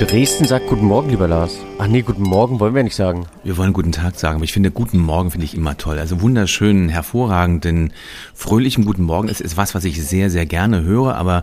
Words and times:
Dresden 0.00 0.46
sagt 0.46 0.66
Guten 0.66 0.86
Morgen, 0.86 1.10
lieber 1.10 1.28
Lars. 1.28 1.58
Ach 1.78 1.86
nee, 1.86 2.00
Guten 2.00 2.22
Morgen 2.22 2.58
wollen 2.58 2.74
wir 2.74 2.82
nicht 2.82 2.96
sagen. 2.96 3.26
Wir 3.44 3.58
wollen 3.58 3.74
Guten 3.74 3.92
Tag 3.92 4.18
sagen, 4.18 4.36
aber 4.36 4.44
ich 4.44 4.52
finde 4.54 4.70
Guten 4.70 4.96
Morgen 4.96 5.30
finde 5.30 5.44
ich 5.44 5.54
immer 5.54 5.76
toll. 5.76 5.98
Also 5.98 6.22
wunderschönen, 6.22 6.88
hervorragenden, 6.88 7.92
fröhlichen 8.32 8.86
Guten 8.86 9.02
Morgen 9.02 9.28
ist, 9.28 9.42
ist 9.42 9.58
was, 9.58 9.74
was 9.74 9.84
ich 9.84 10.02
sehr, 10.02 10.30
sehr 10.30 10.46
gerne 10.46 10.84
höre, 10.84 11.16
aber 11.16 11.42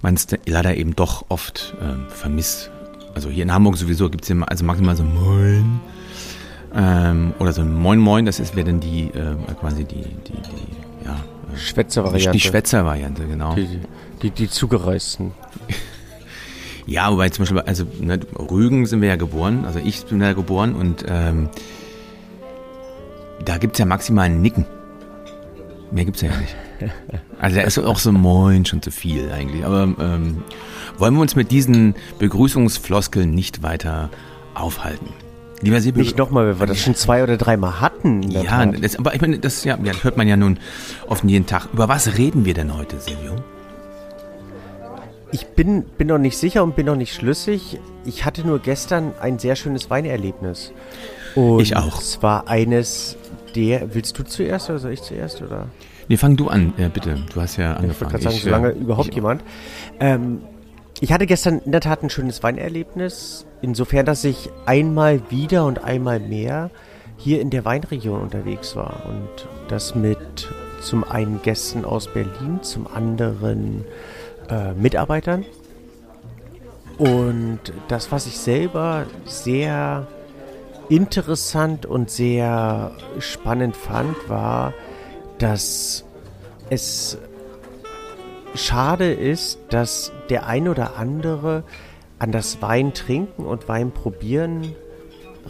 man 0.00 0.14
es 0.14 0.28
leider 0.46 0.76
eben 0.76 0.94
doch 0.94 1.24
oft 1.28 1.74
äh, 1.80 2.08
vermisst. 2.08 2.70
Also 3.16 3.30
hier 3.30 3.42
in 3.42 3.52
Hamburg 3.52 3.76
sowieso 3.76 4.08
gibt 4.10 4.22
es 4.22 4.30
immer, 4.30 4.48
also 4.48 4.64
maximal 4.64 4.94
so 4.94 5.02
Moin. 5.02 5.80
Ähm, 6.76 7.34
oder 7.40 7.52
so 7.52 7.62
ein 7.62 7.74
Moin 7.74 7.98
Moin, 7.98 8.24
das 8.26 8.38
ist 8.38 8.54
wäre 8.54 8.66
dann 8.66 8.78
die, 8.78 9.06
äh, 9.06 9.34
quasi 9.58 9.82
die, 9.82 9.96
die, 9.96 10.34
die, 10.34 11.04
ja. 11.04 11.16
Schwätzer-Variante. 11.56 12.30
Die 12.30 12.40
Schwätzer-Variante, 12.40 13.26
genau. 13.26 13.56
Die, 13.56 13.80
die, 14.22 14.30
die 14.30 14.48
zugereisten. 14.48 15.32
Ja, 16.88 17.12
wobei 17.12 17.28
zum 17.28 17.42
Beispiel, 17.42 17.60
also 17.60 17.84
ne, 18.00 18.18
Rügen 18.34 18.86
sind 18.86 19.02
wir 19.02 19.08
ja 19.08 19.16
geboren, 19.16 19.66
also 19.66 19.78
ich 19.78 20.06
bin 20.06 20.20
da 20.20 20.32
geboren 20.32 20.74
und 20.74 21.04
ähm, 21.06 21.50
da 23.44 23.58
gibt's 23.58 23.78
ja 23.78 23.84
maximal 23.84 24.24
ein 24.24 24.40
Nicken. 24.40 24.64
Mehr 25.90 26.06
gibt's 26.06 26.22
ja 26.22 26.30
nicht. 26.36 26.56
Also 27.40 27.56
da 27.56 27.62
ist 27.62 27.78
auch 27.78 27.98
so 27.98 28.10
Moin 28.12 28.64
schon 28.64 28.82
zu 28.82 28.90
viel 28.90 29.30
eigentlich. 29.30 29.64
Aber 29.64 29.82
ähm, 30.00 30.42
wollen 30.96 31.14
wir 31.14 31.20
uns 31.20 31.36
mit 31.36 31.52
diesen 31.52 31.94
Begrüßungsfloskeln 32.18 33.30
nicht 33.30 33.62
weiter 33.62 34.10
aufhalten? 34.54 35.08
Lieber 35.60 35.80
Sibyl, 35.80 36.02
Nicht 36.02 36.18
nochmal, 36.18 36.46
weil 36.46 36.60
wir 36.60 36.66
das 36.66 36.80
schon 36.80 36.94
zwei 36.96 37.22
oder 37.22 37.36
dreimal 37.36 37.80
hatten. 37.80 38.22
Ja, 38.30 38.64
das, 38.66 38.96
aber 38.96 39.14
ich 39.14 39.20
meine, 39.20 39.38
das, 39.38 39.64
ja, 39.64 39.76
das 39.76 40.02
hört 40.04 40.16
man 40.16 40.26
ja 40.28 40.36
nun 40.36 40.58
oft 41.08 41.24
jeden 41.24 41.46
Tag. 41.46 41.68
Über 41.72 41.88
was 41.88 42.16
reden 42.16 42.44
wir 42.44 42.54
denn 42.54 42.76
heute, 42.76 42.98
Silvio? 43.00 43.36
Ich 45.30 45.46
bin, 45.48 45.82
bin 45.82 46.08
noch 46.08 46.18
nicht 46.18 46.38
sicher 46.38 46.62
und 46.62 46.74
bin 46.74 46.86
noch 46.86 46.96
nicht 46.96 47.14
schlüssig. 47.14 47.78
Ich 48.04 48.24
hatte 48.24 48.46
nur 48.46 48.60
gestern 48.60 49.12
ein 49.20 49.38
sehr 49.38 49.56
schönes 49.56 49.90
Weinerlebnis. 49.90 50.72
Und 51.34 51.60
ich 51.60 51.76
auch. 51.76 52.00
Es 52.00 52.22
war 52.22 52.48
eines 52.48 53.16
der. 53.54 53.94
Willst 53.94 54.18
du 54.18 54.22
zuerst 54.24 54.70
oder 54.70 54.78
soll 54.78 54.92
ich 54.92 55.02
zuerst? 55.02 55.42
Oder? 55.42 55.66
Nee, 56.08 56.16
fang 56.16 56.36
du 56.36 56.48
an, 56.48 56.72
ja, 56.78 56.88
bitte. 56.88 57.16
Du 57.32 57.40
hast 57.40 57.58
ja 57.58 57.74
angefangen. 57.74 57.90
Ich 57.90 58.00
wollte 58.00 58.12
gerade 58.12 58.24
sagen, 58.24 58.36
solange 58.42 58.68
äh, 58.70 58.78
überhaupt 58.78 59.08
ich, 59.08 59.14
jemand. 59.14 59.44
Ähm, 60.00 60.40
ich 61.00 61.12
hatte 61.12 61.26
gestern 61.26 61.60
in 61.60 61.72
der 61.72 61.82
Tat 61.82 62.02
ein 62.02 62.10
schönes 62.10 62.42
Weinerlebnis. 62.42 63.46
Insofern, 63.60 64.06
dass 64.06 64.24
ich 64.24 64.50
einmal 64.64 65.20
wieder 65.30 65.66
und 65.66 65.84
einmal 65.84 66.20
mehr 66.20 66.70
hier 67.18 67.40
in 67.40 67.50
der 67.50 67.64
Weinregion 67.66 68.22
unterwegs 68.22 68.74
war. 68.74 69.04
Und 69.06 69.48
das 69.68 69.94
mit 69.94 70.48
zum 70.80 71.04
einen 71.04 71.42
Gästen 71.42 71.84
aus 71.84 72.08
Berlin, 72.08 72.60
zum 72.62 72.86
anderen 72.86 73.84
äh, 74.48 74.72
Mitarbeitern. 74.74 75.44
Und 76.98 77.60
das, 77.88 78.10
was 78.10 78.26
ich 78.26 78.38
selber 78.38 79.06
sehr 79.24 80.06
interessant 80.88 81.86
und 81.86 82.10
sehr 82.10 82.92
spannend 83.20 83.76
fand, 83.76 84.28
war, 84.28 84.74
dass 85.38 86.04
es 86.70 87.18
schade 88.54 89.12
ist, 89.12 89.58
dass 89.70 90.12
der 90.28 90.46
ein 90.46 90.68
oder 90.68 90.96
andere 90.96 91.62
an 92.18 92.32
das 92.32 92.60
Wein 92.62 92.94
trinken 92.94 93.44
und 93.44 93.68
Wein 93.68 93.92
probieren 93.92 94.74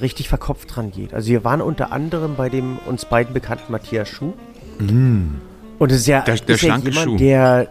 richtig 0.01 0.29
verkopft 0.29 0.77
dran 0.77 0.91
geht. 0.91 1.15
Also 1.15 1.31
wir 1.31 1.45
waren 1.45 1.61
unter 1.61 1.93
anderem 1.93 2.37
bei 2.37 2.49
dem 2.49 2.79
uns 2.87 3.05
beiden 3.05 3.35
bekannten 3.35 3.73
Matthias 3.73 4.09
Schuh. 4.09 4.35
Mm. 4.79 5.41
Und 5.79 5.93
es 5.93 6.01
ist 6.01 6.07
ja, 6.07 6.21
der, 6.23 6.37
der 6.37 6.55
ist 6.55 6.63
ja 6.63 6.77
jemand, 6.77 7.11
Schuh. 7.11 7.17
der 7.17 7.69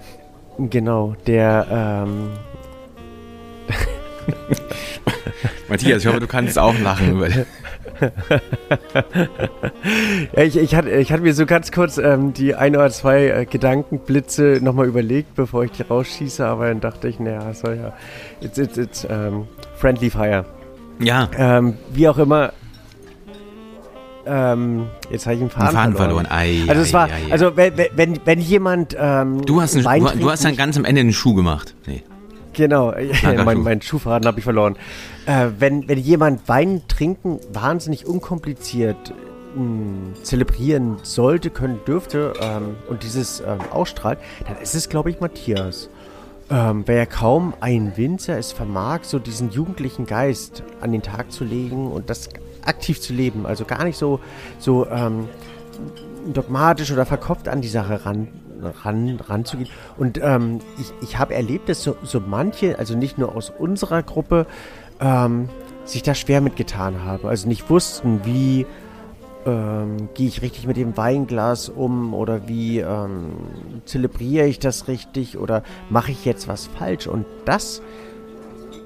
Genau, 0.58 1.16
der. 1.26 1.68
Ähm 1.70 2.32
Matthias, 5.70 6.02
ich 6.02 6.08
hoffe, 6.08 6.20
du 6.20 6.28
kannst 6.28 6.58
auch 6.58 6.78
lachen 6.80 7.12
über. 7.12 7.28
ich, 10.36 10.58
ich, 10.58 10.76
hatte, 10.76 10.90
ich 10.92 11.12
hatte 11.12 11.24
mir 11.24 11.34
so 11.34 11.46
ganz 11.46 11.72
kurz 11.72 11.98
ähm, 11.98 12.34
die 12.34 12.56
ein 12.56 12.76
oder 12.76 12.90
zwei 12.90 13.28
äh, 13.28 13.46
Gedankenblitze 13.46 14.60
nochmal 14.62 14.88
überlegt, 14.88 15.36
bevor 15.36 15.64
ich 15.64 15.72
die 15.72 15.84
rausschieße, 15.84 16.46
aber 16.46 16.68
dann 16.68 16.80
dachte 16.80 17.08
ich, 17.08 17.20
naja, 17.20 17.54
soll 17.54 17.78
ja. 17.78 17.94
It's, 18.42 18.58
it's, 18.58 18.78
it's 18.78 19.06
um, 19.06 19.12
ähm, 19.12 19.48
friendly 19.76 20.10
fire. 20.10 20.46
Ja. 21.00 21.30
Ähm, 21.38 21.76
wie 21.92 22.08
auch 22.08 22.18
immer, 22.18 22.54
ähm, 24.28 24.88
jetzt 25.10 25.26
habe 25.26 25.36
ich 25.36 25.42
einen 25.42 25.50
Faden, 25.50 25.72
Faden 25.72 25.96
verloren. 25.96 26.26
verloren. 26.26 26.40
Ei, 26.40 26.64
also 26.68 26.82
es 26.82 26.94
war, 26.94 27.06
ei, 27.06 27.32
also 27.32 27.56
wenn, 27.56 27.74
wenn, 27.96 28.20
wenn 28.26 28.40
jemand 28.40 28.96
ähm, 29.00 29.46
du 29.46 29.62
hast 29.62 29.76
einen, 29.76 30.06
du, 30.06 30.18
du, 30.20 30.32
hast 30.32 30.44
dann 30.44 30.56
ganz 30.56 30.78
am 30.78 30.86
Ende 30.86 31.02
einen 31.02 31.14
Schuh 31.14 31.34
gemacht. 31.34 31.76
Nee. 31.86 32.04
Genau, 32.54 32.94
mein, 33.46 33.62
mein 33.62 33.82
Schuhfaden 33.82 34.28
habe 34.28 34.40
ich 34.40 34.44
verloren. 34.44 34.76
Äh, 35.26 35.50
wenn, 35.60 35.88
wenn 35.88 36.00
jemand 36.00 36.48
Wein 36.50 36.82
trinken 36.88 37.40
wahnsinnig 37.54 38.06
unkompliziert 38.08 39.14
mh, 39.56 39.62
hm, 39.62 40.14
zelebrieren 40.24 40.98
sollte, 41.04 41.50
können, 41.50 41.80
dürfte 41.88 42.34
ähm, 42.42 42.76
und 42.90 43.04
dieses 43.04 43.42
ähm, 43.42 43.60
ausstrahlt, 43.72 44.20
dann 44.48 44.58
ist 44.58 44.76
es, 44.76 44.90
glaube 44.90 45.10
ich, 45.10 45.20
Matthias. 45.20 45.90
Ähm, 46.50 46.84
wer 46.86 46.96
ja 46.96 47.06
kaum 47.06 47.54
ein 47.60 47.98
Winzer 47.98 48.38
es 48.38 48.54
vermag, 48.54 49.00
so 49.04 49.20
diesen 49.20 49.52
jugendlichen 49.52 50.06
Geist 50.06 50.64
an 50.80 50.94
den 50.94 51.02
Tag 51.02 51.32
zu 51.32 51.44
legen 51.44 51.92
und 51.92 52.10
das 52.10 52.30
aktiv 52.68 53.02
zu 53.02 53.14
leben. 53.14 53.46
Also 53.46 53.66
gar 53.66 53.84
nicht 53.84 53.98
so, 53.98 54.20
so 54.60 54.88
ähm, 54.88 55.30
dogmatisch 56.34 56.92
oder 56.92 57.06
verkopft 57.06 57.48
an 57.48 57.62
die 57.62 57.68
Sache 57.68 58.06
ran, 58.06 58.28
ran, 58.84 59.20
ranzugehen. 59.20 59.70
Und 59.98 60.20
ähm, 60.22 60.60
ich, 60.80 60.94
ich 61.02 61.18
habe 61.18 61.34
erlebt, 61.34 61.70
dass 61.70 61.84
so, 61.84 61.96
so 62.04 62.20
manche, 62.20 62.78
also 62.80 62.96
nicht 62.96 63.18
nur 63.18 63.36
aus 63.36 63.52
unserer 63.58 64.04
Gruppe, 64.04 64.46
ähm, 65.00 65.50
sich 65.86 66.04
da 66.04 66.14
schwer 66.16 66.42
mitgetan 66.42 67.04
haben. 67.04 67.28
Also 67.28 67.48
nicht 67.48 67.70
wussten, 67.70 68.26
wie 68.26 68.66
ähm, 69.46 70.10
gehe 70.14 70.28
ich 70.28 70.42
richtig 70.42 70.68
mit 70.68 70.78
dem 70.78 70.98
Weinglas 70.98 71.70
um 71.70 72.14
oder 72.14 72.48
wie 72.48 72.80
ähm, 72.80 73.32
zelebriere 73.86 74.48
ich 74.48 74.60
das 74.60 74.88
richtig 74.88 75.38
oder 75.38 75.64
mache 75.90 76.12
ich 76.12 76.26
jetzt 76.26 76.48
was 76.48 76.68
falsch? 76.68 77.08
Und 77.08 77.26
das 77.46 77.82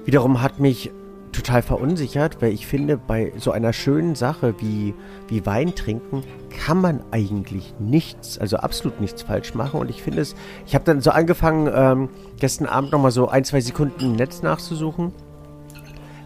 wiederum 0.04 0.42
hat 0.42 0.60
mich 0.60 0.90
total 1.32 1.62
verunsichert, 1.62 2.40
weil 2.40 2.52
ich 2.52 2.66
finde, 2.66 2.96
bei 2.96 3.32
so 3.36 3.50
einer 3.50 3.72
schönen 3.72 4.14
Sache 4.14 4.54
wie, 4.58 4.94
wie 5.28 5.44
Wein 5.46 5.74
trinken 5.74 6.22
kann 6.50 6.80
man 6.80 7.00
eigentlich 7.10 7.74
nichts, 7.78 8.38
also 8.38 8.58
absolut 8.58 9.00
nichts 9.00 9.22
falsch 9.22 9.54
machen. 9.54 9.80
Und 9.80 9.90
ich 9.90 10.02
finde 10.02 10.20
es, 10.20 10.34
ich 10.66 10.74
habe 10.74 10.84
dann 10.84 11.00
so 11.00 11.10
angefangen, 11.10 11.70
ähm, 11.74 12.08
gestern 12.38 12.66
Abend 12.66 12.92
nochmal 12.92 13.10
so 13.10 13.28
ein, 13.28 13.44
zwei 13.44 13.60
Sekunden 13.60 14.00
im 14.00 14.12
Netz 14.12 14.42
nachzusuchen, 14.42 15.12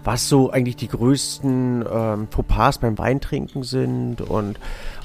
was 0.05 0.28
so 0.28 0.50
eigentlich 0.50 0.77
die 0.77 0.89
größten 0.89 1.84
ähm, 1.91 2.28
Fauxpas 2.31 2.78
beim 2.78 2.99
Weintrinken 2.99 3.62
sind. 3.62 4.21
Und, 4.21 4.59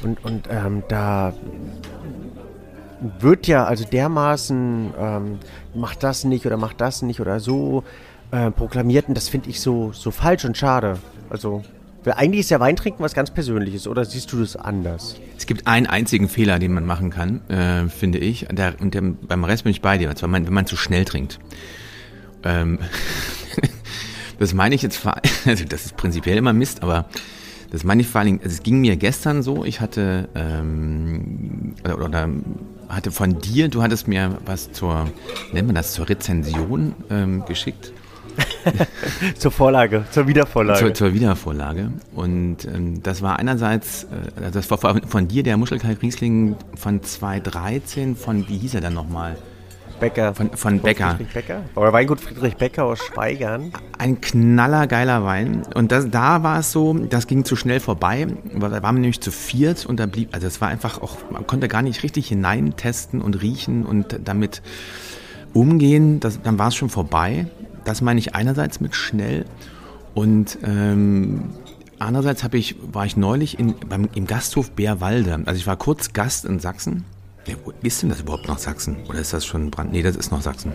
und, 0.04 0.24
und 0.26 0.48
ähm, 0.50 0.84
da 0.88 1.34
wird 3.20 3.48
ja 3.48 3.66
also 3.66 3.84
dermaßen, 3.84 4.94
ähm, 4.98 5.40
macht 5.74 6.04
das 6.04 6.24
nicht 6.24 6.46
oder 6.46 6.58
macht 6.58 6.82
das 6.82 7.02
nicht 7.02 7.20
oder 7.20 7.40
so 7.40 7.84
äh, 8.32 8.52
proklamierten, 8.52 9.14
das 9.14 9.30
finde 9.30 9.50
ich 9.50 9.60
so, 9.60 9.92
so 9.94 10.12
falsch 10.12 10.46
und 10.46 10.58
schade. 10.58 10.98
Also, 11.30 11.64
weil 12.04 12.14
eigentlich 12.14 12.42
ist 12.42 12.50
ja 12.50 12.60
Weintrinken 12.60 13.04
was 13.04 13.14
ganz 13.14 13.32
Persönliches, 13.32 13.88
oder 13.88 14.06
siehst 14.06 14.32
du 14.32 14.40
das 14.40 14.56
anders? 14.56 15.18
Es 15.38 15.46
gibt 15.46 15.68
einen 15.68 15.86
einzigen 15.86 16.30
Fehler, 16.30 16.58
den 16.58 16.74
man 16.74 16.86
machen 16.86 17.10
kann, 17.12 17.48
äh, 17.50 17.90
finde 17.90 18.18
ich. 18.18 18.48
Der, 18.52 18.76
und 18.80 18.94
der, 18.94 19.02
beim 19.02 19.44
Rest 19.44 19.64
bin 19.64 19.72
ich 19.72 19.82
bei 19.82 19.98
dir, 19.98 20.10
und 20.10 20.18
zwar, 20.18 20.32
wenn 20.32 20.52
man 20.52 20.66
zu 20.66 20.78
schnell 20.78 21.06
trinkt. 21.06 21.40
Ähm, 22.44 22.80
das 24.40 24.54
meine 24.54 24.76
ich 24.76 24.82
jetzt, 24.82 25.06
also 25.46 25.66
das 25.66 25.86
ist 25.86 25.98
prinzipiell 25.98 26.38
immer 26.38 26.54
Mist, 26.54 26.82
aber 26.82 27.06
das 27.72 27.84
meine 27.84 28.02
ich 28.02 28.08
vor 28.08 28.20
allen 28.20 28.28
Dingen, 28.28 28.40
also 28.44 28.54
es 28.54 28.64
ging 28.64 28.82
mir 28.82 28.98
gestern 28.98 29.44
so, 29.44 29.64
ich 29.64 29.80
hatte, 29.80 30.28
ähm, 30.36 31.76
oder, 31.86 32.04
oder 32.04 32.30
hatte 32.90 33.12
von 33.12 33.40
dir, 33.40 33.70
du 33.70 33.82
hattest 33.82 34.08
mir 34.08 34.38
was 34.46 34.72
zur, 34.72 35.10
nennt 35.54 35.68
man 35.68 35.76
das, 35.76 35.94
zur 35.94 36.10
Rezension 36.10 36.96
ähm, 37.10 37.46
geschickt. 37.46 37.94
zur 39.38 39.52
Vorlage, 39.52 40.06
zur 40.12 40.28
Wiedervorlage. 40.28 40.80
Zur, 40.80 40.94
zur 40.94 41.14
Wiedervorlage. 41.14 41.92
Und 42.16 42.66
ähm, 42.66 43.02
das 43.04 43.22
war 43.22 43.40
einerseits, 43.40 44.04
äh, 44.04 44.52
das 44.52 44.70
war 44.72 44.78
von 45.08 45.28
dir 45.28 45.44
der 45.44 45.58
Muschelkalk 45.58 46.02
Riesling 46.02 46.56
von 46.76 47.02
2013, 47.02 48.16
von, 48.16 48.48
wie 48.48 48.58
hieß 48.58 48.76
er 48.76 48.82
dann 48.82 48.94
nochmal? 48.94 49.36
Becker. 50.02 50.34
Von, 50.34 50.50
von 50.52 50.80
Becker. 50.80 51.12
Friedrich 51.16 51.34
Becker. 51.34 51.62
Oder 51.76 51.94
Weingut 51.94 52.20
Friedrich 52.20 52.58
Becker 52.58 52.86
aus 52.86 53.00
Schweigern. 53.00 53.72
Ein 53.98 54.20
knaller 54.20 54.88
geiler 54.88 55.24
Wein. 55.24 55.62
Und 55.76 55.92
das, 55.92 56.10
da 56.10 56.44
war 56.44 56.60
es 56.60 56.72
so, 56.72 56.94
das 56.94 57.28
ging 57.28 57.46
zu 57.46 57.56
schnell 57.56 57.80
vorbei. 57.80 58.28
Da 58.60 58.72
waren 58.84 58.96
wir 58.96 59.02
nämlich 59.02 59.22
zu 59.22 59.32
viert 59.32 59.86
und 59.86 60.00
da 60.00 60.08
blieb, 60.08 60.30
also 60.34 60.48
es 60.48 60.60
war 60.60 60.68
einfach 60.68 61.02
auch, 61.02 61.18
man 61.30 61.46
konnte 61.48 61.68
gar 61.68 61.84
nicht 61.84 62.04
richtig 62.04 62.28
hineintesten 62.28 63.22
und 63.22 63.42
riechen 63.42 63.86
und 63.86 64.20
damit 64.26 64.64
umgehen. 65.54 66.20
Das, 66.20 66.42
dann 66.42 66.58
war 66.58 66.70
es 66.70 66.76
schon 66.76 66.90
vorbei. 66.90 67.46
Das 67.84 68.02
meine 68.02 68.20
ich 68.20 68.36
einerseits 68.36 68.80
mit 68.80 68.96
schnell 68.96 69.46
und 70.14 70.58
ähm, 70.64 71.52
andererseits 72.00 72.44
habe 72.44 72.58
ich, 72.58 72.76
war 72.82 73.06
ich 73.06 73.16
neulich 73.16 73.60
in, 73.60 73.76
beim, 73.88 74.10
im 74.16 74.28
Gasthof 74.28 74.72
Bärwalde. 74.72 75.42
Also 75.46 75.60
ich 75.60 75.68
war 75.68 75.78
kurz 75.78 76.14
Gast 76.14 76.46
in 76.46 76.60
Sachsen. 76.60 77.06
Ja, 77.48 77.56
wo 77.64 77.74
ist 77.82 78.02
denn 78.02 78.10
das 78.10 78.22
überhaupt 78.22 78.48
noch 78.48 78.58
Sachsen? 78.58 78.98
Oder 79.08 79.20
ist 79.20 79.34
das 79.34 79.46
schon 79.46 79.72
Brand? 79.72 79.92
Nee, 79.92 80.04
das 80.04 80.16
ist 80.16 80.32
noch 80.32 80.42
Sachsen. 80.42 80.74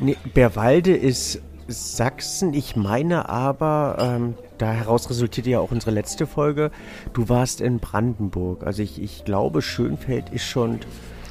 Nee, 0.00 0.16
Bärwalde 0.34 0.96
ist 0.96 1.40
Sachsen. 1.68 2.54
Ich 2.54 2.74
meine 2.74 3.28
aber, 3.28 3.96
ähm, 4.00 4.34
daraus 4.58 5.08
resultierte 5.10 5.50
ja 5.50 5.60
auch 5.60 5.70
unsere 5.70 5.92
letzte 5.92 6.26
Folge, 6.26 6.70
du 7.12 7.28
warst 7.28 7.60
in 7.60 7.78
Brandenburg. 7.78 8.64
Also 8.64 8.82
ich, 8.82 9.00
ich 9.00 9.24
glaube, 9.24 9.62
Schönfeld 9.62 10.30
ist 10.30 10.44
schon, 10.44 10.80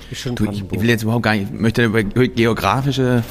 ist 0.09 0.21
schon 0.21 0.35
du, 0.35 0.45
Ich 0.45 0.69
will 0.69 0.89
jetzt 0.89 1.03
überhaupt 1.03 1.23
gar 1.23 1.35
nicht, 1.35 1.51
möchte 1.51 1.85
über 1.85 2.03
geografische 2.03 3.23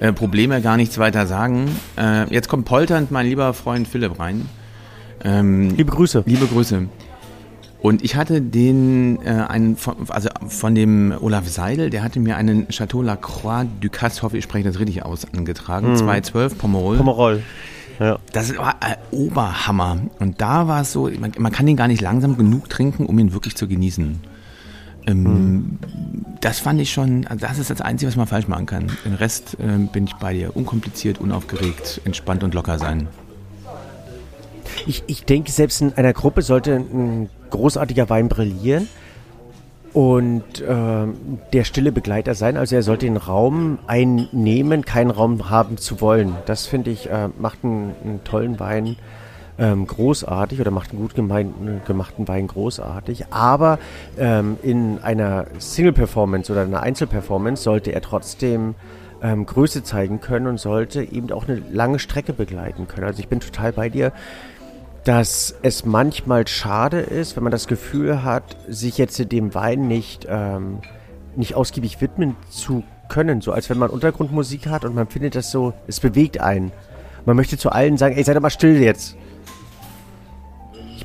äh, 0.00 0.12
Probleme 0.12 0.60
gar 0.60 0.76
nichts 0.76 0.98
weiter 0.98 1.26
sagen. 1.26 1.68
Äh, 1.96 2.32
jetzt 2.32 2.48
kommt 2.48 2.64
polternd 2.64 3.10
mein 3.10 3.26
lieber 3.26 3.52
Freund 3.54 3.88
Philipp 3.88 4.18
rein. 4.18 4.48
Ähm, 5.24 5.70
liebe 5.76 5.90
Grüße. 5.90 6.22
Liebe 6.26 6.46
Grüße. 6.46 6.88
Und 7.80 8.02
ich 8.02 8.16
hatte 8.16 8.40
den, 8.40 9.20
äh, 9.24 9.30
einen, 9.48 9.76
von, 9.76 9.96
also 10.08 10.28
von 10.48 10.74
dem 10.74 11.14
Olaf 11.20 11.48
Seidel, 11.48 11.90
der 11.90 12.02
hatte 12.02 12.18
mir 12.18 12.36
einen 12.36 12.68
Chateau 12.68 13.02
La 13.02 13.16
Croix 13.16 13.66
du 13.80 13.88
Casse, 13.88 14.22
hoffe 14.22 14.36
ich 14.36 14.44
spreche 14.44 14.64
das 14.64 14.80
richtig 14.80 15.04
aus, 15.04 15.26
angetragen. 15.32 15.92
Mm. 15.92 15.96
212 15.96 16.58
Pomerol. 16.58 16.96
Pomerol. 16.96 17.42
Ja. 18.00 18.18
Das 18.32 18.56
war 18.56 18.76
ein 18.80 18.96
Oberhammer. 19.10 19.98
Und 20.18 20.40
da 20.40 20.66
war 20.66 20.82
es 20.82 20.92
so, 20.92 21.08
man, 21.18 21.32
man, 21.38 21.52
kann 21.52 21.66
den 21.66 21.76
gar 21.76 21.88
nicht 21.88 22.00
langsam 22.00 22.36
genug 22.36 22.68
trinken, 22.68 23.06
um 23.06 23.18
ihn 23.18 23.32
wirklich 23.32 23.56
zu 23.56 23.68
genießen. 23.68 24.20
Ähm, 25.08 25.22
mm. 25.22 25.78
Das 26.40 26.60
fand 26.60 26.80
ich 26.80 26.92
schon, 26.92 27.26
also 27.26 27.44
das 27.44 27.58
ist 27.58 27.70
das 27.70 27.80
Einzige, 27.80 28.08
was 28.08 28.16
man 28.16 28.28
falsch 28.28 28.46
machen 28.46 28.66
kann. 28.66 28.92
Den 29.04 29.14
Rest 29.14 29.56
äh, 29.58 29.78
bin 29.92 30.04
ich 30.04 30.14
bei 30.14 30.34
dir. 30.34 30.56
Unkompliziert, 30.56 31.20
unaufgeregt, 31.20 32.00
entspannt 32.04 32.44
und 32.44 32.54
locker 32.54 32.78
sein. 32.78 33.08
Ich, 34.86 35.02
ich 35.08 35.24
denke, 35.24 35.50
selbst 35.50 35.80
in 35.80 35.92
einer 35.94 36.12
Gruppe 36.12 36.42
sollte 36.42 36.76
ein 36.76 37.28
großartiger 37.50 38.08
Wein 38.08 38.28
brillieren 38.28 38.88
und 39.92 40.60
äh, 40.60 41.06
der 41.52 41.64
stille 41.64 41.90
Begleiter 41.90 42.34
sein. 42.34 42.56
Also 42.56 42.76
er 42.76 42.82
sollte 42.82 43.06
den 43.06 43.16
Raum 43.16 43.78
einnehmen, 43.86 44.84
keinen 44.84 45.10
Raum 45.10 45.50
haben 45.50 45.76
zu 45.76 46.00
wollen. 46.00 46.36
Das 46.46 46.66
finde 46.66 46.90
ich 46.90 47.10
äh, 47.10 47.28
macht 47.38 47.64
einen, 47.64 47.94
einen, 48.04 48.24
tollen 48.24 48.60
Wein 48.60 48.96
ähm, 49.58 49.86
großartig 49.86 50.60
oder 50.60 50.70
macht 50.70 50.90
einen 50.90 51.00
gut 51.00 51.14
gemein, 51.14 51.80
gemachten 51.86 52.28
Wein 52.28 52.46
großartig. 52.46 53.26
Aber 53.30 53.78
ähm, 54.16 54.56
in 54.62 54.98
einer 55.02 55.46
Single-Performance 55.58 56.52
oder 56.52 56.62
einer 56.62 56.82
Einzelperformance 56.82 57.62
sollte 57.62 57.92
er 57.92 58.00
trotzdem 58.00 58.74
ähm, 59.22 59.46
Größe 59.46 59.82
zeigen 59.82 60.20
können 60.20 60.46
und 60.46 60.58
sollte 60.58 61.02
eben 61.02 61.32
auch 61.32 61.48
eine 61.48 61.60
lange 61.72 61.98
Strecke 61.98 62.32
begleiten 62.32 62.86
können. 62.86 63.06
Also 63.06 63.20
ich 63.20 63.28
bin 63.28 63.40
total 63.40 63.72
bei 63.72 63.88
dir 63.88 64.12
dass 65.08 65.54
es 65.62 65.86
manchmal 65.86 66.46
schade 66.46 67.00
ist, 67.00 67.34
wenn 67.34 67.42
man 67.42 67.50
das 67.50 67.66
Gefühl 67.66 68.24
hat, 68.24 68.58
sich 68.68 68.98
jetzt 68.98 69.32
dem 69.32 69.54
Wein 69.54 69.88
nicht, 69.88 70.26
ähm, 70.28 70.80
nicht 71.34 71.54
ausgiebig 71.54 72.02
widmen 72.02 72.36
zu 72.50 72.84
können. 73.08 73.40
So 73.40 73.52
als 73.52 73.70
wenn 73.70 73.78
man 73.78 73.88
Untergrundmusik 73.88 74.66
hat 74.66 74.84
und 74.84 74.94
man 74.94 75.06
findet 75.06 75.34
das 75.34 75.50
so, 75.50 75.72
es 75.86 76.00
bewegt 76.00 76.40
einen. 76.40 76.72
Man 77.24 77.36
möchte 77.36 77.56
zu 77.56 77.70
allen 77.70 77.96
sagen, 77.96 78.16
ey, 78.16 78.22
seid 78.22 78.36
doch 78.36 78.42
mal 78.42 78.50
still 78.50 78.82
jetzt 78.82 79.16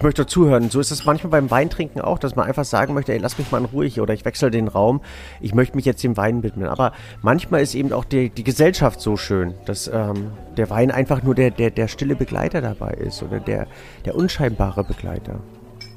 ich 0.03 0.05
möchte 0.05 0.25
zuhören. 0.25 0.69
So 0.69 0.81
ist 0.81 0.91
es 0.91 1.05
manchmal 1.05 1.31
beim 1.31 1.49
Weintrinken 1.49 2.01
auch, 2.01 2.19
dass 2.19 2.35
man 2.35 2.45
einfach 2.45 2.65
sagen 2.65 2.93
möchte, 2.93 3.13
ey, 3.13 3.19
lass 3.19 3.37
mich 3.37 3.49
mal 3.51 3.59
in 3.59 3.65
Ruhe 3.65 3.85
hier 3.85 4.03
oder 4.03 4.13
ich 4.13 4.25
wechsle 4.25 4.51
den 4.51 4.67
Raum. 4.67 4.99
Ich 5.39 5.55
möchte 5.55 5.77
mich 5.77 5.85
jetzt 5.85 6.03
dem 6.03 6.17
Wein 6.17 6.43
widmen. 6.43 6.67
Aber 6.67 6.91
manchmal 7.21 7.61
ist 7.61 7.73
eben 7.73 7.93
auch 7.93 8.03
die, 8.03 8.29
die 8.29 8.43
Gesellschaft 8.43 8.99
so 8.99 9.15
schön, 9.15 9.53
dass 9.63 9.87
ähm, 9.87 10.33
der 10.57 10.69
Wein 10.69 10.91
einfach 10.91 11.23
nur 11.23 11.35
der, 11.35 11.51
der, 11.51 11.71
der 11.71 11.87
stille 11.87 12.17
Begleiter 12.17 12.59
dabei 12.59 12.91
ist 12.95 13.23
oder 13.23 13.39
der, 13.39 13.65
der 14.03 14.15
unscheinbare 14.15 14.83
Begleiter. 14.83 15.39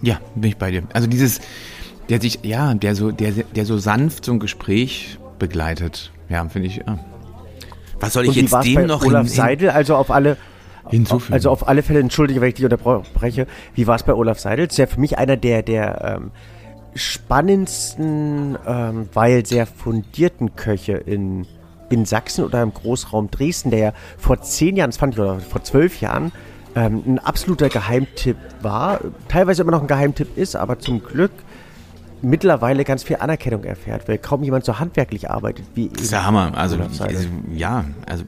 Ja, 0.02 0.20
bin 0.36 0.50
ich 0.50 0.56
bei 0.56 0.70
dir. 0.70 0.84
Also 0.92 1.08
dieses, 1.08 1.40
der 2.08 2.20
sich, 2.20 2.38
ja, 2.44 2.74
der 2.74 2.94
so, 2.94 3.10
der, 3.10 3.32
der 3.32 3.66
so 3.66 3.76
sanft 3.76 4.24
so 4.24 4.30
ein 4.30 4.38
Gespräch 4.38 5.18
begleitet. 5.40 6.12
Ja, 6.28 6.48
finde 6.48 6.68
ich, 6.68 6.76
ja. 6.76 7.00
Was 7.98 8.12
soll 8.12 8.26
ich 8.26 8.36
jetzt 8.36 8.54
dem 8.62 8.86
noch 8.86 9.04
Olaf 9.04 9.26
Seidel, 9.26 9.70
also 9.70 9.96
auf 9.96 10.12
alle 10.12 10.36
hinzufügen. 10.90 11.34
Also 11.34 11.50
auf 11.50 11.68
alle 11.68 11.82
Fälle, 11.82 12.00
entschuldige, 12.00 12.40
wenn 12.40 12.48
ich 12.48 12.54
dich 12.54 12.64
unterbreche. 12.64 13.46
Wie 13.74 13.86
war 13.86 13.96
es 13.96 14.02
bei 14.02 14.14
Olaf 14.14 14.38
Seidel? 14.38 14.66
Ist 14.66 14.78
ja 14.78 14.86
für 14.86 15.00
mich 15.00 15.18
einer 15.18 15.36
der, 15.36 15.62
der 15.62 16.18
ähm, 16.18 16.30
spannendsten, 16.94 18.58
ähm, 18.66 19.08
weil 19.12 19.44
sehr 19.46 19.66
fundierten 19.66 20.56
Köche 20.56 20.92
in, 20.92 21.46
in 21.90 22.04
Sachsen 22.04 22.44
oder 22.44 22.62
im 22.62 22.72
Großraum 22.72 23.30
Dresden, 23.30 23.70
der 23.70 23.78
ja 23.78 23.92
vor 24.18 24.40
zehn 24.40 24.76
Jahren, 24.76 24.90
das 24.90 24.96
fand 24.96 25.14
ich, 25.14 25.20
oder 25.20 25.38
vor 25.40 25.62
zwölf 25.62 26.00
Jahren, 26.00 26.32
ähm, 26.74 27.02
ein 27.06 27.18
absoluter 27.18 27.68
Geheimtipp 27.68 28.36
war. 28.62 29.00
Teilweise 29.28 29.62
immer 29.62 29.72
noch 29.72 29.82
ein 29.82 29.88
Geheimtipp 29.88 30.36
ist, 30.36 30.56
aber 30.56 30.78
zum 30.78 31.02
Glück 31.02 31.32
mittlerweile 32.22 32.84
ganz 32.84 33.02
viel 33.02 33.16
Anerkennung 33.16 33.64
erfährt, 33.64 34.08
weil 34.08 34.18
kaum 34.18 34.42
jemand 34.42 34.64
so 34.64 34.78
handwerklich 34.78 35.30
arbeitet 35.30 35.66
wie 35.74 35.88
Das 35.88 36.02
ist 36.02 36.12
der 36.12 36.24
Hammer. 36.24 36.52
Also, 36.56 36.76
also 36.78 37.28
ja, 37.52 37.84
also 38.06 38.24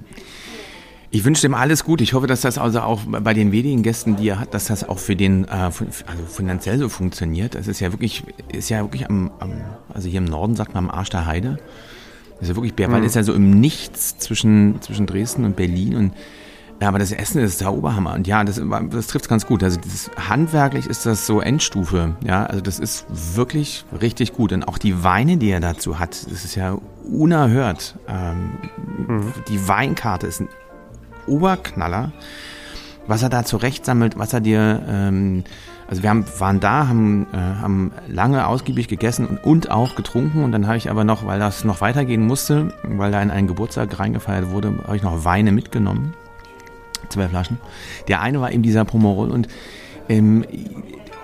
ich 1.10 1.24
wünsche 1.24 1.42
dem 1.42 1.54
alles 1.54 1.84
gut. 1.84 2.00
Ich 2.00 2.12
hoffe, 2.12 2.26
dass 2.26 2.42
das 2.42 2.58
also 2.58 2.80
auch 2.80 3.00
bei 3.06 3.32
den 3.32 3.50
wenigen 3.50 3.82
Gästen, 3.82 4.16
die 4.16 4.28
er 4.28 4.40
hat, 4.40 4.52
dass 4.52 4.66
das 4.66 4.88
auch 4.88 4.98
für 4.98 5.16
den 5.16 5.44
äh, 5.44 5.48
also 5.50 5.82
finanziell 6.28 6.78
so 6.78 6.88
funktioniert. 6.88 7.54
Das 7.54 7.66
ist 7.66 7.80
ja 7.80 7.92
wirklich, 7.92 8.24
ist 8.52 8.68
ja 8.68 8.82
wirklich 8.82 9.08
am, 9.08 9.30
am 9.38 9.52
also 9.92 10.08
hier 10.08 10.18
im 10.18 10.26
Norden 10.26 10.54
sagt 10.54 10.74
man 10.74 10.88
am 10.88 10.90
Arsch 10.90 11.10
der 11.10 11.26
Heide. 11.26 11.58
Das 12.34 12.42
ist 12.42 12.48
ja 12.50 12.56
wirklich, 12.56 12.74
Bärwald 12.74 13.00
mhm. 13.00 13.06
ist 13.06 13.16
ja 13.16 13.22
so 13.22 13.32
im 13.32 13.58
Nichts 13.58 14.18
zwischen, 14.18 14.80
zwischen 14.82 15.06
Dresden 15.06 15.44
und 15.44 15.56
Berlin 15.56 15.96
und 15.96 16.12
ja, 16.80 16.86
aber 16.86 17.00
das 17.00 17.10
Essen 17.10 17.42
ist 17.42 17.60
der 17.60 17.72
Oberhammer. 17.72 18.14
Und 18.14 18.28
ja, 18.28 18.44
das, 18.44 18.62
das 18.90 19.08
trifft 19.08 19.28
ganz 19.28 19.46
gut. 19.46 19.64
Also 19.64 19.80
das, 19.80 20.10
handwerklich 20.28 20.86
ist 20.86 21.06
das 21.06 21.26
so 21.26 21.40
Endstufe. 21.40 22.14
Ja, 22.24 22.46
also 22.46 22.60
das 22.60 22.78
ist 22.78 23.04
wirklich 23.34 23.84
richtig 24.00 24.32
gut. 24.32 24.52
Und 24.52 24.62
auch 24.62 24.78
die 24.78 25.02
Weine, 25.02 25.38
die 25.38 25.50
er 25.50 25.58
dazu 25.58 25.98
hat, 25.98 26.30
das 26.30 26.44
ist 26.44 26.54
ja 26.54 26.78
unerhört. 27.10 27.96
Ähm, 28.06 28.52
mhm. 29.08 29.32
Die 29.48 29.66
Weinkarte 29.66 30.28
ist 30.28 30.40
ein 30.40 30.48
Oberknaller, 31.28 32.12
was 33.06 33.22
er 33.22 33.28
da 33.28 33.44
zurecht 33.44 33.84
sammelt, 33.84 34.18
was 34.18 34.32
er 34.32 34.40
dir, 34.40 34.82
ähm, 34.88 35.44
also 35.88 36.02
wir 36.02 36.10
haben, 36.10 36.24
waren 36.38 36.60
da, 36.60 36.88
haben, 36.88 37.26
äh, 37.32 37.36
haben 37.36 37.92
lange 38.06 38.46
ausgiebig 38.46 38.88
gegessen 38.88 39.26
und, 39.26 39.44
und 39.44 39.70
auch 39.70 39.96
getrunken. 39.96 40.44
Und 40.44 40.52
dann 40.52 40.66
habe 40.66 40.76
ich 40.76 40.90
aber 40.90 41.04
noch, 41.04 41.26
weil 41.26 41.38
das 41.38 41.64
noch 41.64 41.80
weitergehen 41.80 42.26
musste, 42.26 42.72
weil 42.82 43.10
da 43.10 43.22
in 43.22 43.30
einen 43.30 43.48
Geburtstag 43.48 43.98
reingefeiert 43.98 44.50
wurde, 44.50 44.74
habe 44.86 44.96
ich 44.96 45.02
noch 45.02 45.24
Weine 45.24 45.52
mitgenommen, 45.52 46.14
zwei 47.08 47.28
Flaschen. 47.28 47.58
Der 48.08 48.20
eine 48.20 48.40
war 48.40 48.52
eben 48.52 48.62
dieser 48.62 48.84
Pomerol 48.84 49.30
und 49.30 49.48
ähm, 50.08 50.44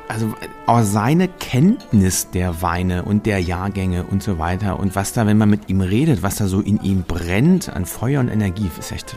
also 0.08 0.34
auch 0.66 0.82
seine 0.82 1.28
Kenntnis 1.28 2.30
der 2.30 2.62
Weine 2.62 3.04
und 3.04 3.26
der 3.26 3.40
Jahrgänge 3.40 4.04
und 4.04 4.22
so 4.22 4.38
weiter 4.38 4.78
und 4.78 4.94
was 4.96 5.12
da, 5.12 5.26
wenn 5.26 5.38
man 5.38 5.50
mit 5.50 5.68
ihm 5.68 5.80
redet, 5.80 6.22
was 6.22 6.36
da 6.36 6.46
so 6.46 6.60
in 6.60 6.80
ihm 6.82 7.02
brennt 7.02 7.68
an 7.68 7.86
Feuer 7.86 8.20
und 8.20 8.28
Energie, 8.28 8.70
ist 8.78 8.92
echt 8.92 9.16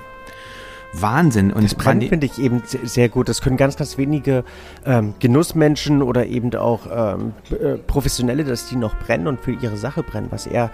Wahnsinn. 0.93 1.51
Und 1.51 1.63
das 1.63 1.75
Brennen 1.75 2.07
finde 2.07 2.25
ich 2.25 2.39
eben 2.39 2.63
sehr 2.65 3.09
gut. 3.09 3.29
Das 3.29 3.41
können 3.41 3.57
ganz, 3.57 3.77
ganz 3.77 3.97
wenige 3.97 4.43
ähm, 4.85 5.13
Genussmenschen 5.19 6.01
oder 6.01 6.25
eben 6.25 6.53
auch 6.55 6.87
ähm, 6.91 7.33
äh, 7.51 7.77
Professionelle, 7.77 8.43
dass 8.43 8.67
die 8.67 8.75
noch 8.75 8.97
brennen 8.97 9.27
und 9.27 9.41
für 9.41 9.51
ihre 9.51 9.77
Sache 9.77 10.03
brennen, 10.03 10.27
was 10.29 10.47
er 10.47 10.71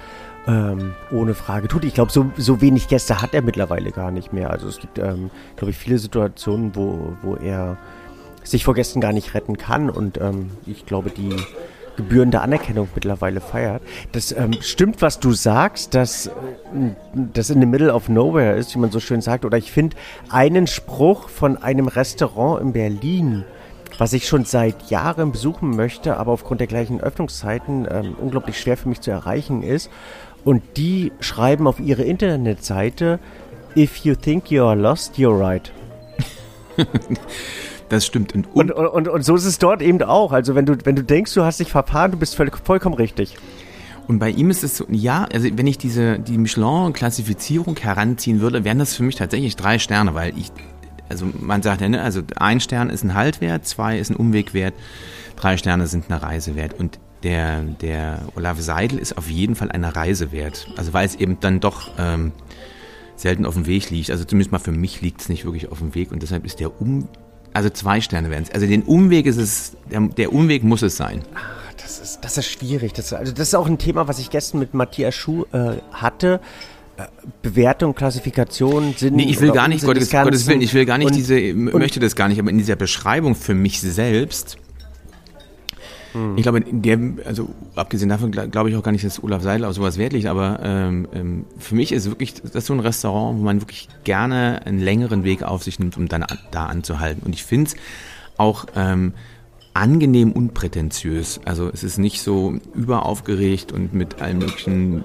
ähm, 0.48 0.93
ohne 1.12 1.34
Frage 1.34 1.67
tut. 1.67 1.86
Ich 1.86 1.93
glaube, 1.93 2.12
so, 2.12 2.32
so 2.38 2.62
wenig 2.62 2.88
Gäste 2.88 3.22
hat 3.22 3.34
er 3.34 3.41
mittlerweile 3.41 3.91
gar 3.91 4.12
nicht 4.12 4.34
mehr. 4.34 4.50
Also 4.51 4.67
es 4.67 4.79
gibt, 4.79 5.00
ähm, 5.00 5.29
glaube 5.55 5.72
ich, 5.72 5.77
viele 5.77 5.98
Situationen, 5.98 6.75
wo, 6.75 7.15
wo 7.22 7.36
er 7.36 7.77
sich 8.43 8.65
vor 8.65 8.74
Gästen 8.74 9.00
gar 9.00 9.13
nicht 9.13 9.34
retten 9.34 9.58
kann 9.58 9.89
und 9.89 10.20
ähm, 10.20 10.51
ich 10.65 10.86
glaube, 10.86 11.10
die 11.10 11.34
gebührende 11.95 12.41
Anerkennung 12.41 12.88
mittlerweile 12.95 13.41
feiert. 13.41 13.81
Das 14.12 14.31
ähm, 14.31 14.53
stimmt, 14.62 15.01
was 15.01 15.19
du 15.19 15.33
sagst, 15.33 15.93
dass 15.95 16.27
äh, 16.27 16.31
das 17.13 17.50
in 17.50 17.59
the 17.59 17.67
middle 17.67 17.93
of 17.93 18.09
nowhere 18.09 18.55
ist, 18.55 18.73
wie 18.75 18.79
man 18.79 18.91
so 18.91 19.00
schön 19.00 19.21
sagt. 19.21 19.45
Oder 19.45 19.57
ich 19.57 19.71
finde 19.71 19.95
einen 20.29 20.67
Spruch 20.67 21.29
von 21.29 21.57
einem 21.57 21.88
Restaurant 21.88 22.62
in 22.62 22.73
Berlin, 22.73 23.45
was 23.97 24.13
ich 24.13 24.27
schon 24.27 24.45
seit 24.45 24.89
Jahren 24.89 25.31
besuchen 25.31 25.75
möchte, 25.75 26.17
aber 26.17 26.31
aufgrund 26.31 26.59
der 26.59 26.67
gleichen 26.67 27.00
Öffnungszeiten 27.00 27.88
ähm, 27.89 28.15
unglaublich 28.19 28.59
schwer 28.59 28.77
für 28.77 28.89
mich 28.89 29.01
zu 29.01 29.12
erreichen 29.12 29.62
ist. 29.62 29.89
Und 30.43 30.62
die 30.77 31.12
schreiben 31.19 31.67
auf 31.67 31.79
ihre 31.79 32.03
Internetseite, 32.03 33.19
If 33.75 33.97
you 33.97 34.13
think 34.13 34.51
you 34.51 34.63
are 34.63 34.75
lost, 34.75 35.15
you're 35.17 35.39
right. 35.39 35.71
Das 37.93 38.07
stimmt. 38.07 38.33
Und, 38.33 38.47
und, 38.47 38.71
und, 38.71 39.07
und, 39.07 39.23
so 39.23 39.35
ist 39.35 39.45
es 39.45 39.59
dort 39.59 39.83
eben 39.83 40.01
auch. 40.01 40.31
Also 40.31 40.55
wenn 40.55 40.65
du, 40.65 40.75
wenn 40.83 40.95
du 40.95 41.03
denkst, 41.03 41.31
du 41.35 41.43
hast 41.43 41.59
dich 41.59 41.69
verfahren, 41.69 42.09
du 42.09 42.17
bist 42.17 42.33
völlig, 42.33 42.57
vollkommen 42.57 42.95
richtig. 42.95 43.35
Und 44.07 44.17
bei 44.17 44.31
ihm 44.31 44.50
ist 44.50 44.63
es 44.63 44.77
so, 44.77 44.88
ja, 44.89 45.27
also 45.31 45.47
wenn 45.55 45.67
ich 45.67 45.77
diese 45.77 46.17
die 46.17 46.39
Michelin-Klassifizierung 46.39 47.77
heranziehen 47.77 48.41
würde, 48.41 48.63
wären 48.63 48.79
das 48.79 48.95
für 48.95 49.03
mich 49.03 49.13
tatsächlich 49.13 49.57
drei 49.57 49.77
Sterne, 49.77 50.15
weil 50.15 50.35
ich, 50.35 50.51
also 51.07 51.27
man 51.39 51.62
sagt 51.62 51.81
ja, 51.81 51.89
ne, 51.89 52.01
also 52.01 52.23
ein 52.35 52.59
Stern 52.59 52.89
ist 52.89 53.03
ein 53.03 53.13
Haltwert, 53.13 53.67
zwei 53.67 54.00
ist 54.00 54.09
ein 54.09 54.15
Umwegwert, 54.15 54.73
drei 55.35 55.55
Sterne 55.57 55.85
sind 55.85 56.09
eine 56.09 56.19
Reisewert. 56.19 56.73
Und 56.79 56.97
der, 57.21 57.62
der 57.62 58.23
Olaf 58.35 58.59
Seidel 58.59 58.97
ist 58.97 59.19
auf 59.19 59.29
jeden 59.29 59.53
Fall 59.53 59.71
eine 59.71 59.95
Reisewert. 59.95 60.67
Also 60.77 60.93
weil 60.93 61.05
es 61.05 61.13
eben 61.13 61.38
dann 61.41 61.59
doch 61.59 61.91
ähm, 62.00 62.31
selten 63.15 63.45
auf 63.45 63.53
dem 63.53 63.67
Weg 63.67 63.91
liegt. 63.91 64.09
Also 64.09 64.25
zumindest 64.25 64.51
mal 64.51 64.57
für 64.57 64.71
mich 64.71 65.01
liegt 65.01 65.21
es 65.21 65.29
nicht 65.29 65.45
wirklich 65.45 65.71
auf 65.71 65.77
dem 65.77 65.93
Weg 65.93 66.12
und 66.12 66.23
deshalb 66.23 66.43
ist 66.43 66.59
der 66.59 66.81
um 66.81 67.07
also 67.53 67.69
zwei 67.69 68.01
Sterne 68.01 68.29
werden 68.29 68.43
es. 68.43 68.51
Also 68.51 68.67
den 68.67 68.83
Umweg 68.83 69.25
ist 69.25 69.38
es, 69.38 69.74
der, 69.91 70.01
der, 70.01 70.33
Umweg 70.33 70.63
muss 70.63 70.81
es 70.81 70.98
sein. 70.98 71.22
Ach, 71.36 71.74
das 71.81 72.00
ist, 72.00 72.19
das 72.22 72.38
ist 72.38 72.48
schwierig. 72.48 72.93
Das, 72.93 73.13
also 73.13 73.31
das 73.31 73.50
ist 73.50 73.55
auch 73.55 73.67
ein 73.67 73.77
Thema, 73.77 74.07
was 74.07 74.19
ich 74.19 74.29
gestern 74.29 74.60
mit 74.60 74.74
Matthias 74.74 75.15
Schuh 75.15 75.45
äh, 75.51 75.77
hatte. 75.91 76.39
Bewertung, 77.41 77.95
Klassifikation, 77.95 78.93
Sinn. 78.95 79.15
Nee, 79.15 79.24
ich 79.24 79.41
will 79.41 79.51
gar 79.51 79.67
nicht, 79.67 79.83
Gottes, 79.83 80.12
Gottes 80.12 80.45
Willen, 80.45 80.62
ich 80.62 80.75
will 80.75 80.86
gar 80.86 81.00
nicht 81.00 81.07
und, 81.07 81.15
diese, 81.15 81.53
möchte 81.53 82.00
das 82.00 82.15
gar 82.15 82.27
nicht, 82.27 82.39
aber 82.39 82.51
in 82.51 82.60
dieser 82.60 82.75
Beschreibung 82.75 83.33
für 83.33 83.55
mich 83.55 83.81
selbst 83.81 84.57
hm. 86.13 86.38
Ich 86.38 86.43
glaube, 86.43 86.60
in 86.60 86.82
der, 86.82 87.00
also 87.25 87.50
abgesehen 87.75 88.10
davon 88.10 88.32
glaube 88.32 88.70
ich 88.70 88.75
auch 88.75 88.84
gar 88.84 88.91
nicht, 88.91 89.03
dass 89.03 89.22
Olaf 89.24 89.41
Seidel 89.41 89.65
auf 89.65 89.74
sowas 89.74 89.98
Wert 89.98 90.13
liegt, 90.13 90.27
aber 90.27 90.60
ähm, 90.63 91.08
ähm, 91.13 91.46
für 91.58 91.75
mich 91.75 91.91
ist 91.91 92.05
wirklich 92.05 92.36
das 92.36 92.55
ist 92.55 92.65
so 92.67 92.74
ein 92.74 92.79
Restaurant, 92.79 93.39
wo 93.39 93.43
man 93.43 93.62
wirklich 93.62 93.89
gerne 94.03 94.62
einen 94.65 94.79
längeren 94.79 95.24
Weg 95.24 95.43
auf 95.43 95.63
sich 95.63 95.79
nimmt, 95.79 95.98
um 95.98 96.08
dann 96.08 96.25
da 96.51 96.67
anzuhalten. 96.67 97.24
Und 97.25 97.34
ich 97.34 97.43
finde 97.43 97.72
es 97.72 97.75
auch 98.38 98.65
ähm, 98.75 99.13
angenehm 99.74 100.32
unprätentiös. 100.32 101.41
Also 101.46 101.70
es 101.74 101.84
ist 101.84 101.98
nicht 101.98 102.22
so 102.22 102.55
überaufgeregt 102.75 103.72
und 103.72 103.93
mit 103.93 104.22
allem 104.22 104.39
möglichen, 104.39 105.03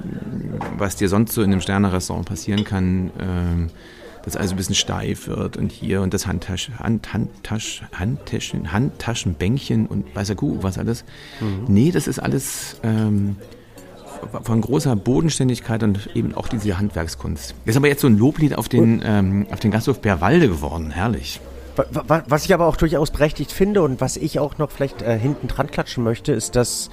was 0.77 0.97
dir 0.97 1.09
sonst 1.09 1.33
so 1.33 1.43
in 1.43 1.53
einem 1.53 1.63
Sterne-Restaurant 1.63 2.29
passieren 2.29 2.65
kann. 2.65 3.11
Ähm, 3.19 3.71
dass 4.29 4.37
alles 4.37 4.51
ein 4.51 4.57
bisschen 4.57 4.75
steif 4.75 5.27
wird 5.27 5.57
und 5.57 5.73
hier 5.73 6.03
und 6.03 6.13
das 6.13 6.27
Handtasch, 6.27 6.71
Hand, 6.79 7.13
Handtasch, 7.13 7.83
Handtaschen, 7.93 8.73
Handtaschenbänkchen 8.73 9.87
und 9.87 10.15
weiß 10.15 10.27
der 10.27 10.37
Kuh, 10.37 10.59
was 10.61 10.79
alles. 10.79 11.05
Mhm. 11.41 11.65
Nee, 11.69 11.91
das 11.91 12.07
ist 12.07 12.19
alles 12.19 12.77
ähm, 12.83 13.37
von 14.43 14.61
großer 14.61 14.97
Bodenständigkeit 14.97 15.83
und 15.83 16.11
eben 16.15 16.35
auch 16.35 16.49
diese 16.49 16.79
Handwerkskunst. 16.79 17.55
Das 17.65 17.73
ist 17.73 17.77
aber 17.77 17.89
jetzt 17.89 18.03
so 18.03 18.07
ein 18.07 18.19
Loblied 18.19 18.55
auf 18.55 18.69
den, 18.69 19.01
ähm, 19.03 19.47
auf 19.51 19.61
den 19.61 19.71
Gasthof 19.71 20.01
Berwalde 20.01 20.49
geworden, 20.49 20.91
herrlich. 20.91 21.41
Was 22.27 22.45
ich 22.45 22.53
aber 22.53 22.67
auch 22.67 22.77
durchaus 22.77 23.13
berechtigt 23.13 23.53
finde 23.53 23.83
und 23.83 24.01
was 24.01 24.17
ich 24.17 24.41
auch 24.41 24.59
noch 24.59 24.71
vielleicht 24.71 25.01
äh, 25.01 25.17
hinten 25.19 25.47
dran 25.47 25.71
klatschen 25.71 26.03
möchte, 26.03 26.33
ist, 26.33 26.57
dass 26.57 26.91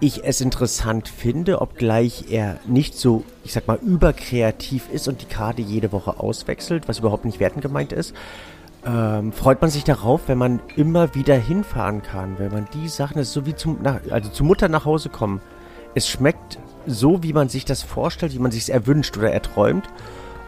ich 0.00 0.24
es 0.24 0.40
interessant 0.40 1.08
finde, 1.08 1.60
obgleich 1.60 2.26
er 2.30 2.58
nicht 2.66 2.94
so, 2.94 3.24
ich 3.44 3.52
sag 3.52 3.66
mal, 3.66 3.78
überkreativ 3.78 4.88
ist 4.92 5.08
und 5.08 5.22
die 5.22 5.26
Karte 5.26 5.62
jede 5.62 5.92
Woche 5.92 6.18
auswechselt, 6.20 6.88
was 6.88 6.98
überhaupt 6.98 7.24
nicht 7.24 7.40
wertend 7.40 7.62
gemeint 7.62 7.92
ist, 7.92 8.14
ähm, 8.86 9.32
freut 9.32 9.60
man 9.60 9.70
sich 9.70 9.84
darauf, 9.84 10.22
wenn 10.28 10.38
man 10.38 10.60
immer 10.76 11.14
wieder 11.14 11.36
hinfahren 11.36 12.02
kann, 12.02 12.38
wenn 12.38 12.52
man 12.52 12.68
die 12.74 12.88
Sachen, 12.88 13.16
das 13.16 13.28
ist 13.28 13.34
so 13.34 13.46
wie 13.46 13.54
zum, 13.54 13.78
nach, 13.82 14.00
also 14.10 14.30
zur 14.30 14.46
Mutter 14.46 14.68
nach 14.68 14.84
Hause 14.84 15.08
kommen. 15.08 15.40
Es 15.94 16.08
schmeckt 16.08 16.58
so, 16.86 17.22
wie 17.22 17.32
man 17.32 17.48
sich 17.48 17.64
das 17.64 17.82
vorstellt, 17.82 18.34
wie 18.34 18.38
man 18.38 18.50
sich 18.50 18.62
es 18.62 18.68
erwünscht 18.68 19.16
oder 19.16 19.32
erträumt. 19.32 19.88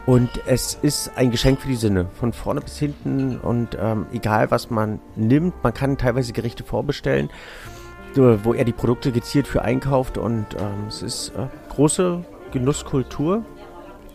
Und 0.04 0.30
es 0.46 0.78
ist 0.82 1.12
ein 1.16 1.30
Geschenk 1.30 1.60
für 1.60 1.68
die 1.68 1.76
Sinne, 1.76 2.06
von 2.14 2.32
vorne 2.32 2.60
bis 2.60 2.78
hinten. 2.78 3.38
Und 3.38 3.76
ähm, 3.80 4.06
egal, 4.12 4.50
was 4.50 4.70
man 4.70 5.00
nimmt, 5.16 5.54
man 5.64 5.74
kann 5.74 5.98
teilweise 5.98 6.32
Gerichte 6.32 6.62
vorbestellen 6.62 7.30
wo 8.16 8.54
er 8.54 8.64
die 8.64 8.73
Produkte 8.73 9.12
gezielt 9.12 9.46
für 9.46 9.62
einkauft 9.62 10.18
und 10.18 10.46
ähm, 10.58 10.88
es 10.88 11.02
ist 11.02 11.32
äh, 11.37 11.46
große 11.70 12.25
Genusskultur 12.52 13.44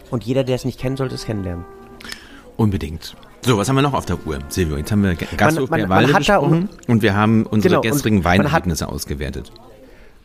und 0.09 0.23
jeder, 0.23 0.43
der 0.43 0.55
es 0.55 0.65
nicht 0.65 0.79
kennt, 0.79 0.97
sollte 0.97 1.15
es 1.15 1.25
kennenlernen. 1.25 1.65
Unbedingt. 2.57 3.15
So, 3.43 3.57
was 3.57 3.69
haben 3.69 3.75
wir 3.75 3.81
noch 3.81 3.93
auf 3.93 4.05
der 4.05 4.17
Uhr, 4.25 4.39
Silvio? 4.49 4.77
Jetzt 4.77 4.91
haben 4.91 5.03
wir 5.03 5.15
Gasthof 5.15 5.69
man, 5.69 5.87
man, 5.87 6.03
man 6.03 6.13
besprochen 6.13 6.69
und 6.87 7.01
wir 7.01 7.15
haben 7.15 7.45
unsere 7.45 7.81
genau, 7.81 7.81
gestrigen 7.81 8.23
Weinergebnisse 8.23 8.87
ausgewertet. 8.87 9.51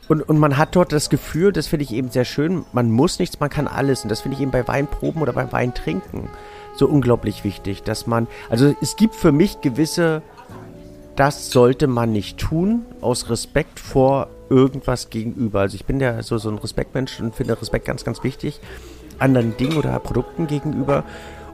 Und, 0.08 0.22
und 0.22 0.38
man 0.38 0.56
hat 0.56 0.76
dort 0.76 0.92
das 0.92 1.10
Gefühl, 1.10 1.52
das 1.52 1.66
finde 1.66 1.84
ich 1.84 1.92
eben 1.92 2.10
sehr 2.10 2.24
schön, 2.24 2.64
man 2.72 2.90
muss 2.90 3.18
nichts, 3.18 3.40
man 3.40 3.50
kann 3.50 3.66
alles. 3.66 4.02
Und 4.02 4.10
das 4.10 4.20
finde 4.20 4.36
ich 4.36 4.42
eben 4.42 4.50
bei 4.50 4.68
Weinproben 4.68 5.22
oder 5.22 5.32
beim 5.32 5.50
Weintrinken 5.50 6.28
so 6.76 6.86
unglaublich 6.86 7.42
wichtig, 7.42 7.82
dass 7.82 8.06
man, 8.06 8.28
also 8.50 8.74
es 8.80 8.96
gibt 8.96 9.14
für 9.14 9.32
mich 9.32 9.60
gewisse 9.62 10.22
das 11.16 11.50
sollte 11.50 11.86
man 11.86 12.12
nicht 12.12 12.38
tun, 12.38 12.84
aus 13.00 13.30
Respekt 13.30 13.80
vor 13.80 14.28
irgendwas 14.48 15.10
gegenüber. 15.10 15.60
Also 15.60 15.74
ich 15.74 15.84
bin 15.84 15.98
ja 15.98 16.22
so, 16.22 16.38
so 16.38 16.48
ein 16.50 16.58
Respektmensch 16.58 17.20
und 17.20 17.34
finde 17.34 17.60
Respekt 17.60 17.86
ganz, 17.86 18.04
ganz 18.04 18.22
wichtig 18.22 18.60
anderen 19.18 19.56
Dingen 19.56 19.76
oder 19.76 19.98
Produkten 19.98 20.46
gegenüber. 20.46 21.04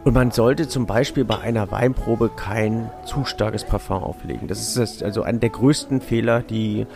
Und 0.05 0.15
man 0.15 0.33
sollte 0.33 0.67
zum 0.67 0.87
Beispiel 0.87 1.25
bei 1.25 1.39
einer 1.39 1.71
Weinprobe 1.71 2.31
kein 2.35 2.91
zu 3.07 3.25
starkes 3.25 3.65
Parfum 3.65 4.03
auflegen. 4.03 4.49
Das 4.49 4.61
ist 4.61 4.77
das, 4.77 5.03
also 5.03 5.23
einer 5.23 5.39
der 5.39 5.51
größten 5.51 6.01
Fehler, 6.01 6.41
die, 6.41 6.87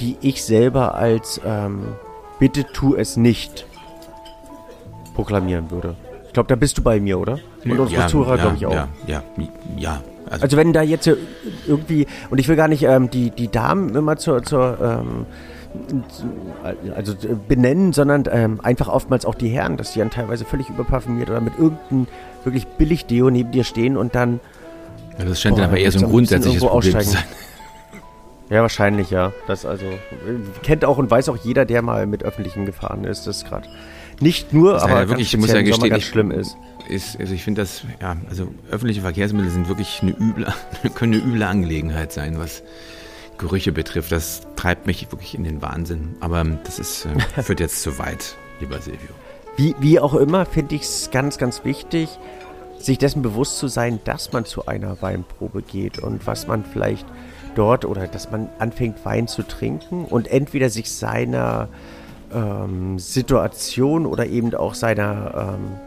die 0.00 0.16
ich 0.22 0.42
selber 0.42 0.94
als 0.94 1.40
ähm, 1.44 1.96
bitte 2.38 2.64
tu 2.64 2.94
es 2.94 3.18
nicht 3.18 3.66
proklamieren 5.14 5.70
würde. 5.70 5.96
Ich 6.26 6.32
glaube, 6.32 6.48
da 6.48 6.56
bist 6.56 6.78
du 6.78 6.82
bei 6.82 6.98
mir, 6.98 7.18
oder? 7.18 7.38
Und 7.64 7.78
unsere 7.78 8.02
ja, 8.02 8.08
Zuhörer, 8.08 8.36
ja, 8.36 8.42
glaube 8.42 8.56
ich, 8.56 8.66
auch. 8.66 8.72
Ja, 8.72 8.88
ja, 9.06 9.22
ja, 9.76 10.02
also, 10.28 10.42
also, 10.42 10.56
wenn 10.56 10.72
da 10.72 10.82
jetzt 10.82 11.08
irgendwie, 11.66 12.06
und 12.30 12.38
ich 12.38 12.48
will 12.48 12.56
gar 12.56 12.68
nicht 12.68 12.82
ähm, 12.82 13.10
die, 13.10 13.30
die 13.30 13.48
Damen 13.48 13.94
immer 13.94 14.16
zur, 14.16 14.42
zur 14.42 14.78
ähm, 14.80 15.26
also 16.94 17.14
benennen, 17.48 17.92
sondern 17.92 18.24
ähm, 18.30 18.60
einfach 18.62 18.88
oftmals 18.88 19.24
auch 19.24 19.34
die 19.34 19.48
Herren, 19.48 19.76
dass 19.76 19.92
die 19.92 20.00
dann 20.00 20.10
teilweise 20.10 20.44
völlig 20.44 20.68
überparfümiert 20.68 21.30
oder 21.30 21.40
mit 21.40 21.58
irgendeinem 21.58 22.06
wirklich 22.44 22.66
billig 22.66 23.06
Deo 23.06 23.30
neben 23.30 23.52
dir 23.52 23.64
stehen 23.64 23.96
und 23.96 24.14
dann. 24.14 24.40
Ja, 25.18 25.24
das 25.24 25.40
scheint 25.40 25.58
dann 25.58 25.66
aber 25.66 25.78
eher 25.78 25.92
so 25.92 26.04
ein 26.04 26.10
grundsätzliches 26.10 26.62
Problem 26.62 27.00
zu 27.00 27.10
sein. 27.10 27.24
Ja, 28.48 28.62
wahrscheinlich, 28.62 29.10
ja. 29.10 29.32
Das 29.48 29.66
also 29.66 29.84
kennt 30.62 30.84
auch 30.84 30.98
und 30.98 31.10
weiß 31.10 31.28
auch 31.28 31.36
jeder, 31.36 31.64
der 31.64 31.82
mal 31.82 32.06
mit 32.06 32.22
öffentlichen 32.22 32.64
gefahren 32.64 33.04
ist, 33.04 33.26
das 33.26 33.44
gerade 33.44 33.68
nicht 34.20 34.52
nur, 34.52 34.74
das 34.74 34.84
aber 34.84 35.00
ja 35.00 35.08
wirklich, 35.08 35.34
ich 35.34 35.40
muss 35.40 35.52
ja 35.52 35.62
gestehen, 35.62 35.90
ganz 35.90 36.04
schlimm 36.04 36.30
ist 36.30 36.56
ist, 36.88 37.18
also 37.18 37.34
ich 37.34 37.44
finde 37.44 37.62
das, 37.62 37.82
ja, 38.00 38.16
also 38.28 38.52
öffentliche 38.70 39.00
Verkehrsmittel 39.00 39.50
sind 39.50 39.68
wirklich 39.68 40.00
eine 40.02 40.12
üble, 40.12 40.52
können 40.94 41.14
eine 41.14 41.22
üble 41.22 41.42
Angelegenheit 41.42 42.12
sein, 42.12 42.38
was 42.38 42.62
Gerüche 43.38 43.72
betrifft. 43.72 44.12
Das 44.12 44.42
treibt 44.56 44.86
mich 44.86 45.10
wirklich 45.12 45.34
in 45.34 45.44
den 45.44 45.62
Wahnsinn. 45.62 46.16
Aber 46.20 46.44
das 46.64 46.78
ist, 46.78 47.06
äh, 47.06 47.42
führt 47.42 47.60
jetzt 47.60 47.82
zu 47.82 47.98
weit, 47.98 48.36
lieber 48.60 48.80
Silvio. 48.80 49.10
Wie, 49.56 49.74
wie 49.78 50.00
auch 50.00 50.14
immer, 50.14 50.46
finde 50.46 50.74
ich 50.74 50.82
es 50.82 51.10
ganz, 51.10 51.38
ganz 51.38 51.64
wichtig, 51.64 52.08
sich 52.78 52.98
dessen 52.98 53.22
bewusst 53.22 53.58
zu 53.58 53.68
sein, 53.68 54.00
dass 54.04 54.32
man 54.32 54.44
zu 54.44 54.66
einer 54.66 55.00
Weinprobe 55.00 55.62
geht 55.62 55.98
und 55.98 56.26
was 56.26 56.46
man 56.46 56.64
vielleicht 56.64 57.06
dort 57.54 57.84
oder 57.84 58.06
dass 58.06 58.30
man 58.30 58.48
anfängt, 58.58 59.04
Wein 59.04 59.28
zu 59.28 59.42
trinken 59.42 60.04
und 60.04 60.28
entweder 60.28 60.68
sich 60.68 60.92
seiner 60.92 61.68
ähm, 62.34 62.98
Situation 62.98 64.04
oder 64.04 64.26
eben 64.26 64.54
auch 64.54 64.74
seiner 64.74 65.56
ähm, 65.56 65.80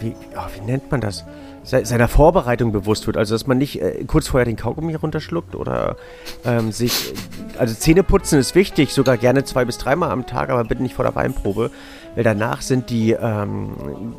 wie, 0.00 0.14
oh, 0.36 0.48
wie 0.56 0.64
nennt 0.64 0.90
man 0.90 1.00
das? 1.00 1.24
seiner 1.62 2.08
Vorbereitung 2.08 2.72
bewusst 2.72 3.06
wird. 3.06 3.16
Also, 3.16 3.34
dass 3.34 3.46
man 3.46 3.58
nicht 3.58 3.80
äh, 3.80 4.04
kurz 4.06 4.28
vorher 4.28 4.44
den 4.44 4.56
Kaugummi 4.56 4.94
runterschluckt 4.94 5.54
oder 5.54 5.96
ähm, 6.44 6.72
sich. 6.72 7.12
Also, 7.58 7.74
Zähneputzen 7.74 8.38
ist 8.38 8.54
wichtig, 8.54 8.92
sogar 8.92 9.16
gerne 9.16 9.44
zwei 9.44 9.64
bis 9.64 9.78
dreimal 9.78 10.10
am 10.10 10.26
Tag, 10.26 10.50
aber 10.50 10.64
bitte 10.64 10.82
nicht 10.82 10.94
vor 10.94 11.04
der 11.04 11.14
Weinprobe, 11.14 11.70
weil 12.14 12.24
danach 12.24 12.62
sind 12.62 12.90
die 12.90 13.12
ähm, 13.12 14.14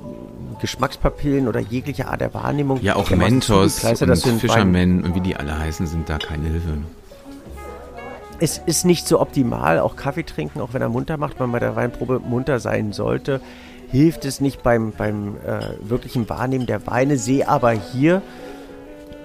Geschmackspapillen 0.59 1.47
oder 1.47 1.59
jegliche 1.59 2.07
Art 2.07 2.21
der 2.21 2.33
Wahrnehmung. 2.33 2.79
Ja, 2.81 2.95
auch 2.95 3.09
Mentos 3.09 3.83
und 3.83 4.39
Fischermen 4.39 5.03
und 5.03 5.15
wie 5.15 5.21
die 5.21 5.35
alle 5.35 5.57
heißen, 5.57 5.87
sind 5.87 6.09
da 6.09 6.19
keine 6.19 6.47
Hilfe. 6.47 6.77
Es 8.39 8.57
ist 8.57 8.85
nicht 8.85 9.07
so 9.07 9.19
optimal, 9.19 9.79
auch 9.79 9.95
Kaffee 9.95 10.23
trinken, 10.23 10.61
auch 10.61 10.73
wenn 10.73 10.81
er 10.81 10.89
munter 10.89 11.17
macht, 11.17 11.39
man 11.39 11.51
bei 11.51 11.59
der 11.59 11.75
Weinprobe 11.75 12.19
munter 12.19 12.59
sein 12.59 12.91
sollte 12.91 13.39
hilft 13.91 14.25
es 14.25 14.41
nicht 14.41 14.63
beim, 14.63 14.91
beim 14.91 15.35
äh, 15.45 15.59
wirklichen 15.81 16.29
Wahrnehmen 16.29 16.65
der 16.65 16.87
Weine, 16.87 17.17
sehe 17.17 17.47
aber 17.47 17.71
hier 17.71 18.21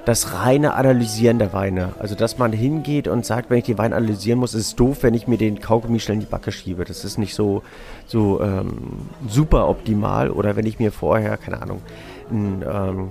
das 0.06 0.34
reine 0.34 0.74
Analysieren 0.74 1.40
der 1.40 1.52
Weine. 1.52 1.94
Also, 1.98 2.14
dass 2.14 2.38
man 2.38 2.52
hingeht 2.52 3.08
und 3.08 3.26
sagt, 3.26 3.50
wenn 3.50 3.58
ich 3.58 3.64
den 3.64 3.76
Wein 3.76 3.92
analysieren 3.92 4.38
muss, 4.38 4.54
ist 4.54 4.66
es 4.66 4.76
doof, 4.76 4.98
wenn 5.02 5.14
ich 5.14 5.26
mir 5.26 5.36
den 5.36 5.60
Kaugummi 5.60 5.98
schnell 5.98 6.14
in 6.14 6.20
die 6.20 6.26
Backe 6.26 6.52
schiebe. 6.52 6.84
Das 6.84 7.04
ist 7.04 7.18
nicht 7.18 7.34
so, 7.34 7.62
so 8.06 8.40
ähm, 8.40 9.08
super 9.28 9.68
optimal. 9.68 10.30
Oder 10.30 10.54
wenn 10.54 10.64
ich 10.64 10.78
mir 10.78 10.92
vorher, 10.92 11.36
keine 11.36 11.60
Ahnung, 11.60 11.82
ein, 12.30 12.62
ähm, 12.62 13.08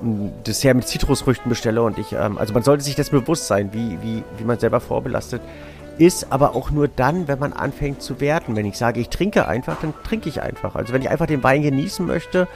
ein 0.00 0.32
Dessert 0.46 0.74
mit 0.74 0.88
Zitrusfrüchten 0.88 1.50
bestelle 1.50 1.82
und 1.82 1.98
ich, 1.98 2.14
ähm, 2.14 2.38
also 2.38 2.54
man 2.54 2.62
sollte 2.62 2.82
sich 2.82 2.94
das 2.94 3.10
bewusst 3.10 3.46
sein, 3.46 3.70
wie, 3.72 3.98
wie, 4.00 4.22
wie 4.38 4.44
man 4.44 4.58
selber 4.58 4.80
vorbelastet 4.80 5.42
ist 5.98 6.32
aber 6.32 6.54
auch 6.54 6.70
nur 6.70 6.88
dann, 6.88 7.28
wenn 7.28 7.38
man 7.38 7.52
anfängt 7.52 8.02
zu 8.02 8.20
werten. 8.20 8.56
Wenn 8.56 8.66
ich 8.66 8.78
sage, 8.78 9.00
ich 9.00 9.08
trinke 9.08 9.48
einfach, 9.48 9.80
dann 9.80 9.94
trinke 10.04 10.28
ich 10.28 10.40
einfach. 10.40 10.74
Also 10.74 10.92
wenn 10.92 11.02
ich 11.02 11.10
einfach 11.10 11.26
den 11.26 11.42
Wein 11.42 11.62
genießen 11.62 12.06
möchte, 12.06 12.48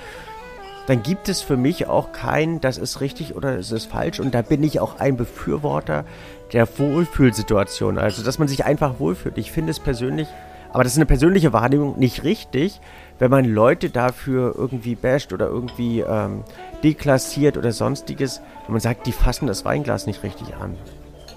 dann 0.86 1.02
gibt 1.02 1.28
es 1.28 1.40
für 1.42 1.56
mich 1.56 1.86
auch 1.86 2.12
kein, 2.12 2.60
das 2.60 2.78
ist 2.78 3.00
richtig 3.00 3.36
oder 3.36 3.56
das 3.56 3.70
ist 3.70 3.86
falsch. 3.86 4.20
Und 4.20 4.34
da 4.34 4.42
bin 4.42 4.62
ich 4.62 4.80
auch 4.80 4.98
ein 4.98 5.16
Befürworter 5.16 6.04
der 6.52 6.66
Wohlfühlsituation. 6.78 7.98
Also, 7.98 8.22
dass 8.22 8.38
man 8.38 8.48
sich 8.48 8.64
einfach 8.64 8.98
wohlfühlt. 8.98 9.38
Ich 9.38 9.52
finde 9.52 9.70
es 9.70 9.80
persönlich, 9.80 10.28
aber 10.72 10.84
das 10.84 10.92
ist 10.92 10.98
eine 10.98 11.06
persönliche 11.06 11.52
Wahrnehmung, 11.52 11.98
nicht 11.98 12.24
richtig, 12.24 12.80
wenn 13.18 13.30
man 13.30 13.44
Leute 13.44 13.90
dafür 13.90 14.54
irgendwie 14.56 14.94
basht 14.94 15.32
oder 15.32 15.46
irgendwie 15.46 16.00
ähm, 16.00 16.44
deklassiert 16.82 17.56
oder 17.56 17.72
sonstiges, 17.72 18.40
wenn 18.66 18.72
man 18.72 18.80
sagt, 18.80 19.06
die 19.06 19.12
fassen 19.12 19.46
das 19.46 19.64
Weinglas 19.64 20.06
nicht 20.06 20.22
richtig 20.22 20.54
an. 20.56 20.76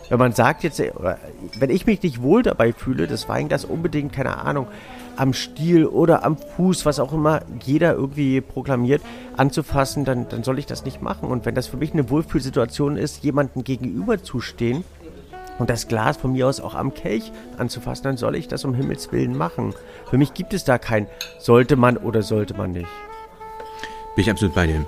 Wenn 0.10 0.20
man 0.20 0.34
sagt 0.34 0.64
jetzt, 0.64 0.82
wenn 1.60 1.70
ich 1.70 1.86
mich 1.86 2.02
nicht 2.04 2.22
wohl 2.22 2.44
dabei 2.44 2.74
fühle, 2.74 3.08
das 3.08 3.28
Weinglas 3.28 3.66
unbedingt, 3.66 4.14
keine 4.14 4.38
Ahnung, 4.38 4.68
am 5.18 5.34
Stiel 5.34 5.86
oder 5.86 6.24
am 6.24 6.38
Fuß, 6.38 6.86
was 6.86 7.00
auch 7.00 7.14
immer 7.14 7.42
jeder 7.64 7.94
irgendwie 7.94 8.42
proklamiert, 8.42 9.02
anzufassen, 9.38 10.06
dann, 10.06 10.28
dann 10.30 10.44
soll 10.44 10.60
ich 10.60 10.66
das 10.66 10.86
nicht 10.86 11.02
machen. 11.02 11.30
Und 11.30 11.46
wenn 11.46 11.56
das 11.56 11.68
für 11.68 11.78
mich 11.78 11.94
eine 11.94 12.10
Wohlfühlsituation 12.10 12.98
ist, 12.98 13.24
jemandem 13.24 13.64
gegenüber 13.64 14.22
zu 14.22 14.42
stehen 14.42 14.84
und 15.58 15.70
das 15.70 15.88
Glas 15.88 16.18
von 16.18 16.34
mir 16.34 16.48
aus 16.48 16.60
auch 16.60 16.76
am 16.76 16.94
Kelch 16.94 17.32
anzufassen, 17.58 18.04
dann 18.04 18.18
soll 18.18 18.36
ich 18.36 18.48
das 18.48 18.66
um 18.66 18.74
Himmels 18.74 19.12
Willen 19.12 19.38
machen. 19.38 19.74
Für 20.10 20.18
mich 20.18 20.34
gibt 20.34 20.54
es 20.54 20.66
da 20.66 20.78
kein 20.78 21.08
sollte 21.40 21.76
man 21.76 21.98
oder 21.98 22.22
sollte 22.22 22.54
man 22.54 22.72
nicht. 22.72 22.90
Bin 24.16 24.24
ich 24.24 24.30
absolut 24.30 24.54
bei 24.56 24.68
dir. 24.68 24.86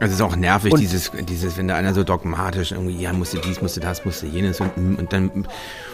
Also 0.00 0.12
es 0.12 0.20
ist 0.20 0.22
auch 0.22 0.36
nervig, 0.36 0.72
und 0.72 0.80
dieses, 0.80 1.10
dieses, 1.28 1.56
wenn 1.56 1.66
da 1.66 1.74
einer 1.74 1.92
so 1.92 2.04
dogmatisch 2.04 2.72
irgendwie, 2.72 3.00
ja, 3.00 3.12
musste 3.12 3.38
dies, 3.38 3.60
musste 3.60 3.80
das, 3.80 4.04
musste 4.04 4.26
jenes 4.26 4.60
und, 4.60 4.76
und 4.76 5.12
dann 5.12 5.46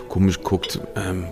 komisch 0.08 0.42
guckt. 0.42 0.78
Ähm, 0.94 1.24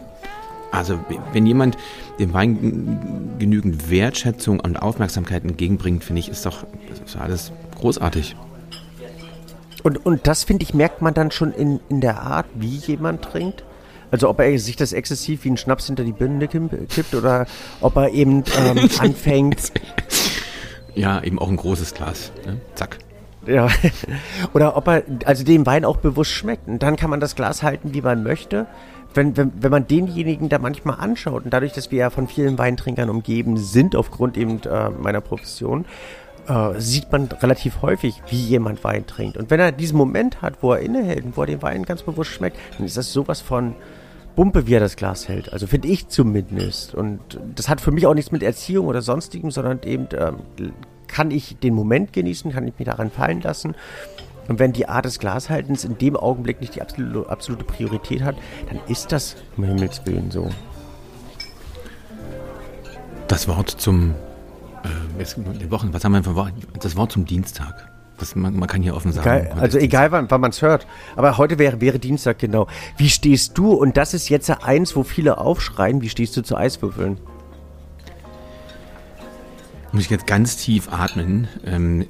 also 0.71 0.99
wenn 1.35 1.45
jemand 1.45 1.77
dem 2.19 2.33
Wein 2.33 3.37
genügend 3.39 3.91
Wertschätzung 3.91 4.59
und 4.59 4.81
Aufmerksamkeit 4.81 5.45
entgegenbringt, 5.45 6.03
finde 6.03 6.21
ich, 6.21 6.31
ist 6.31 6.47
doch 6.47 6.65
ist 7.05 7.17
alles 7.17 7.53
großartig. 7.79 8.37
Und, 9.83 10.07
und 10.07 10.27
das, 10.27 10.45
finde 10.45 10.63
ich, 10.63 10.73
merkt 10.73 11.03
man 11.03 11.13
dann 11.13 11.31
schon 11.31 11.53
in, 11.53 11.81
in 11.91 12.01
der 12.01 12.23
Art, 12.23 12.47
wie 12.55 12.77
jemand 12.77 13.23
trinkt. 13.23 13.65
Also 14.11 14.29
ob 14.29 14.41
er 14.41 14.59
sich 14.59 14.77
das 14.77 14.93
exzessiv 14.93 15.45
wie 15.45 15.51
ein 15.51 15.57
Schnaps 15.57 15.87
hinter 15.87 16.05
die 16.05 16.13
Birne 16.13 16.49
kippt 16.49 17.15
oder 17.15 17.47
ob 17.81 17.97
er 17.97 18.11
eben 18.11 18.45
ähm, 18.59 18.89
anfängt. 18.99 19.73
Ja, 20.95 21.23
eben 21.23 21.39
auch 21.39 21.49
ein 21.49 21.57
großes 21.57 21.95
Glas. 21.95 22.33
Ne? 22.47 22.61
Zack. 22.75 22.99
Ja. 23.47 23.69
Oder 24.53 24.77
ob 24.77 24.89
er 24.89 25.03
also 25.25 25.45
den 25.45 25.67
Wein 25.67 25.85
auch 25.85 25.97
bewusst 25.97 26.31
schmeckt. 26.31 26.69
Und 26.69 26.83
dann 26.83 26.97
kann 26.97 27.11
man 27.11 27.21
das 27.21 27.35
Glas 27.35 27.63
halten, 27.63 27.95
wie 27.95 28.03
man 28.03 28.23
möchte. 28.23 28.67
Wenn, 29.15 29.37
wenn, 29.37 29.53
wenn 29.61 29.71
man 29.71 29.87
denjenigen 29.87 30.49
da 30.49 30.59
manchmal 30.59 30.99
anschaut, 30.99 31.45
und 31.45 31.53
dadurch, 31.53 31.73
dass 31.73 31.91
wir 31.91 31.99
ja 31.99 32.11
von 32.11 32.29
vielen 32.29 32.57
Weintrinkern 32.57 33.11
umgeben 33.11 33.59
sind, 33.59 33.95
aufgrund 33.95 34.39
eben 34.39 34.61
äh, 34.63 34.89
meiner 34.91 35.21
Profession, 35.21 35.85
äh, 36.49 36.81
sieht 36.81 37.13
man 37.13 37.27
relativ 37.27 37.83
häufig, 37.83 38.23
wie 38.29 38.41
jemand 38.41 38.83
Wein 38.85 39.07
trinkt. 39.07 39.37
Und 39.37 39.51
wenn 39.51 39.61
er 39.61 39.71
diesen 39.71 39.99
Moment 39.99 40.41
hat, 40.41 40.63
wo 40.63 40.73
er 40.73 40.81
innehält 40.81 41.25
und 41.25 41.37
wo 41.37 41.43
er 41.43 41.47
den 41.47 41.63
Wein 41.63 41.85
ganz 41.85 42.03
bewusst 42.03 42.31
schmeckt, 42.31 42.57
dann 42.77 42.87
ist 42.87 42.97
das 42.97 43.13
sowas 43.13 43.41
von 43.41 43.75
Bumpe, 44.35 44.67
wie 44.67 44.75
er 44.75 44.81
das 44.81 44.97
Glas 44.97 45.29
hält. 45.29 45.53
Also 45.53 45.67
finde 45.67 45.89
ich 45.89 46.09
zumindest. 46.09 46.95
Und 46.95 47.21
das 47.55 47.69
hat 47.69 47.81
für 47.81 47.91
mich 47.91 48.07
auch 48.07 48.15
nichts 48.15 48.33
mit 48.33 48.43
Erziehung 48.43 48.87
oder 48.87 49.03
sonstigem, 49.03 49.51
sondern 49.51 49.81
eben 49.85 50.09
ähm, 50.19 50.73
kann 51.07 51.31
ich 51.31 51.57
den 51.59 51.75
Moment 51.75 52.13
genießen, 52.13 52.53
kann 52.53 52.67
ich 52.67 52.79
mich 52.79 52.87
daran 52.87 53.11
fallen 53.11 53.41
lassen. 53.43 53.75
Und 54.49 54.59
wenn 54.59 54.73
die 54.73 54.89
Art 54.89 55.05
des 55.05 55.19
Glashaltens 55.19 55.85
in 55.85 55.99
dem 55.99 56.17
Augenblick 56.17 56.61
nicht 56.61 56.75
die 56.75 56.83
absolute, 56.83 57.65
Priorität 57.65 58.23
hat, 58.23 58.37
dann 58.69 58.81
ist 58.89 59.13
das 59.13 59.37
um 59.57 59.65
Himmels 59.65 60.05
Willen 60.07 60.31
so. 60.31 60.49
Das 63.29 63.47
Wort 63.49 63.71
zum 63.71 64.15
äh, 64.83 65.71
Wochen, 65.71 65.93
was 65.93 66.05
haben 66.05 66.13
wir 66.13 66.25
für 66.25 66.35
Wort? 66.35 66.53
Das 66.81 66.97
Wort 66.97 67.13
zum 67.13 67.25
Dienstag. 67.25 67.92
Das, 68.19 68.37
man, 68.37 68.57
man 68.57 68.69
kann 68.69 68.83
hier 68.83 68.95
offen 68.95 69.13
sagen. 69.13 69.47
Egal, 69.47 69.61
also 69.61 69.79
egal, 69.79 70.13
wann, 70.13 70.31
wann 70.31 70.41
man 70.41 70.51
es 70.51 70.63
hört. 70.63 70.87
Aber 71.17 71.39
heute 71.39 71.59
wäre, 71.59 71.81
wäre 71.81 71.99
Dienstag, 71.99 72.39
genau. 72.39 72.69
Wie 72.97 73.09
stehst 73.09 73.59
du, 73.59 73.73
und 73.73 73.97
das 73.97 74.15
ist 74.15 74.29
jetzt 74.29 74.49
eins, 74.51 74.95
wo 74.95 75.03
viele 75.03 75.39
aufschreien, 75.39 76.03
wie 76.03 76.09
stehst 76.09 76.37
du 76.37 76.43
zu 76.43 76.57
Eiswürfeln? 76.57 77.19
Muss 79.93 80.05
ich 80.05 80.11
jetzt 80.11 80.27
ganz 80.27 80.57
tief 80.57 80.91
atmen. 80.91 81.49
Ähm. 81.67 82.07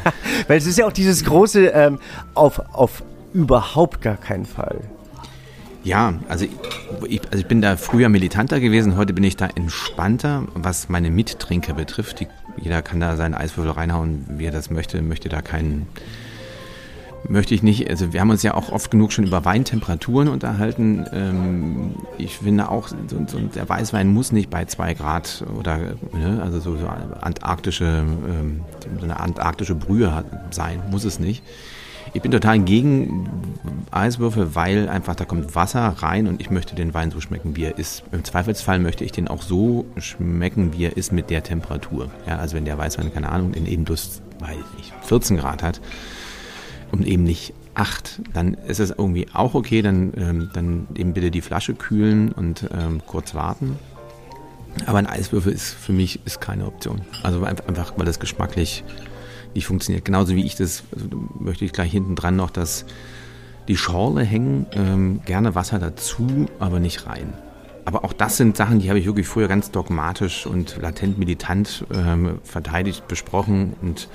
Weil 0.48 0.56
es 0.56 0.66
ist 0.66 0.78
ja 0.78 0.86
auch 0.86 0.92
dieses 0.92 1.24
große 1.24 1.66
ähm, 1.66 1.98
auf, 2.34 2.60
auf 2.72 3.02
überhaupt 3.34 4.00
gar 4.00 4.16
keinen 4.16 4.46
Fall. 4.46 4.80
Ja, 5.86 6.14
also 6.28 6.46
ich, 7.06 7.22
also 7.30 7.38
ich 7.38 7.46
bin 7.46 7.62
da 7.62 7.76
früher 7.76 8.08
militanter 8.08 8.58
gewesen, 8.58 8.96
heute 8.96 9.12
bin 9.12 9.22
ich 9.22 9.36
da 9.36 9.46
entspannter, 9.46 10.42
was 10.52 10.88
meine 10.88 11.12
Mittrinker 11.12 11.74
betrifft. 11.74 12.18
Die, 12.18 12.26
jeder 12.56 12.82
kann 12.82 12.98
da 12.98 13.14
seinen 13.14 13.34
Eiswürfel 13.34 13.70
reinhauen, 13.70 14.24
wie 14.30 14.46
er 14.46 14.50
das 14.50 14.68
möchte, 14.68 15.00
möchte 15.00 15.28
da 15.28 15.42
keinen, 15.42 15.86
möchte 17.28 17.54
ich 17.54 17.62
nicht. 17.62 17.88
Also 17.88 18.12
wir 18.12 18.20
haben 18.20 18.30
uns 18.30 18.42
ja 18.42 18.54
auch 18.54 18.72
oft 18.72 18.90
genug 18.90 19.12
schon 19.12 19.28
über 19.28 19.44
Weintemperaturen 19.44 20.26
unterhalten. 20.26 21.06
Ähm, 21.12 21.94
ich 22.18 22.38
finde 22.38 22.68
auch, 22.68 22.88
der 23.54 23.68
Weißwein 23.68 24.08
muss 24.08 24.32
nicht 24.32 24.50
bei 24.50 24.64
zwei 24.64 24.92
Grad 24.92 25.44
oder 25.56 25.94
ne, 26.12 26.40
also 26.42 26.58
so, 26.58 26.76
so 26.76 26.88
antarktische, 26.88 28.04
ähm, 28.28 28.62
so 28.98 29.04
eine 29.04 29.20
antarktische 29.20 29.76
Brühe 29.76 30.24
sein, 30.50 30.82
muss 30.90 31.04
es 31.04 31.20
nicht. 31.20 31.44
Ich 32.12 32.22
bin 32.22 32.30
total 32.30 32.58
gegen 32.60 33.28
Eiswürfel, 33.90 34.54
weil 34.54 34.88
einfach 34.88 35.14
da 35.14 35.24
kommt 35.24 35.54
Wasser 35.54 35.80
rein 35.80 36.26
und 36.26 36.40
ich 36.40 36.50
möchte 36.50 36.74
den 36.74 36.94
Wein 36.94 37.10
so 37.10 37.20
schmecken, 37.20 37.56
wie 37.56 37.64
er 37.64 37.78
ist. 37.78 38.04
Im 38.12 38.24
Zweifelsfall 38.24 38.78
möchte 38.78 39.04
ich 39.04 39.12
den 39.12 39.28
auch 39.28 39.42
so 39.42 39.86
schmecken, 39.98 40.72
wie 40.72 40.84
er 40.84 40.96
ist 40.96 41.12
mit 41.12 41.30
der 41.30 41.42
Temperatur. 41.42 42.10
Ja, 42.26 42.36
also 42.38 42.56
wenn 42.56 42.64
der 42.64 42.78
Weißwein, 42.78 43.12
keine 43.12 43.28
Ahnung, 43.30 43.54
in 43.54 43.66
eben 43.66 43.84
bloß, 43.84 44.22
weiß 44.38 44.56
ich, 44.78 44.92
14 45.02 45.36
Grad 45.36 45.62
hat 45.62 45.80
und 46.92 47.06
eben 47.06 47.24
nicht 47.24 47.52
8, 47.74 48.22
dann 48.32 48.54
ist 48.54 48.80
es 48.80 48.90
irgendwie 48.90 49.26
auch 49.32 49.54
okay, 49.54 49.82
dann, 49.82 50.12
ähm, 50.16 50.50
dann 50.54 50.86
eben 50.94 51.12
bitte 51.12 51.30
die 51.30 51.42
Flasche 51.42 51.74
kühlen 51.74 52.32
und 52.32 52.68
ähm, 52.72 53.02
kurz 53.06 53.34
warten. 53.34 53.78
Aber 54.84 54.98
ein 54.98 55.06
Eiswürfel 55.06 55.52
ist 55.52 55.72
für 55.74 55.92
mich 55.92 56.20
ist 56.26 56.40
keine 56.40 56.66
Option. 56.66 57.02
Also 57.22 57.42
einfach, 57.44 57.94
weil 57.96 58.06
das 58.06 58.20
geschmacklich 58.20 58.84
nicht 59.56 59.66
funktioniert. 59.66 60.04
Genauso 60.04 60.36
wie 60.36 60.44
ich 60.44 60.54
das, 60.54 60.84
also 60.94 61.08
möchte 61.38 61.64
ich 61.64 61.72
gleich 61.72 61.90
hinten 61.90 62.14
dran 62.14 62.36
noch, 62.36 62.50
dass 62.50 62.84
die 63.68 63.76
Schorle 63.76 64.22
hängen, 64.22 64.66
ähm, 64.72 65.20
gerne 65.24 65.54
Wasser 65.54 65.78
dazu, 65.78 66.46
aber 66.60 66.78
nicht 66.78 67.06
rein. 67.06 67.32
Aber 67.84 68.04
auch 68.04 68.12
das 68.12 68.36
sind 68.36 68.56
Sachen, 68.56 68.80
die 68.80 68.88
habe 68.88 68.98
ich 68.98 69.06
wirklich 69.06 69.26
früher 69.26 69.48
ganz 69.48 69.70
dogmatisch 69.70 70.46
und 70.46 70.76
latent 70.80 71.18
militant 71.18 71.84
ähm, 71.94 72.38
verteidigt, 72.42 73.06
besprochen 73.06 73.74
und 73.80 74.08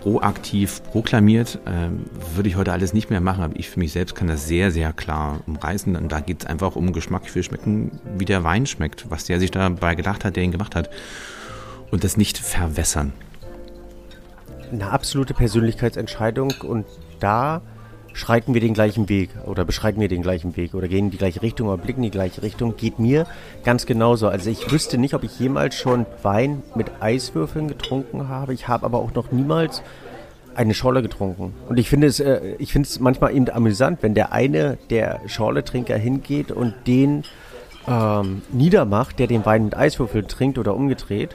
proaktiv 0.00 0.82
proklamiert. 0.84 1.60
Ähm, 1.66 2.04
würde 2.34 2.48
ich 2.48 2.56
heute 2.56 2.72
alles 2.72 2.92
nicht 2.92 3.10
mehr 3.10 3.20
machen, 3.20 3.44
aber 3.44 3.56
ich 3.56 3.70
für 3.70 3.78
mich 3.78 3.92
selbst 3.92 4.14
kann 4.14 4.26
das 4.26 4.46
sehr, 4.46 4.70
sehr 4.70 4.92
klar 4.92 5.40
umreißen. 5.46 5.96
Und 5.96 6.10
da 6.10 6.20
geht 6.20 6.42
es 6.42 6.46
einfach 6.46 6.76
um 6.76 6.92
Geschmack. 6.92 7.22
Ich 7.26 7.34
will 7.34 7.44
schmecken, 7.44 8.00
wie 8.18 8.24
der 8.24 8.44
Wein 8.44 8.66
schmeckt, 8.66 9.08
was 9.08 9.24
der 9.24 9.38
sich 9.38 9.52
dabei 9.52 9.94
gedacht 9.94 10.24
hat, 10.24 10.36
der 10.36 10.42
ihn 10.42 10.52
gemacht 10.52 10.74
hat. 10.74 10.90
Und 11.90 12.02
das 12.02 12.16
nicht 12.16 12.38
verwässern 12.38 13.12
eine 14.72 14.90
absolute 14.90 15.34
Persönlichkeitsentscheidung 15.34 16.54
und 16.62 16.86
da 17.20 17.62
schreiten 18.14 18.54
wir 18.54 18.60
den 18.60 18.74
gleichen 18.74 19.08
Weg 19.08 19.30
oder 19.44 19.64
beschreiten 19.64 20.00
wir 20.00 20.08
den 20.08 20.22
gleichen 20.22 20.56
Weg 20.56 20.74
oder 20.74 20.88
gehen 20.88 21.06
in 21.06 21.10
die 21.10 21.18
gleiche 21.18 21.42
Richtung 21.42 21.68
oder 21.68 21.78
blicken 21.78 22.00
in 22.00 22.10
die 22.10 22.16
gleiche 22.16 22.42
Richtung, 22.42 22.76
geht 22.76 22.98
mir 22.98 23.26
ganz 23.64 23.86
genauso. 23.86 24.28
Also 24.28 24.50
ich 24.50 24.70
wüsste 24.70 24.98
nicht, 24.98 25.14
ob 25.14 25.24
ich 25.24 25.38
jemals 25.38 25.74
schon 25.74 26.06
Wein 26.22 26.62
mit 26.74 26.90
Eiswürfeln 27.00 27.68
getrunken 27.68 28.28
habe. 28.28 28.54
Ich 28.54 28.68
habe 28.68 28.86
aber 28.86 28.98
auch 28.98 29.12
noch 29.14 29.32
niemals 29.32 29.82
eine 30.54 30.74
Schorle 30.74 31.02
getrunken. 31.02 31.52
Und 31.68 31.78
ich 31.78 31.88
finde 31.88 32.06
es, 32.06 32.20
äh, 32.20 32.54
ich 32.58 32.72
finde 32.72 32.88
es 32.88 33.00
manchmal 33.00 33.34
eben 33.34 33.50
amüsant, 33.50 34.02
wenn 34.02 34.14
der 34.14 34.32
eine, 34.32 34.78
der 34.90 35.20
Schorle-Trinker 35.26 35.96
hingeht 35.96 36.52
und 36.52 36.74
den 36.86 37.24
ähm, 37.88 38.42
niedermacht, 38.52 39.18
der 39.18 39.26
den 39.26 39.44
Wein 39.44 39.64
mit 39.64 39.76
Eiswürfeln 39.76 40.28
trinkt 40.28 40.58
oder 40.58 40.76
umgedreht 40.76 41.34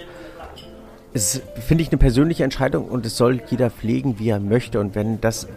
es 1.19 1.41
finde 1.67 1.83
ich 1.83 1.89
eine 1.89 1.97
persönliche 1.97 2.45
Entscheidung 2.45 2.85
und 2.85 3.05
es 3.05 3.17
soll 3.17 3.41
jeder 3.49 3.69
pflegen, 3.69 4.19
wie 4.19 4.29
er 4.29 4.39
möchte. 4.39 4.79
Und 4.79 4.95
wenn 4.95 5.19
das 5.19 5.47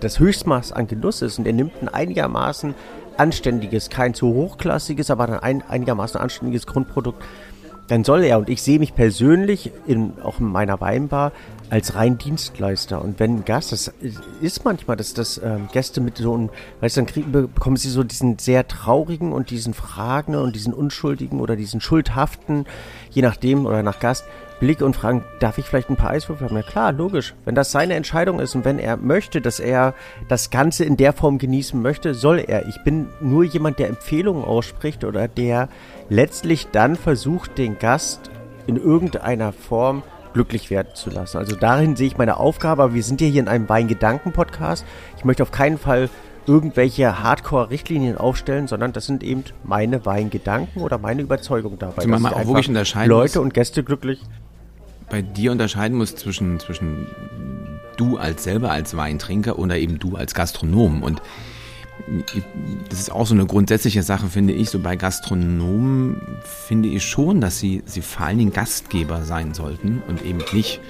das 0.00 0.18
Höchstmaß 0.18 0.72
an 0.72 0.88
Genuss 0.88 1.22
ist 1.22 1.38
und 1.38 1.46
er 1.46 1.52
nimmt 1.52 1.80
ein 1.80 1.88
einigermaßen 1.88 2.74
anständiges, 3.16 3.88
kein 3.88 4.14
zu 4.14 4.34
hochklassiges, 4.34 5.12
aber 5.12 5.44
ein 5.44 5.62
einigermaßen 5.62 6.20
anständiges 6.20 6.66
Grundprodukt, 6.66 7.22
dann 7.86 8.02
soll 8.02 8.24
er, 8.24 8.38
und 8.38 8.48
ich 8.48 8.62
sehe 8.62 8.80
mich 8.80 8.96
persönlich 8.96 9.70
in, 9.86 10.14
auch 10.22 10.40
in 10.40 10.46
meiner 10.46 10.80
Weinbar 10.80 11.30
als 11.70 11.94
rein 11.94 12.18
Dienstleister. 12.18 13.00
Und 13.00 13.20
wenn 13.20 13.36
ein 13.36 13.44
Gast, 13.44 13.70
das 13.70 13.92
ist 14.40 14.64
manchmal, 14.64 14.96
dass 14.96 15.14
das 15.14 15.40
ähm, 15.42 15.68
Gäste 15.72 16.00
mit 16.00 16.16
so 16.16 16.34
einem, 16.34 16.50
weißt 16.80 16.96
du, 16.96 17.00
dann 17.00 17.06
kriegen, 17.06 17.30
bekommen 17.30 17.76
sie 17.76 17.90
so 17.90 18.02
diesen 18.02 18.38
sehr 18.38 18.66
traurigen 18.66 19.32
und 19.32 19.50
diesen 19.50 19.72
fragenden 19.72 20.42
und 20.42 20.56
diesen 20.56 20.74
unschuldigen 20.74 21.40
oder 21.40 21.54
diesen 21.54 21.80
schuldhaften, 21.80 22.66
je 23.10 23.22
nachdem 23.22 23.66
oder 23.66 23.82
nach 23.84 24.00
Gast, 24.00 24.24
Blick 24.62 24.80
und 24.80 24.94
fragen, 24.94 25.24
darf 25.40 25.58
ich 25.58 25.66
vielleicht 25.66 25.90
ein 25.90 25.96
paar 25.96 26.10
Eiswürfel 26.10 26.46
haben? 26.46 26.54
Ja 26.54 26.62
klar, 26.62 26.92
logisch. 26.92 27.34
Wenn 27.44 27.56
das 27.56 27.72
seine 27.72 27.94
Entscheidung 27.94 28.38
ist 28.38 28.54
und 28.54 28.64
wenn 28.64 28.78
er 28.78 28.96
möchte, 28.96 29.40
dass 29.40 29.58
er 29.58 29.92
das 30.28 30.50
Ganze 30.50 30.84
in 30.84 30.96
der 30.96 31.12
Form 31.12 31.38
genießen 31.38 31.82
möchte, 31.82 32.14
soll 32.14 32.38
er. 32.38 32.68
Ich 32.68 32.76
bin 32.84 33.08
nur 33.20 33.42
jemand, 33.42 33.80
der 33.80 33.88
Empfehlungen 33.88 34.44
ausspricht 34.44 35.02
oder 35.02 35.26
der 35.26 35.68
letztlich 36.08 36.68
dann 36.70 36.94
versucht, 36.94 37.58
den 37.58 37.80
Gast 37.80 38.30
in 38.68 38.76
irgendeiner 38.76 39.52
Form 39.52 40.04
glücklich 40.32 40.70
werden 40.70 40.94
zu 40.94 41.10
lassen. 41.10 41.38
Also 41.38 41.56
darin 41.56 41.96
sehe 41.96 42.06
ich 42.06 42.16
meine 42.16 42.36
Aufgabe, 42.36 42.84
aber 42.84 42.94
wir 42.94 43.02
sind 43.02 43.20
ja 43.20 43.26
hier 43.26 43.40
in 43.40 43.48
einem 43.48 43.68
Weingedanken-Podcast. 43.68 44.86
Ich 45.16 45.24
möchte 45.24 45.42
auf 45.42 45.50
keinen 45.50 45.76
Fall 45.76 46.08
irgendwelche 46.46 47.20
Hardcore-Richtlinien 47.20 48.16
aufstellen, 48.16 48.68
sondern 48.68 48.92
das 48.92 49.06
sind 49.06 49.24
eben 49.24 49.42
meine 49.64 50.06
Weingedanken 50.06 50.82
oder 50.82 50.98
meine 50.98 51.22
Überzeugung 51.22 51.80
dabei. 51.80 52.02
Also 52.02 52.08
man 52.08 52.32
auch 52.32 52.46
wirklich 52.46 52.68
unterscheiden 52.68 53.10
Leute 53.10 53.40
und 53.40 53.54
Gäste 53.54 53.82
glücklich 53.82 54.20
bei 55.12 55.20
dir 55.20 55.52
unterscheiden 55.52 55.98
muss 55.98 56.16
zwischen, 56.16 56.58
zwischen 56.58 57.06
du 57.98 58.16
als 58.16 58.44
selber 58.44 58.70
als 58.70 58.96
Weintrinker 58.96 59.58
oder 59.58 59.76
eben 59.76 59.98
du 59.98 60.16
als 60.16 60.32
Gastronom. 60.32 61.02
Und 61.02 61.20
das 62.88 62.98
ist 62.98 63.12
auch 63.12 63.26
so 63.26 63.34
eine 63.34 63.44
grundsätzliche 63.44 64.02
Sache, 64.02 64.28
finde 64.28 64.54
ich. 64.54 64.70
So 64.70 64.78
bei 64.78 64.96
Gastronomen 64.96 66.38
finde 66.42 66.88
ich 66.88 67.04
schon, 67.04 67.42
dass 67.42 67.60
sie, 67.60 67.82
sie 67.84 68.00
vor 68.00 68.26
allen 68.26 68.38
Dingen 68.38 68.52
Gastgeber 68.54 69.22
sein 69.22 69.52
sollten 69.52 70.02
und 70.08 70.24
eben 70.24 70.38
nicht 70.54 70.80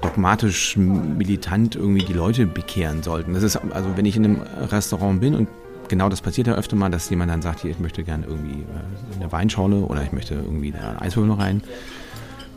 dogmatisch 0.00 0.76
militant 0.76 1.74
irgendwie 1.74 2.04
die 2.04 2.12
Leute 2.12 2.46
bekehren 2.46 3.02
sollten. 3.02 3.34
Das 3.34 3.42
ist, 3.42 3.56
also 3.56 3.96
wenn 3.96 4.06
ich 4.06 4.16
in 4.16 4.24
einem 4.24 4.42
Restaurant 4.70 5.20
bin 5.20 5.34
und 5.34 5.48
genau 5.88 6.08
das 6.08 6.20
passiert 6.20 6.46
ja 6.46 6.54
öfter 6.54 6.76
mal, 6.76 6.88
dass 6.88 7.10
jemand 7.10 7.32
dann 7.32 7.42
sagt, 7.42 7.62
hier, 7.62 7.72
ich 7.72 7.80
möchte 7.80 8.04
gerne 8.04 8.26
irgendwie 8.26 8.60
äh, 8.60 9.16
eine 9.20 9.32
Weinschorle 9.32 9.80
oder 9.80 10.04
ich 10.04 10.12
möchte 10.12 10.34
irgendwie 10.34 10.72
eine 10.72 11.02
Eiswürfel 11.02 11.28
noch 11.28 11.40
rein. 11.40 11.62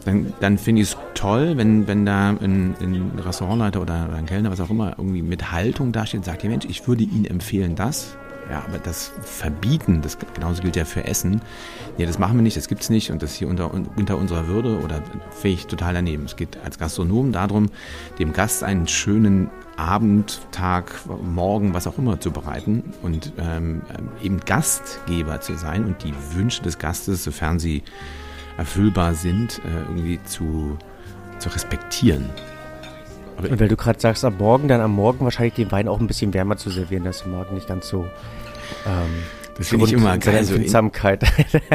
Dann, 0.05 0.33
dann 0.39 0.57
finde 0.57 0.81
ich 0.81 0.89
es 0.89 0.97
toll, 1.13 1.53
wenn, 1.55 1.87
wenn 1.87 2.05
da 2.05 2.29
ein, 2.29 2.75
ein 2.81 3.19
Restaurantleiter 3.19 3.81
oder, 3.81 4.13
ein 4.13 4.25
Kellner, 4.25 4.51
was 4.51 4.59
auch 4.59 4.69
immer, 4.69 4.95
irgendwie 4.97 5.21
mit 5.21 5.51
Haltung 5.51 5.91
dasteht 5.91 6.19
und 6.19 6.25
sagt, 6.25 6.43
ja 6.43 6.49
Mensch, 6.49 6.65
ich 6.65 6.87
würde 6.87 7.03
Ihnen 7.03 7.25
empfehlen 7.25 7.75
das. 7.75 8.17
Ja, 8.49 8.61
aber 8.67 8.77
das 8.77 9.13
Verbieten, 9.21 10.01
das 10.01 10.17
genauso 10.33 10.61
gilt 10.61 10.75
ja 10.75 10.83
für 10.83 11.05
Essen. 11.05 11.41
Nee, 11.97 12.05
das 12.05 12.19
machen 12.19 12.35
wir 12.35 12.41
nicht, 12.41 12.57
das 12.57 12.67
gibt 12.67 12.81
es 12.81 12.89
nicht 12.89 13.09
und 13.09 13.23
das 13.23 13.31
ist 13.31 13.37
hier 13.37 13.47
unter, 13.47 13.73
unter 13.73 14.17
unserer 14.17 14.47
Würde 14.47 14.81
oder 14.81 15.01
fähig 15.31 15.67
total 15.67 15.93
daneben. 15.93 16.25
Es 16.25 16.35
geht 16.35 16.57
als 16.63 16.77
Gastronom 16.77 17.31
darum, 17.31 17.69
dem 18.19 18.33
Gast 18.33 18.63
einen 18.63 18.87
schönen 18.87 19.49
Abend, 19.77 20.41
Tag, 20.51 20.91
Morgen, 21.23 21.73
was 21.73 21.87
auch 21.87 21.97
immer 21.97 22.19
zu 22.19 22.31
bereiten 22.31 22.83
und 23.01 23.31
ähm, 23.37 23.81
eben 24.21 24.39
Gastgeber 24.41 25.39
zu 25.39 25.55
sein 25.55 25.85
und 25.85 26.03
die 26.03 26.13
Wünsche 26.33 26.61
des 26.61 26.77
Gastes, 26.77 27.23
sofern 27.23 27.59
sie 27.59 27.81
erfüllbar 28.57 29.13
sind, 29.15 29.61
äh, 29.65 29.81
irgendwie 29.89 30.19
zu, 30.23 30.77
zu 31.39 31.49
respektieren. 31.49 32.29
Aber 33.37 33.49
und 33.49 33.59
weil 33.59 33.67
du 33.67 33.75
gerade 33.75 33.99
sagst, 33.99 34.23
am 34.25 34.37
Morgen, 34.37 34.67
dann 34.67 34.81
am 34.81 34.93
Morgen 34.93 35.25
wahrscheinlich 35.25 35.55
den 35.55 35.71
Wein 35.71 35.87
auch 35.87 35.99
ein 35.99 36.07
bisschen 36.07 36.33
wärmer 36.33 36.57
zu 36.57 36.69
servieren, 36.69 37.03
dass 37.03 37.23
der 37.23 37.31
Morgen 37.31 37.55
nicht 37.55 37.67
ganz 37.67 37.87
so. 37.87 38.05
Ähm, 38.85 39.23
das 39.57 39.69
finde 39.69 39.85
ich 39.85 39.93
immer 39.93 40.17
geil. 40.17 40.43
So 40.43 40.53
Empfindsamkeit. 40.53 41.23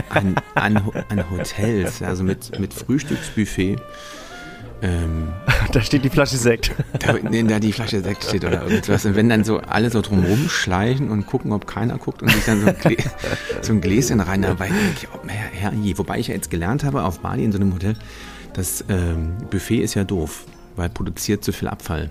An, 0.08 0.34
an, 0.54 0.76
an, 1.08 1.30
Hotels, 1.30 2.02
also 2.02 2.24
mit, 2.24 2.58
mit 2.58 2.74
Frühstücksbuffet. 2.74 3.76
Ähm, 4.80 5.28
da 5.72 5.80
steht 5.80 6.04
die 6.04 6.10
Flasche 6.10 6.36
Sekt. 6.36 6.72
Da, 6.98 7.14
nee, 7.14 7.42
da 7.42 7.58
die 7.58 7.72
Flasche 7.72 8.02
Sekt 8.02 8.24
steht 8.24 8.44
oder 8.44 8.62
irgendwas. 8.62 9.04
Und 9.04 9.16
wenn 9.16 9.28
dann 9.28 9.44
so 9.44 9.58
alle 9.58 9.90
so 9.90 10.00
drumherum 10.00 10.48
schleichen 10.48 11.10
und 11.10 11.26
gucken, 11.26 11.52
ob 11.52 11.66
keiner 11.66 11.98
guckt 11.98 12.22
und 12.22 12.30
sich 12.30 12.44
dann 12.44 12.60
so 12.60 12.68
ein, 12.68 12.76
Glä 12.78 12.96
so 13.62 13.72
ein 13.72 13.80
Gläschen 13.80 14.20
rein, 14.20 14.42
dann 14.42 14.56
denke 14.56 14.74
ich, 14.96 15.08
oh, 15.14 15.26
Herr, 15.26 15.72
Herr, 15.72 15.98
Wobei 15.98 16.18
ich 16.18 16.28
ja 16.28 16.34
jetzt 16.34 16.50
gelernt 16.50 16.84
habe 16.84 17.04
auf 17.04 17.20
Bali 17.20 17.44
in 17.44 17.52
so 17.52 17.58
einem 17.58 17.74
Hotel, 17.74 17.96
das 18.52 18.84
ähm, 18.88 19.36
Buffet 19.50 19.82
ist 19.82 19.94
ja 19.94 20.04
doof 20.04 20.44
weil 20.78 20.88
produziert 20.88 21.44
zu 21.44 21.52
viel 21.52 21.68
Abfall. 21.68 22.10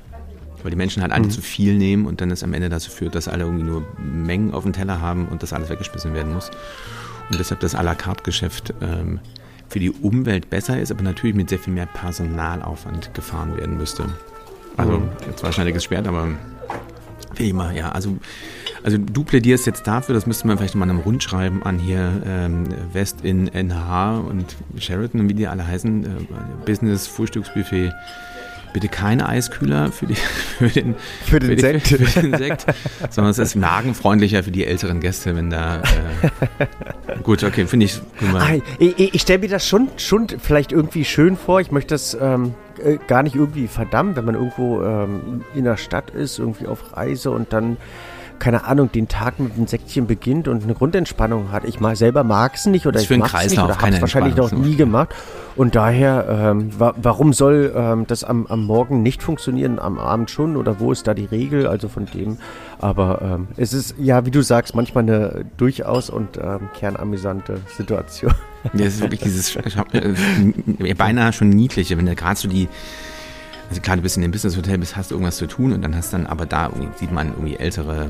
Weil 0.62 0.72
die 0.72 0.78
Menschen 0.78 1.02
halt 1.02 1.12
alle 1.12 1.26
mhm. 1.26 1.32
zu 1.32 1.42
viel 1.42 1.78
nehmen 1.78 2.06
und 2.06 2.22
dann 2.22 2.30
es 2.30 2.44
am 2.44 2.54
Ende 2.54 2.70
dazu 2.70 2.92
führt, 2.92 3.16
dass 3.16 3.28
alle 3.28 3.46
irgendwie 3.46 3.64
nur 3.64 3.84
Mengen 3.98 4.54
auf 4.54 4.64
dem 4.64 4.74
Teller 4.74 5.02
haben 5.02 5.28
und 5.28 5.42
das 5.42 5.54
alles 5.54 5.70
weggeschmissen 5.70 6.14
werden 6.14 6.34
muss. 6.34 6.52
Und 7.30 7.40
deshalb 7.40 7.62
das 7.62 7.76
à 7.76 7.84
la 7.84 7.96
carte 7.96 8.24
Geschäft 8.24 8.74
ähm, 8.82 9.20
für 9.70 9.80
die 9.80 9.92
Umwelt 9.92 10.50
besser 10.50 10.80
ist, 10.80 10.92
aber 10.92 11.04
natürlich 11.04 11.36
mit 11.36 11.50
sehr 11.50 11.60
viel 11.60 11.74
mehr 11.74 11.86
Personalaufwand 11.86 13.14
gefahren 13.14 13.58
werden 13.58 13.78
müsste. 13.78 14.06
Also 14.78 14.94
mhm. 14.94 15.10
jetzt 15.28 15.44
wahrscheinlich 15.44 15.82
schwer, 15.84 16.06
aber 16.06 16.30
wie 17.36 17.50
immer, 17.50 17.72
ja. 17.72 17.92
Also, 17.92 18.18
also 18.84 18.98
du 18.98 19.24
plädierst 19.24 19.66
jetzt 19.66 19.86
dafür, 19.88 20.16
das 20.16 20.26
müsste 20.26 20.48
man 20.48 20.58
vielleicht 20.58 20.76
mal 20.76 20.90
einem 20.90 21.00
Rund 21.00 21.24
schreiben 21.24 21.64
an 21.64 21.80
hier 21.80 22.22
ähm, 22.26 22.66
West 22.94 23.18
in 23.24 23.48
NH 23.48 24.20
und 24.20 24.56
Sheraton, 24.78 25.30
wie 25.30 25.34
die 25.34 25.48
alle 25.48 25.66
heißen, 25.66 26.06
äh, 26.06 26.08
Business 26.66 27.08
Frühstücksbuffet 27.08 27.92
bitte 28.74 28.88
keine 28.88 29.28
Eiskühler 29.28 29.92
für, 29.92 30.06
die, 30.06 30.16
für 30.58 30.70
den, 30.70 30.96
für 31.26 31.40
den, 31.40 31.50
für 31.50 31.60
Sekt. 31.60 31.90
Die, 31.90 32.06
für 32.06 32.22
den 32.22 32.38
Sekt 32.38 32.66
sondern 33.10 33.32
es 33.32 33.40
ist 33.40 33.56
magenfreundlicher 33.56 34.44
für 34.44 34.52
die 34.52 34.66
älteren 34.66 35.00
Gäste, 35.00 35.36
wenn 35.36 35.50
da. 35.50 35.82
Äh, 35.82 36.68
gut, 37.24 37.44
okay, 37.44 37.66
finde 37.66 37.86
ich. 37.86 38.00
Ich, 38.80 39.14
ich 39.16 39.22
stelle 39.22 39.40
mir 39.40 39.50
das 39.50 39.68
schon, 39.68 39.90
schon 39.98 40.28
vielleicht 40.28 40.72
irgendwie 40.72 41.06
schön 41.06 41.38
vor. 41.38 41.60
Ich 41.62 41.72
möchte 41.72 41.94
das 41.94 42.18
ähm, 42.20 42.54
äh, 42.84 42.98
gar 43.08 43.24
nicht 43.24 43.36
irgendwie 43.36 43.68
verdammen, 43.68 44.16
wenn 44.16 44.26
man 44.26 44.36
irgendwo 44.36 44.84
ähm, 44.84 45.44
in 45.56 45.64
der 45.64 45.78
Stadt 45.78 46.12
ist, 46.12 46.40
irgendwie 46.40 46.68
auf 46.68 46.96
Reise 46.96 47.32
und 47.32 47.54
dann 47.54 47.78
keine 48.40 48.66
Ahnung, 48.66 48.92
den 48.92 49.08
Tag 49.08 49.40
mit 49.40 49.54
einem 49.56 49.68
Säckchen 49.68 50.08
beginnt 50.08 50.48
und 50.48 50.64
eine 50.64 50.74
Grundentspannung 50.74 51.52
hat. 51.52 51.64
Ich 51.66 51.80
mal 51.80 51.96
selber 51.96 52.24
mag 52.24 52.56
es 52.56 52.66
nicht 52.66 52.86
oder 52.86 53.00
ich, 53.00 53.10
ich 53.10 53.18
mag 53.18 53.34
es 53.34 53.52
nicht 53.52 53.62
oder 53.62 53.78
habe 53.78 53.90
es 53.90 54.02
wahrscheinlich 54.02 54.36
noch 54.36 54.52
nie 54.52 54.76
gemacht. 54.76 55.14
Und 55.56 55.76
daher, 55.76 56.26
ähm, 56.30 56.70
wa 56.80 56.94
warum 56.98 57.34
soll 57.34 57.74
ähm, 57.76 58.06
das 58.08 58.24
am, 58.24 58.46
am 58.48 58.64
Morgen 58.66 59.02
nicht 59.02 59.24
funktionieren, 59.24 59.80
am 59.80 59.98
Abend 59.98 60.30
schon 60.30 60.56
oder 60.56 60.80
wo 60.80 60.92
ist 60.92 61.08
da 61.08 61.14
die 61.14 61.26
Regel? 61.26 61.68
Also 61.68 61.90
von 61.90 62.06
dem. 62.06 62.38
Aber 62.80 63.22
ähm, 63.22 63.48
es 63.58 63.74
ist 63.74 63.96
ja, 63.98 64.26
wie 64.26 64.32
du 64.32 64.42
sagst, 64.42 64.76
manchmal 64.76 65.04
eine 65.04 65.46
durchaus 65.58 66.10
und 66.10 66.38
ähm, 66.38 66.70
kernamüsante 66.78 67.60
Situation. 67.76 68.34
Ja, 68.74 68.86
es 68.86 68.96
ist 68.96 69.02
wirklich 69.02 69.22
dieses 69.22 69.56
äh, 69.56 70.94
beinahe 70.94 71.34
schon 71.34 71.50
niedliche, 71.50 71.98
wenn 71.98 72.06
da 72.06 72.14
gerade 72.14 72.40
so 72.40 72.48
die 72.48 72.68
also 73.70 73.82
klar, 73.82 73.98
du 73.98 74.02
bist 74.02 74.16
in 74.16 74.22
dem 74.22 74.32
Business-Hotel, 74.32 74.78
bist, 74.78 74.96
hast 74.96 75.12
irgendwas 75.12 75.38
zu 75.38 75.48
tun 75.48 75.74
und 75.74 75.82
dann 75.82 75.96
hast 75.96 76.14
dann, 76.14 76.26
aber 76.26 76.46
da 76.46 76.72
sieht 76.96 77.12
man 77.12 77.30
irgendwie 77.30 77.58
ältere 77.58 78.10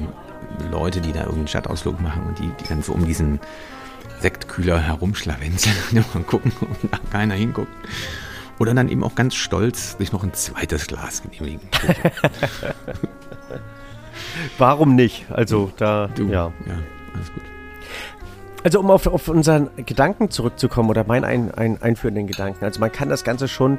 Leute, 0.72 1.02
die 1.02 1.12
da 1.12 1.22
irgendeinen 1.22 1.48
Stadtausflug 1.48 2.00
machen 2.00 2.24
und 2.28 2.40
die, 2.40 2.52
die 2.62 2.68
dann 2.68 2.84
so 2.84 2.94
um 2.94 3.06
diesen 3.06 3.40
Sektkühler 4.20 4.80
herumschlawenzeln 4.80 6.06
und 6.14 6.28
gucken, 6.28 6.52
ob 6.62 6.92
da 6.92 7.00
keiner 7.12 7.36
hinguckt. 7.36 7.72
Oder 8.60 8.74
dann 8.74 8.90
eben 8.90 9.04
auch 9.04 9.14
ganz 9.14 9.36
stolz 9.36 9.98
sich 9.98 10.12
noch 10.12 10.24
ein 10.24 10.34
zweites 10.34 10.88
Glas 10.88 11.22
genehmigen. 11.22 11.68
Warum 14.58 14.96
nicht? 14.96 15.26
Also 15.30 15.72
da, 15.78 16.08
du, 16.08 16.24
ja. 16.28 16.52
Ja, 16.66 16.80
alles 17.14 17.32
gut. 17.34 17.44
Also 18.64 18.80
um 18.80 18.90
auf, 18.90 19.08
auf 19.08 19.28
unseren 19.28 19.70
Gedanken 19.86 20.30
zurückzukommen 20.30 20.90
oder 20.90 21.04
meinen 21.04 21.24
ein, 21.24 21.54
ein, 21.54 21.82
einführenden 21.82 22.28
Gedanken. 22.28 22.66
Also 22.66 22.80
man 22.80 22.92
kann 22.92 23.10
das 23.10 23.24
Ganze 23.24 23.48
schon 23.48 23.78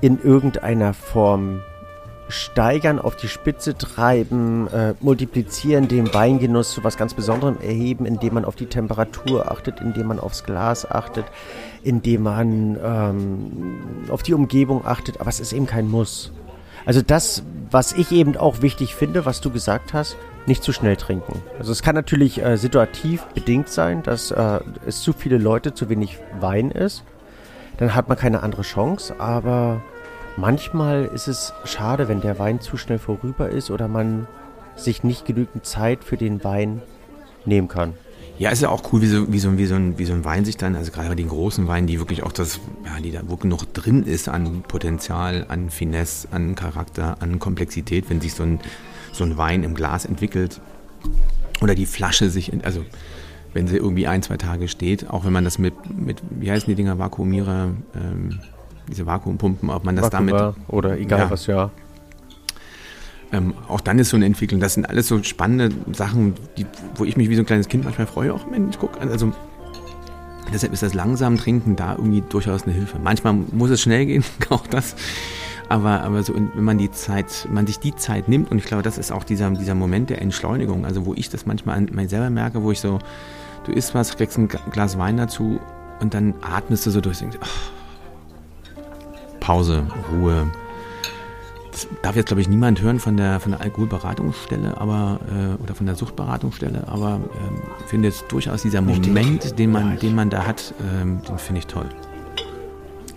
in 0.00 0.22
irgendeiner 0.22 0.92
Form 0.92 1.60
steigern, 2.28 2.98
auf 2.98 3.16
die 3.16 3.28
Spitze 3.28 3.76
treiben, 3.76 4.68
äh, 4.68 4.94
multiplizieren, 5.00 5.88
den 5.88 6.12
Weingenuss 6.12 6.72
zu 6.72 6.84
was 6.84 6.96
ganz 6.96 7.14
Besonderem 7.14 7.58
erheben, 7.60 8.04
indem 8.04 8.34
man 8.34 8.44
auf 8.44 8.54
die 8.54 8.66
Temperatur 8.66 9.50
achtet, 9.50 9.80
indem 9.80 10.08
man 10.08 10.20
aufs 10.20 10.44
Glas 10.44 10.90
achtet, 10.90 11.24
indem 11.82 12.24
man 12.24 12.78
ähm, 12.82 14.06
auf 14.10 14.22
die 14.22 14.34
Umgebung 14.34 14.84
achtet, 14.84 15.20
aber 15.20 15.30
es 15.30 15.40
ist 15.40 15.52
eben 15.52 15.66
kein 15.66 15.88
Muss. 15.88 16.32
Also 16.84 17.02
das, 17.02 17.42
was 17.70 17.92
ich 17.92 18.12
eben 18.12 18.36
auch 18.36 18.62
wichtig 18.62 18.94
finde, 18.94 19.24
was 19.24 19.40
du 19.40 19.50
gesagt 19.50 19.94
hast, 19.94 20.16
nicht 20.48 20.64
zu 20.64 20.72
schnell 20.72 20.96
trinken. 20.96 21.40
Also 21.58 21.70
es 21.70 21.82
kann 21.82 21.94
natürlich 21.94 22.42
äh, 22.42 22.56
situativ 22.56 23.22
bedingt 23.34 23.68
sein, 23.68 24.02
dass 24.02 24.32
äh, 24.32 24.60
es 24.86 25.02
zu 25.02 25.12
viele 25.12 25.38
Leute, 25.38 25.74
zu 25.74 25.88
wenig 25.88 26.18
Wein 26.40 26.70
ist 26.72 27.04
dann 27.78 27.94
hat 27.94 28.08
man 28.08 28.18
keine 28.18 28.42
andere 28.42 28.62
Chance. 28.62 29.18
Aber 29.18 29.80
manchmal 30.36 31.06
ist 31.06 31.28
es 31.28 31.54
schade, 31.64 32.08
wenn 32.08 32.20
der 32.20 32.38
Wein 32.38 32.60
zu 32.60 32.76
schnell 32.76 32.98
vorüber 32.98 33.48
ist 33.48 33.70
oder 33.70 33.88
man 33.88 34.28
sich 34.76 35.02
nicht 35.02 35.24
genügend 35.24 35.64
Zeit 35.64 36.04
für 36.04 36.16
den 36.16 36.44
Wein 36.44 36.82
nehmen 37.44 37.68
kann. 37.68 37.94
Ja, 38.38 38.50
ist 38.50 38.62
ja 38.62 38.68
auch 38.68 38.92
cool, 38.92 39.02
wie 39.02 39.08
so, 39.08 39.32
wie 39.32 39.40
so, 39.40 39.58
wie 39.58 39.66
so, 39.66 39.74
ein, 39.74 39.98
wie 39.98 40.04
so 40.04 40.12
ein 40.12 40.24
Wein 40.24 40.44
sich 40.44 40.56
dann, 40.56 40.76
also 40.76 40.92
gerade 40.92 41.08
bei 41.08 41.16
den 41.16 41.28
großen 41.28 41.66
Weinen, 41.66 41.88
die 41.88 41.98
wirklich 41.98 42.22
auch 42.22 42.30
das, 42.30 42.60
ja, 42.84 43.00
die 43.02 43.10
da 43.10 43.22
wo 43.26 43.34
genug 43.34 43.72
drin 43.74 44.04
ist 44.04 44.28
an 44.28 44.62
Potenzial, 44.62 45.46
an 45.48 45.70
Finesse, 45.70 46.28
an 46.30 46.54
Charakter, 46.54 47.16
an 47.18 47.40
Komplexität, 47.40 48.08
wenn 48.08 48.20
sich 48.20 48.34
so 48.34 48.44
ein, 48.44 48.60
so 49.18 49.24
ein 49.24 49.36
Wein 49.36 49.62
im 49.62 49.74
Glas 49.74 50.04
entwickelt 50.04 50.60
oder 51.60 51.74
die 51.74 51.86
Flasche 51.86 52.30
sich, 52.30 52.52
also 52.64 52.84
wenn 53.52 53.66
sie 53.66 53.76
irgendwie 53.76 54.06
ein, 54.06 54.22
zwei 54.22 54.36
Tage 54.36 54.68
steht, 54.68 55.10
auch 55.10 55.24
wenn 55.24 55.32
man 55.32 55.44
das 55.44 55.58
mit, 55.58 55.74
mit 55.94 56.22
wie 56.30 56.50
heißen 56.50 56.66
die 56.66 56.74
Dinger, 56.74 56.98
Vakuumierer, 56.98 57.70
ähm, 57.94 58.40
diese 58.88 59.06
Vakuumpumpen, 59.06 59.70
ob 59.70 59.84
man 59.84 59.96
das 59.96 60.12
Vakuum 60.12 60.28
damit. 60.28 60.54
Oder 60.68 60.98
egal 60.98 61.20
ja, 61.20 61.30
was, 61.30 61.46
ja. 61.46 61.70
Ähm, 63.30 63.54
auch 63.68 63.80
dann 63.80 63.98
ist 63.98 64.08
so 64.08 64.16
eine 64.16 64.24
Entwicklung, 64.24 64.60
das 64.60 64.74
sind 64.74 64.88
alles 64.88 65.08
so 65.08 65.22
spannende 65.22 65.70
Sachen, 65.92 66.34
die, 66.56 66.64
wo 66.94 67.04
ich 67.04 67.16
mich 67.16 67.28
wie 67.28 67.34
so 67.34 67.42
ein 67.42 67.46
kleines 67.46 67.68
Kind 67.68 67.84
manchmal 67.84 68.06
freue, 68.06 68.32
auch 68.32 68.46
Mensch, 68.46 68.76
guck, 68.78 68.98
also 69.00 69.32
deshalb 70.52 70.72
ist 70.72 70.82
das 70.82 70.94
langsam 70.94 71.36
Trinken 71.36 71.76
da 71.76 71.94
irgendwie 71.96 72.22
durchaus 72.22 72.62
eine 72.62 72.72
Hilfe. 72.72 72.98
Manchmal 72.98 73.34
muss 73.34 73.70
es 73.70 73.82
schnell 73.82 74.06
gehen, 74.06 74.24
auch 74.48 74.66
das. 74.66 74.96
Aber, 75.68 76.02
aber 76.02 76.22
so, 76.22 76.34
wenn 76.34 76.64
man 76.64 76.78
die 76.78 76.90
Zeit, 76.90 77.46
man 77.50 77.66
sich 77.66 77.78
die 77.78 77.94
Zeit 77.94 78.28
nimmt, 78.28 78.50
und 78.50 78.58
ich 78.58 78.64
glaube, 78.64 78.82
das 78.82 78.96
ist 78.96 79.12
auch 79.12 79.24
dieser, 79.24 79.50
dieser 79.50 79.74
Moment 79.74 80.08
der 80.08 80.22
Entschleunigung, 80.22 80.86
also 80.86 81.04
wo 81.04 81.14
ich 81.14 81.28
das 81.28 81.44
manchmal 81.44 81.76
an 81.76 81.90
mir 81.92 82.08
selber 82.08 82.30
merke, 82.30 82.62
wo 82.62 82.72
ich 82.72 82.80
so, 82.80 82.98
du 83.64 83.72
isst 83.72 83.94
was, 83.94 84.16
kriegst 84.16 84.38
ein 84.38 84.48
Glas 84.48 84.96
Wein 84.96 85.18
dazu 85.18 85.60
und 86.00 86.14
dann 86.14 86.34
atmest 86.40 86.86
du 86.86 86.90
so 86.90 87.00
durch. 87.00 87.18
Denkst, 87.18 87.38
oh, 87.42 87.46
Pause, 89.40 89.86
Ruhe. 90.10 90.50
Das 91.70 91.86
darf 92.02 92.16
jetzt, 92.16 92.28
glaube 92.28 92.40
ich, 92.40 92.48
niemand 92.48 92.80
hören 92.80 92.98
von 92.98 93.16
der, 93.16 93.38
von 93.38 93.52
der 93.52 93.60
Alkoholberatungsstelle 93.60 94.80
aber, 94.80 95.20
äh, 95.30 95.62
oder 95.62 95.74
von 95.74 95.86
der 95.86 95.94
Suchtberatungsstelle, 95.94 96.88
aber 96.88 97.20
ich 97.80 97.86
finde 97.86 98.08
jetzt 98.08 98.24
durchaus 98.32 98.62
dieser 98.62 98.80
Moment, 98.80 99.58
den 99.58 99.70
man, 99.70 99.98
den 99.98 100.14
man 100.14 100.30
da 100.30 100.44
hat, 100.44 100.74
ähm, 101.00 101.20
den 101.28 101.38
finde 101.38 101.60
ich 101.60 101.66
toll. 101.66 101.88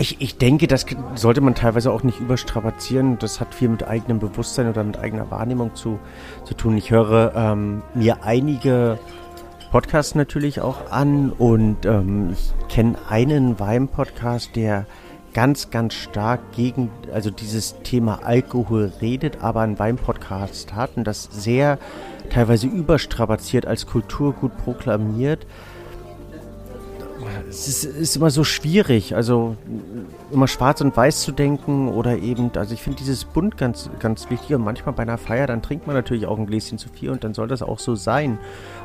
Ich, 0.01 0.19
ich 0.19 0.39
denke, 0.39 0.65
das 0.65 0.87
sollte 1.13 1.41
man 1.41 1.53
teilweise 1.53 1.91
auch 1.91 2.01
nicht 2.01 2.19
überstrapazieren. 2.19 3.19
Das 3.19 3.39
hat 3.39 3.53
viel 3.53 3.69
mit 3.69 3.87
eigenem 3.87 4.17
Bewusstsein 4.17 4.67
oder 4.67 4.83
mit 4.83 4.97
eigener 4.97 5.29
Wahrnehmung 5.29 5.75
zu, 5.75 5.99
zu 6.43 6.55
tun. 6.55 6.75
Ich 6.75 6.89
höre 6.89 7.33
ähm, 7.35 7.83
mir 7.93 8.23
einige 8.23 8.97
Podcast 9.69 10.15
natürlich 10.15 10.59
auch 10.59 10.89
an 10.89 11.29
und 11.29 11.85
ähm, 11.85 12.31
ich 12.31 12.51
kenne 12.67 12.97
einen 13.09 13.59
Wein-Podcast, 13.59 14.55
der 14.55 14.87
ganz, 15.35 15.69
ganz 15.69 15.93
stark 15.93 16.51
gegen, 16.53 16.89
also 17.13 17.29
dieses 17.29 17.75
Thema 17.83 18.23
Alkohol 18.23 18.91
redet, 19.01 19.43
aber 19.43 19.61
einen 19.61 19.77
Weinpodcast 19.77 20.73
hat 20.73 20.97
und 20.97 21.03
das 21.03 21.29
sehr 21.31 21.77
teilweise 22.31 22.65
überstrapaziert 22.65 23.67
als 23.67 23.85
Kulturgut 23.85 24.57
proklamiert 24.57 25.45
es 27.49 27.67
ist, 27.67 27.83
ist, 27.83 28.15
immer 28.15 28.29
so 28.29 28.43
schwierig, 28.43 29.15
also 29.15 29.55
immer 30.31 30.47
schwarz 30.47 30.81
und 30.81 30.95
weiß 30.95 31.21
zu 31.21 31.31
denken 31.31 31.89
oder 31.89 32.17
eben, 32.17 32.51
also 32.55 32.73
ich 32.73 32.81
finde 32.81 32.97
dieses 32.99 33.25
Bunt 33.25 33.57
ganz, 33.57 33.89
ganz 33.99 34.29
wichtig 34.29 34.55
und 34.55 34.63
manchmal 34.63 34.93
bei 34.93 35.03
einer 35.03 35.17
Feier, 35.17 35.47
dann 35.47 35.61
trinkt 35.61 35.87
man 35.87 35.95
natürlich 35.95 36.25
auch 36.25 36.37
ein 36.37 36.45
Gläschen 36.45 36.77
zu 36.77 36.89
viel 36.89 37.09
und 37.09 37.23
dann 37.23 37.33
soll 37.33 37.47
das 37.47 37.61
auch 37.61 37.79
so 37.79 37.95
sein. 37.95 38.37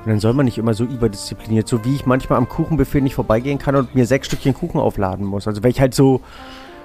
Und 0.05 0.11
dann 0.11 0.21
soll 0.21 0.33
man 0.33 0.45
nicht 0.47 0.59
immer 0.59 0.75
so 0.75 0.85
überdiszipliniert, 0.85 1.69
so 1.69 1.85
wie 1.85 1.95
ich 1.95 2.07
manchmal 2.07 2.39
am 2.39 2.49
Kuchenbuffet 2.49 3.01
nicht 3.01 3.15
vorbeigehen 3.15 3.59
kann 3.59 3.77
und 3.77 3.95
mir 3.95 4.07
sechs 4.07 4.27
Stückchen 4.27 4.55
Kuchen 4.55 4.81
aufladen 4.81 5.25
muss. 5.25 5.47
Also 5.47 5.63
wenn 5.63 5.71
ich 5.71 5.81
halt 5.81 5.95
so, 5.95 6.21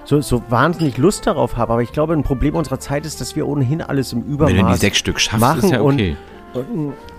so, 0.04 0.20
so 0.20 0.42
wahnsinnig 0.48 0.98
Lust 0.98 1.26
darauf 1.26 1.56
habe, 1.56 1.72
aber 1.72 1.82
ich 1.82 1.92
glaube, 1.92 2.12
ein 2.12 2.22
Problem 2.22 2.54
unserer 2.54 2.80
Zeit 2.80 3.06
ist, 3.06 3.20
dass 3.20 3.36
wir 3.36 3.46
ohnehin 3.46 3.82
alles 3.82 4.12
im 4.12 4.22
Übermaß 4.22 4.54
Wenn 4.54 4.66
du 4.66 4.72
die 4.72 4.78
sechs 4.78 4.98
Stück 4.98 5.20
schaffst, 5.20 5.40
machen 5.40 5.64
ist 5.64 5.70
ja 5.70 5.80
okay. 5.80 6.10
Und 6.10 6.16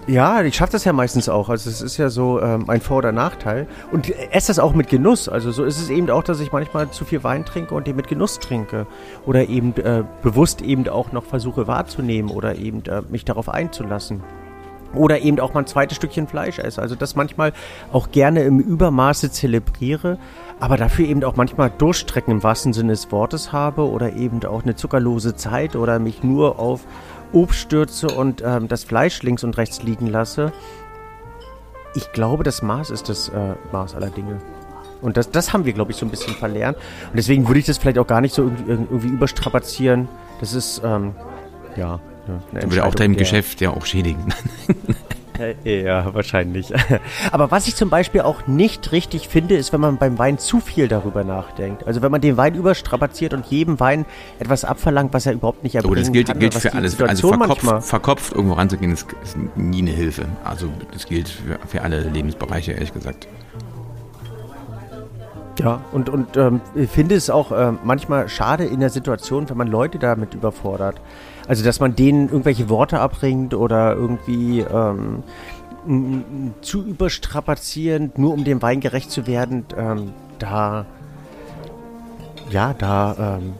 ja, 0.08 0.44
ich 0.44 0.56
schaffe 0.56 0.74
das 0.74 0.84
ja 0.84 0.94
meistens 0.94 1.30
auch. 1.30 1.50
Also 1.50 1.70
es 1.70 1.82
ist 1.82 1.98
ja 1.98 2.10
so 2.10 2.42
ähm, 2.42 2.70
ein 2.70 2.82
Vor- 2.82 2.98
oder 2.98 3.12
Nachteil. 3.12 3.68
Und 3.92 4.10
esse 4.10 4.48
das 4.48 4.60
auch 4.60 4.74
mit 4.74 4.90
Genuss. 4.90 5.30
Also 5.30 5.52
so 5.52 5.64
ist 5.64 5.82
es 5.82 5.90
eben 5.90 6.10
auch, 6.10 6.24
dass 6.24 6.40
ich 6.40 6.52
manchmal 6.52 6.92
zu 6.92 7.06
viel 7.06 7.24
Wein 7.24 7.46
trinke 7.46 7.74
und 7.74 7.88
den 7.88 7.96
mit 7.96 8.08
Genuss 8.08 8.40
trinke. 8.40 8.86
Oder 9.26 9.48
eben 9.48 9.76
äh, 9.78 10.04
bewusst 10.22 10.62
eben 10.62 10.88
auch 10.88 11.12
noch 11.12 11.26
versuche 11.26 11.68
wahrzunehmen 11.68 12.30
oder 12.30 12.56
eben 12.56 12.84
äh, 12.86 13.02
mich 13.10 13.26
darauf 13.26 13.50
einzulassen. 13.50 14.24
Oder 14.94 15.22
eben 15.22 15.40
auch 15.40 15.54
mal 15.54 15.62
ein 15.62 15.68
zweites 15.68 15.98
Stückchen 15.98 16.28
Fleisch 16.28 16.60
esse. 16.60 16.82
Also 16.82 16.96
das 16.96 17.16
manchmal 17.16 17.54
auch 17.92 18.12
gerne 18.12 18.44
im 18.44 18.60
Übermaße 18.60 19.32
zelebriere, 19.32 20.20
aber 20.60 20.78
dafür 20.78 21.08
eben 21.08 21.24
auch 21.24 21.36
manchmal 21.36 21.72
Durchstrecken 21.76 22.32
im 22.32 22.44
wahrsten 22.44 22.74
Sinne 22.74 22.94
des 22.94 23.12
Wortes 23.12 23.52
habe 23.52 23.90
oder 23.90 24.14
eben 24.14 24.46
auch 24.46 24.64
eine 24.64 24.76
zuckerlose 24.76 25.36
Zeit 25.36 25.76
oder 25.76 25.98
mich 25.98 26.24
nur 26.24 26.60
auf 26.60 26.82
Obst 27.34 27.60
stürze 27.60 28.08
und 28.08 28.42
ähm, 28.46 28.68
das 28.68 28.84
Fleisch 28.84 29.22
links 29.24 29.44
und 29.44 29.58
rechts 29.58 29.84
liegen 29.84 30.08
lasse. 30.08 30.54
Ich 31.96 32.12
glaube, 32.12 32.44
das 32.44 32.62
Maß 32.62 32.90
ist 32.90 33.10
das 33.10 33.30
äh, 33.30 33.54
Maß 33.72 33.96
aller 33.96 34.10
Dinge. 34.10 34.40
Und 35.02 35.18
das, 35.18 35.30
das 35.30 35.52
haben 35.52 35.66
wir, 35.66 35.74
glaube 35.74 35.92
ich, 35.92 35.98
so 35.98 36.06
ein 36.06 36.10
bisschen 36.10 36.34
verlernt. 36.34 36.78
Und 37.10 37.18
deswegen 37.18 37.48
würde 37.48 37.60
ich 37.60 37.66
das 37.66 37.78
vielleicht 37.78 38.00
auch 38.00 38.08
gar 38.08 38.22
nicht 38.22 38.34
so 38.34 38.44
irgendwie, 38.44 38.72
irgendwie 38.72 39.08
überstrapazieren. 39.10 40.08
Das 40.40 40.54
ist, 40.54 40.82
ähm, 40.84 41.14
ja. 41.76 42.00
Eine 42.54 42.72
würde 42.72 42.86
auch 42.86 42.96
deinem 42.96 43.18
Geschäft 43.18 43.60
ja 43.60 43.72
auch 43.72 43.86
schädigen. 43.86 44.34
Ja, 45.64 46.14
wahrscheinlich. 46.14 46.74
Aber 47.32 47.52
was 47.52 47.68
ich 47.68 47.76
zum 47.76 47.90
Beispiel 47.90 48.22
auch 48.22 48.48
nicht 48.48 48.92
richtig 48.92 49.28
finde, 49.28 49.56
ist, 49.56 49.74
wenn 49.74 49.82
man 49.82 49.98
beim 49.98 50.18
Wein 50.18 50.38
zu 50.38 50.60
viel 50.60 50.88
darüber 50.88 51.24
nachdenkt. 51.24 51.86
Also 51.88 52.02
wenn 52.02 52.12
man 52.12 52.22
den 52.22 52.38
Wein 52.38 52.56
überstrapaziert 52.56 53.34
und 53.34 53.46
jedem 53.48 53.80
Wein 53.80 54.06
etwas 54.40 54.66
abverlangt, 54.66 55.14
was 55.14 55.26
er 55.26 55.34
überhaupt 55.34 55.64
nicht 55.64 55.76
erbringen 55.76 55.98
oh, 55.98 56.00
das 56.00 56.12
gilt, 56.12 56.28
kann. 56.28 56.40
gilt 56.40 56.54
für 56.54 56.74
alles. 56.74 57.00
Also 57.02 57.30
verkopft, 57.30 57.84
verkopft 57.86 58.34
irgendwo 58.34 58.56
ranzugehen, 58.56 58.94
ist, 58.94 59.08
ist, 59.24 59.38
nie 59.56 59.82
eine 59.82 59.92
Hilfe. 59.92 60.26
Also 60.44 60.70
das 60.92 61.06
gilt 61.06 61.30
für, 61.30 61.60
für 61.68 61.82
alle 61.82 62.02
Lebensbereiche, 62.02 62.74
ehrlich 62.74 62.94
gesagt. 62.94 63.28
Ja, 65.60 65.82
und, 65.92 66.10
und 66.10 66.36
ähm, 66.36 66.62
ich 66.74 66.90
finde 66.90 67.16
es 67.16 67.30
auch 67.30 67.52
äh, 67.52 67.74
manchmal 67.84 68.28
schade 68.28 68.66
in 68.66 68.80
der 68.80 68.90
Situation, 68.90 69.50
wenn 69.50 69.58
man 69.58 69.68
Leute 69.68 70.00
damit 70.00 70.34
überfordert. 70.34 71.00
Also, 71.48 71.64
dass 71.64 71.80
man 71.80 71.96
denen 71.96 72.30
irgendwelche 72.30 72.70
Worte 72.70 73.00
abbringt 73.00 73.54
oder 73.54 73.96
irgendwie 73.96 74.62
ähm, 74.62 75.24
zu 76.62 76.86
überstrapazierend, 76.86 78.18
nur 78.18 78.34
um 78.34 78.44
dem 78.44 78.62
Wein 78.62 78.80
gerecht 78.80 79.12
zu 79.12 79.28
werden, 79.28 79.66
ähm, 79.78 80.14
da, 80.40 80.86
ja, 82.50 82.74
da 82.74 83.40
ähm, 83.40 83.54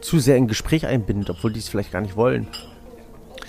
zu 0.00 0.18
sehr 0.20 0.36
in 0.36 0.46
Gespräch 0.46 0.86
einbindet, 0.86 1.30
obwohl 1.30 1.52
die 1.52 1.58
es 1.58 1.68
vielleicht 1.68 1.92
gar 1.92 2.00
nicht 2.00 2.16
wollen. 2.16 2.46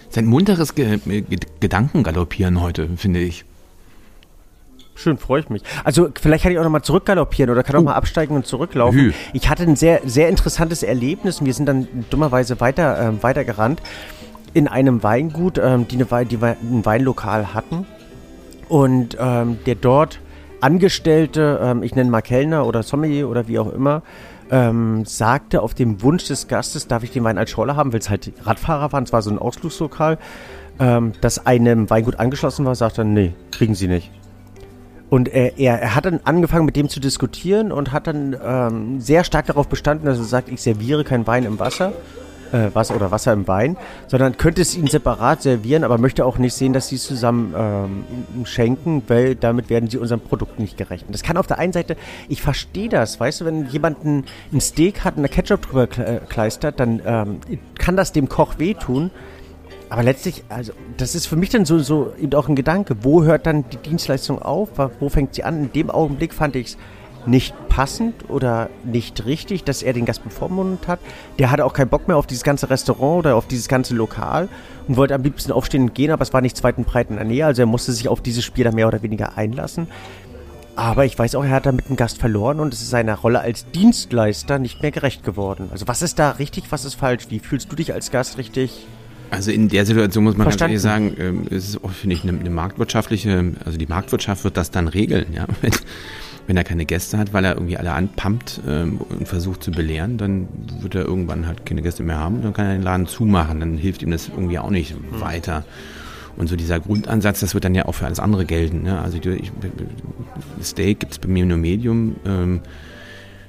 Sein 0.09 0.25
munteres 0.25 0.73
Ge 0.73 0.97
Ge 0.97 1.23
Gedankengaloppieren 1.59 2.61
heute, 2.61 2.89
finde 2.97 3.19
ich. 3.19 3.45
Schön, 4.97 5.19
freue 5.19 5.41
ich 5.41 5.49
mich. 5.49 5.61
Also 5.83 6.09
vielleicht 6.19 6.43
kann 6.43 6.51
ich 6.51 6.57
auch 6.57 6.63
nochmal 6.63 6.81
zurückgaloppieren 6.81 7.51
oder 7.51 7.61
kann 7.61 7.75
auch 7.75 7.81
uh. 7.81 7.85
mal 7.85 7.93
absteigen 7.93 8.35
und 8.35 8.47
zurücklaufen. 8.47 8.99
Hü. 8.99 9.13
Ich 9.31 9.47
hatte 9.47 9.63
ein 9.63 9.75
sehr, 9.75 10.01
sehr 10.05 10.27
interessantes 10.27 10.81
Erlebnis 10.81 11.39
und 11.39 11.45
wir 11.45 11.53
sind 11.53 11.67
dann 11.67 11.87
dummerweise 12.09 12.59
weiter, 12.59 12.99
äh, 12.99 13.23
weitergerannt 13.23 13.81
in 14.55 14.67
einem 14.67 15.03
Weingut, 15.03 15.59
ähm, 15.59 15.87
die, 15.87 16.03
eine, 16.03 16.25
die 16.25 16.37
ein 16.37 16.83
Weinlokal 16.83 17.53
hatten. 17.53 17.85
Und 18.69 19.15
ähm, 19.19 19.59
der 19.67 19.75
dort 19.75 20.19
Angestellte, 20.61 21.59
ähm, 21.61 21.83
ich 21.83 21.93
nenne 21.93 22.09
mal 22.09 22.21
Kellner 22.21 22.65
oder 22.65 22.81
Sommelier 22.81 23.29
oder 23.29 23.47
wie 23.47 23.59
auch 23.59 23.71
immer, 23.71 24.01
ähm, 24.49 25.05
sagte 25.05 25.61
auf 25.61 25.75
dem 25.75 26.01
Wunsch 26.01 26.25
des 26.25 26.47
Gastes, 26.47 26.87
darf 26.87 27.03
ich 27.03 27.11
den 27.11 27.23
Wein 27.23 27.37
als 27.37 27.51
Schorle 27.51 27.75
haben, 27.75 27.93
weil 27.93 27.99
es 27.99 28.09
halt 28.09 28.31
Radfahrer 28.43 28.91
waren, 28.91 29.03
es 29.03 29.13
war 29.13 29.21
so 29.21 29.29
ein 29.29 29.37
Ausflugslokal, 29.37 30.17
ähm, 30.79 31.11
das 31.21 31.45
einem 31.45 31.87
Weingut 31.91 32.19
angeschlossen 32.19 32.65
war, 32.65 32.73
sagte 32.73 33.01
er, 33.01 33.05
nee, 33.05 33.33
kriegen 33.51 33.75
Sie 33.75 33.87
nicht. 33.87 34.11
Und 35.09 35.29
er, 35.29 35.57
er, 35.57 35.79
er, 35.79 35.95
hat 35.95 36.05
dann 36.05 36.19
angefangen 36.25 36.65
mit 36.65 36.75
dem 36.75 36.89
zu 36.89 36.99
diskutieren 36.99 37.71
und 37.71 37.93
hat 37.93 38.07
dann 38.07 38.35
ähm, 38.43 38.99
sehr 38.99 39.23
stark 39.23 39.45
darauf 39.45 39.67
bestanden, 39.67 40.05
dass 40.05 40.17
er 40.17 40.25
sagt, 40.25 40.49
ich 40.49 40.61
serviere 40.61 41.03
kein 41.05 41.25
Wein 41.25 41.45
im 41.45 41.59
Wasser, 41.59 41.93
äh, 42.51 42.69
Wasser 42.73 42.95
oder 42.95 43.09
Wasser 43.09 43.31
im 43.31 43.47
Wein, 43.47 43.77
sondern 44.07 44.35
könnte 44.35 44.61
es 44.61 44.75
ihnen 44.75 44.87
separat 44.87 45.41
servieren, 45.41 45.85
aber 45.85 45.97
möchte 45.97 46.25
auch 46.25 46.37
nicht 46.37 46.53
sehen, 46.53 46.73
dass 46.73 46.89
sie 46.89 46.95
es 46.95 47.03
zusammen 47.03 47.53
ähm, 47.57 48.45
schenken, 48.45 49.01
weil 49.07 49.35
damit 49.35 49.69
werden 49.69 49.89
sie 49.89 49.97
unserem 49.97 50.19
Produkt 50.19 50.59
nicht 50.59 50.77
gerecht. 50.77 51.05
Das 51.09 51.23
kann 51.23 51.37
auf 51.37 51.47
der 51.47 51.59
einen 51.59 51.71
Seite, 51.71 51.95
ich 52.27 52.41
verstehe 52.41 52.89
das, 52.89 53.17
weißt 53.17 53.41
du, 53.41 53.45
wenn 53.45 53.67
jemand 53.67 54.03
ein, 54.03 54.25
Steak 54.59 55.05
hat 55.05 55.15
und 55.15 55.21
eine 55.21 55.29
Ketchup 55.29 55.61
drüber 55.61 55.87
kleistert, 55.87 56.81
dann 56.81 57.01
ähm, 57.05 57.39
kann 57.77 57.95
das 57.95 58.11
dem 58.11 58.27
Koch 58.27 58.59
wehtun. 58.59 59.11
Aber 59.89 60.03
letztlich, 60.03 60.43
also 60.49 60.73
das 60.97 61.15
ist 61.15 61.27
für 61.27 61.35
mich 61.35 61.49
dann 61.49 61.65
so, 61.65 61.79
so 61.79 62.13
eben 62.19 62.33
auch 62.33 62.49
ein 62.49 62.55
Gedanke. 62.55 62.97
Wo 63.03 63.23
hört 63.23 63.45
dann 63.45 63.69
die 63.69 63.77
Dienstleistung 63.77 64.41
auf? 64.41 64.69
Wo 64.99 65.09
fängt 65.09 65.35
sie 65.35 65.43
an? 65.43 65.63
In 65.63 65.71
dem 65.71 65.89
Augenblick 65.89 66.33
fand 66.33 66.55
ich 66.55 66.67
es 66.67 66.77
nicht 67.27 67.53
passend 67.67 68.29
oder 68.29 68.69
nicht 68.83 69.25
richtig, 69.25 69.63
dass 69.63 69.83
er 69.83 69.93
den 69.93 70.05
Gast 70.05 70.23
bevormundet 70.23 70.87
hat. 70.87 70.99
Der 71.39 71.51
hatte 71.51 71.65
auch 71.65 71.73
keinen 71.73 71.89
Bock 71.89 72.07
mehr 72.07 72.17
auf 72.17 72.25
dieses 72.25 72.43
ganze 72.43 72.69
Restaurant 72.69 73.19
oder 73.19 73.35
auf 73.35 73.47
dieses 73.47 73.67
ganze 73.67 73.95
Lokal 73.95 74.47
und 74.87 74.97
wollte 74.97 75.13
am 75.13 75.23
liebsten 75.23 75.51
aufstehen 75.51 75.83
und 75.83 75.93
gehen, 75.93 76.11
aber 76.11 76.21
es 76.21 76.33
war 76.33 76.41
nicht 76.41 76.57
zweiten 76.57 76.85
breit 76.85 77.09
in 77.09 77.17
der 77.17 77.25
Nähe, 77.25 77.45
also 77.45 77.61
er 77.61 77.65
musste 77.65 77.91
sich 77.91 78.07
auf 78.07 78.21
dieses 78.21 78.45
Spiel 78.45 78.63
da 78.63 78.71
mehr 78.71 78.87
oder 78.87 79.01
weniger 79.01 79.37
einlassen. 79.37 79.87
Aber 80.75 81.05
ich 81.05 81.17
weiß 81.17 81.35
auch, 81.35 81.43
er 81.43 81.51
hat 81.51 81.65
damit 81.65 81.87
einen 81.87 81.97
Gast 81.97 82.19
verloren 82.19 82.59
und 82.59 82.73
es 82.73 82.81
ist 82.81 82.91
seiner 82.91 83.15
Rolle 83.15 83.41
als 83.41 83.69
Dienstleister 83.71 84.59
nicht 84.59 84.81
mehr 84.81 84.91
gerecht 84.91 85.23
geworden. 85.23 85.69
Also 85.71 85.87
was 85.87 86.01
ist 86.01 86.19
da 86.19 86.31
richtig, 86.31 86.71
was 86.71 86.85
ist 86.85 86.95
falsch? 86.95 87.25
Wie 87.29 87.39
fühlst 87.39 87.71
du 87.71 87.75
dich 87.75 87.93
als 87.93 88.11
Gast 88.11 88.37
richtig 88.37 88.85
also 89.29 89.51
in 89.51 89.69
der 89.69 89.85
Situation 89.85 90.23
muss 90.23 90.37
man 90.37 90.45
Verstanden. 90.45 90.75
ganz 90.75 90.85
ehrlich 90.85 91.15
sagen, 91.17 91.37
ähm, 91.39 91.47
es 91.49 91.69
ist 91.69 91.83
auch, 91.83 91.91
finde 91.91 92.15
ich, 92.15 92.23
eine, 92.23 92.39
eine, 92.39 92.49
marktwirtschaftliche, 92.49 93.53
also 93.65 93.77
die 93.77 93.87
Marktwirtschaft 93.87 94.43
wird 94.43 94.57
das 94.57 94.71
dann 94.71 94.87
regeln, 94.87 95.27
ja. 95.33 95.45
Wenn, 95.61 95.71
wenn 96.47 96.55
er 96.55 96.63
keine 96.63 96.85
Gäste 96.85 97.17
hat, 97.17 97.33
weil 97.33 97.43
er 97.43 97.55
irgendwie 97.55 97.75
alle 97.75 97.91
anpumpt 97.91 98.61
ähm, 98.65 99.01
und 99.09 99.27
versucht 99.27 99.61
zu 99.61 99.71
belehren, 99.71 100.17
dann 100.17 100.47
wird 100.79 100.95
er 100.95 101.03
irgendwann 101.03 101.45
halt 101.45 101.65
keine 101.65 101.81
Gäste 101.81 102.03
mehr 102.03 102.17
haben, 102.17 102.41
dann 102.41 102.53
kann 102.53 102.67
er 102.67 102.73
den 102.73 102.83
Laden 102.83 103.05
zumachen, 103.05 103.59
dann 103.59 103.77
hilft 103.77 104.01
ihm 104.01 104.11
das 104.11 104.29
irgendwie 104.29 104.57
auch 104.57 104.69
nicht 104.69 104.95
mhm. 104.95 105.19
weiter. 105.19 105.65
Und 106.37 106.47
so 106.47 106.55
dieser 106.55 106.79
Grundansatz, 106.79 107.41
das 107.41 107.53
wird 107.53 107.65
dann 107.65 107.75
ja 107.75 107.85
auch 107.85 107.95
für 107.95 108.05
alles 108.05 108.21
andere 108.21 108.45
gelten. 108.45 108.83
Ne? 108.83 108.97
Also 109.01 109.17
ich, 109.17 109.51
Steak 110.63 111.01
gibt 111.01 111.11
es 111.11 111.19
bei 111.19 111.27
mir 111.27 111.45
nur 111.45 111.57
Medium. 111.57 112.15
Ähm, 112.25 112.61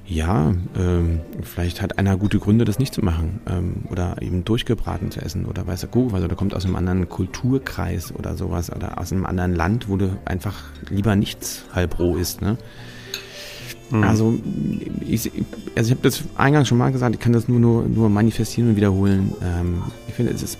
ja, 0.09 0.55
ähm, 0.75 1.21
vielleicht 1.43 1.83
hat 1.83 1.99
einer 1.99 2.17
gute 2.17 2.39
Gründe, 2.39 2.65
das 2.65 2.79
nicht 2.79 2.95
zu 2.95 3.05
machen 3.05 3.41
ähm, 3.47 3.85
oder 3.91 4.17
eben 4.23 4.43
durchgebraten 4.43 5.11
zu 5.11 5.21
essen 5.21 5.45
oder 5.45 5.67
weiß 5.67 5.81
der 5.81 5.91
Kuh, 5.91 6.09
also 6.15 6.27
der 6.27 6.37
kommt 6.37 6.55
aus 6.55 6.65
einem 6.65 6.77
anderen 6.77 7.11
Kulturkreis 7.11 8.15
oder 8.15 8.35
sowas 8.35 8.75
oder 8.75 8.99
aus 8.99 9.13
einem 9.13 9.27
anderen 9.27 9.55
Land, 9.55 9.89
wo 9.91 9.99
du 9.99 10.19
einfach 10.25 10.55
lieber 10.89 11.15
nichts 11.15 11.65
halb 11.75 11.99
roh 11.99 12.17
isst. 12.17 12.41
Ne? 12.41 12.57
Mhm. 13.91 14.03
Also 14.03 14.39
ich, 15.07 15.31
also 15.77 15.93
ich 15.93 15.99
habe 15.99 16.01
das 16.03 16.23
eingangs 16.37 16.69
schon 16.69 16.79
mal 16.79 16.91
gesagt, 16.91 17.15
ich 17.15 17.21
kann 17.21 17.35
das 17.35 17.47
nur, 17.47 17.61
nur, 17.61 17.83
nur 17.85 18.09
manifestieren 18.09 18.71
und 18.71 18.77
wiederholen. 18.77 19.35
Ähm, 19.43 19.83
ich 20.09 20.15
finde, 20.15 20.33
es 20.33 20.43
ist, 20.43 20.59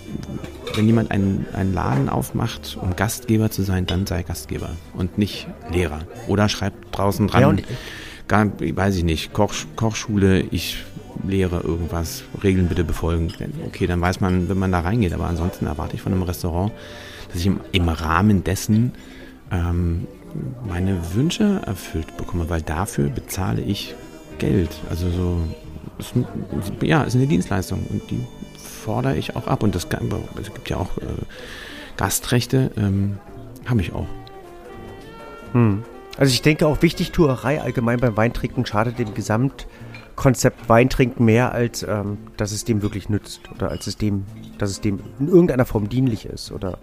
wenn 0.75 0.85
jemand 0.85 1.09
einen, 1.09 1.47
einen 1.53 1.73
Laden 1.73 2.07
aufmacht, 2.07 2.77
um 2.79 2.95
Gastgeber 2.95 3.49
zu 3.49 3.63
sein, 3.63 3.87
dann 3.87 4.05
sei 4.05 4.21
Gastgeber 4.21 4.69
und 4.93 5.17
nicht 5.17 5.47
Lehrer. 5.71 6.01
Oder 6.27 6.49
schreibt 6.49 6.95
draußen 6.95 7.27
dran. 7.27 7.57
Ja, 7.57 7.63
gar, 8.29 8.47
weiß 8.47 8.95
ich 8.95 9.03
nicht, 9.03 9.33
Koch, 9.33 9.53
Kochschule, 9.75 10.39
ich 10.51 10.77
lehre 11.27 11.59
irgendwas, 11.59 12.23
Regeln 12.41 12.69
bitte 12.69 12.85
befolgen. 12.85 13.33
Okay, 13.67 13.87
dann 13.87 13.99
weiß 13.99 14.21
man, 14.21 14.47
wenn 14.47 14.57
man 14.57 14.71
da 14.71 14.79
reingeht. 14.79 15.11
Aber 15.11 15.27
ansonsten 15.27 15.65
erwarte 15.65 15.95
ich 15.95 16.01
von 16.01 16.13
einem 16.13 16.23
Restaurant, 16.23 16.71
dass 17.27 17.41
ich 17.41 17.47
im, 17.47 17.59
im 17.73 17.89
Rahmen 17.89 18.45
dessen 18.45 18.93
ähm, 19.51 20.07
meine 20.65 21.13
Wünsche 21.13 21.61
erfüllt 21.65 22.15
bekomme, 22.15 22.49
weil 22.49 22.61
dafür 22.61 23.09
bezahle 23.09 23.61
ich 23.61 23.95
Geld. 24.37 24.69
Also 24.89 25.09
so, 25.09 25.39
ist, 25.97 26.13
ja, 26.81 27.03
ist 27.03 27.15
eine 27.15 27.27
Dienstleistung 27.27 27.85
und 27.89 28.09
die 28.09 28.21
fordere 28.57 29.17
ich 29.17 29.35
auch 29.35 29.47
ab. 29.47 29.63
Und 29.63 29.75
das 29.75 29.87
es 30.39 30.53
gibt 30.53 30.69
ja 30.69 30.77
auch 30.77 30.97
äh, 30.97 31.25
Gastrechte, 31.97 32.71
ähm, 32.77 33.17
habe 33.65 33.81
ich 33.81 33.91
auch. 33.91 34.07
Hm. 35.53 35.83
Also 36.19 36.33
ich 36.33 36.41
denke 36.41 36.67
auch 36.67 36.81
Wichtigtuerei 36.81 37.61
allgemein 37.61 37.97
beim 37.97 38.17
Weintrinken 38.17 38.65
schadet 38.65 38.99
dem 38.99 39.13
Gesamt 39.13 39.67
Konzept 40.17 40.67
Wein 40.67 40.89
trinken 40.89 41.23
mehr, 41.23 41.53
als 41.53 41.81
ähm, 41.81 42.17
dass 42.35 42.51
es 42.51 42.65
dem 42.65 42.81
wirklich 42.81 43.07
nützt 43.07 43.39
oder 43.55 43.69
als 43.69 43.87
es 43.87 43.95
dem, 43.95 44.25
dass 44.57 44.69
es 44.69 44.81
dem 44.81 44.99
in 45.17 45.29
irgendeiner 45.29 45.63
Form 45.63 45.87
dienlich 45.87 46.25
ist 46.25 46.51
oder 46.51 46.77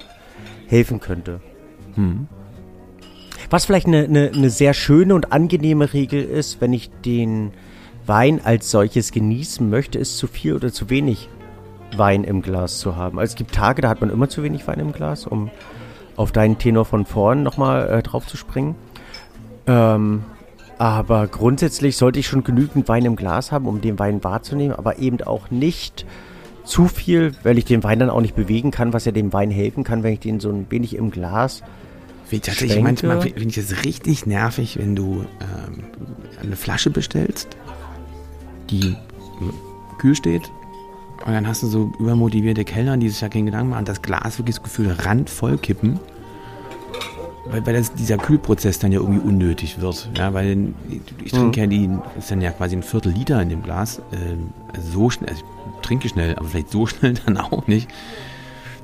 helfen 0.68 1.00
könnte. 1.00 1.42
Hm. 1.96 2.28
Was 3.50 3.66
vielleicht 3.66 3.88
eine, 3.88 4.04
eine, 4.04 4.30
eine 4.34 4.48
sehr 4.48 4.72
schöne 4.72 5.14
und 5.14 5.34
angenehme 5.34 5.92
Regel 5.92 6.24
ist, 6.24 6.62
wenn 6.62 6.72
ich 6.72 6.88
den 7.04 7.52
Wein 8.06 8.40
als 8.42 8.70
solches 8.70 9.12
genießen 9.12 9.68
möchte, 9.68 9.98
ist 9.98 10.16
zu 10.16 10.28
viel 10.28 10.54
oder 10.54 10.72
zu 10.72 10.88
wenig 10.88 11.28
Wein 11.94 12.24
im 12.24 12.40
Glas 12.40 12.78
zu 12.78 12.96
haben. 12.96 13.18
Also 13.18 13.32
es 13.32 13.36
gibt 13.36 13.54
Tage, 13.54 13.82
da 13.82 13.90
hat 13.90 14.00
man 14.00 14.08
immer 14.08 14.30
zu 14.30 14.42
wenig 14.42 14.66
Wein 14.66 14.80
im 14.80 14.92
Glas, 14.92 15.26
um 15.26 15.50
auf 16.16 16.32
deinen 16.32 16.56
Tenor 16.56 16.86
von 16.86 17.04
vorn 17.04 17.42
nochmal 17.42 17.86
äh, 17.90 18.02
drauf 18.02 18.26
zu 18.26 18.38
springen. 18.38 18.76
Ähm, 19.66 20.24
aber 20.78 21.26
grundsätzlich 21.26 21.96
sollte 21.96 22.18
ich 22.20 22.26
schon 22.26 22.44
genügend 22.44 22.88
Wein 22.88 23.04
im 23.04 23.16
Glas 23.16 23.50
haben, 23.50 23.66
um 23.66 23.80
den 23.80 23.98
Wein 23.98 24.22
wahrzunehmen, 24.22 24.76
aber 24.76 24.98
eben 24.98 25.22
auch 25.22 25.50
nicht 25.50 26.04
zu 26.64 26.88
viel, 26.88 27.32
weil 27.44 27.56
ich 27.58 27.64
den 27.64 27.82
Wein 27.82 27.98
dann 27.98 28.10
auch 28.10 28.20
nicht 28.20 28.36
bewegen 28.36 28.70
kann, 28.70 28.92
was 28.92 29.04
ja 29.04 29.12
dem 29.12 29.32
Wein 29.32 29.50
helfen 29.50 29.84
kann, 29.84 30.02
wenn 30.02 30.12
ich 30.12 30.20
den 30.20 30.40
so 30.40 30.50
ein 30.50 30.66
wenig 30.70 30.96
im 30.96 31.10
Glas. 31.10 31.62
Wie 32.28 32.40
tatsächlich 32.40 32.82
manchmal 32.82 33.20
finde 33.20 33.46
ich 33.46 33.56
es 33.56 33.84
richtig 33.84 34.26
nervig, 34.26 34.76
wenn 34.78 34.96
du 34.96 35.24
ähm, 35.40 35.84
eine 36.42 36.56
Flasche 36.56 36.90
bestellst, 36.90 37.56
die 38.68 38.96
kühl 39.98 40.16
steht, 40.16 40.50
und 41.24 41.32
dann 41.32 41.46
hast 41.46 41.62
du 41.62 41.66
so 41.66 41.92
übermotivierte 41.98 42.64
Kellner, 42.64 42.96
die 42.96 43.08
sich 43.08 43.20
ja 43.20 43.28
keinen 43.28 43.46
Gedanken 43.46 43.70
machen, 43.70 43.84
das 43.84 44.02
Glas 44.02 44.38
wirklich 44.38 44.56
das 44.56 44.62
Gefühl 44.62 44.94
randvoll 44.98 45.56
kippen 45.56 45.98
weil, 47.50 47.66
weil 47.66 47.74
das, 47.74 47.94
dieser 47.94 48.18
Kühlprozess 48.18 48.78
dann 48.78 48.92
ja 48.92 49.00
irgendwie 49.00 49.20
unnötig 49.20 49.80
wird. 49.80 50.10
Ja, 50.16 50.34
weil 50.34 50.68
ich 51.24 51.32
trinke 51.32 51.66
mhm. 51.66 51.72
ja 51.72 51.78
die, 51.78 51.90
ist 52.18 52.30
dann 52.30 52.40
ja 52.40 52.50
quasi 52.50 52.76
ein 52.76 52.82
Viertel 52.82 53.12
Liter 53.12 53.40
in 53.40 53.48
dem 53.48 53.62
Glas. 53.62 53.98
Äh, 54.12 54.80
so 54.80 55.10
schnell, 55.10 55.30
also 55.30 55.42
ich 55.42 55.86
trinke 55.86 56.08
schnell, 56.08 56.34
aber 56.36 56.46
vielleicht 56.48 56.70
so 56.70 56.86
schnell 56.86 57.14
dann 57.24 57.36
auch 57.36 57.66
nicht. 57.66 57.88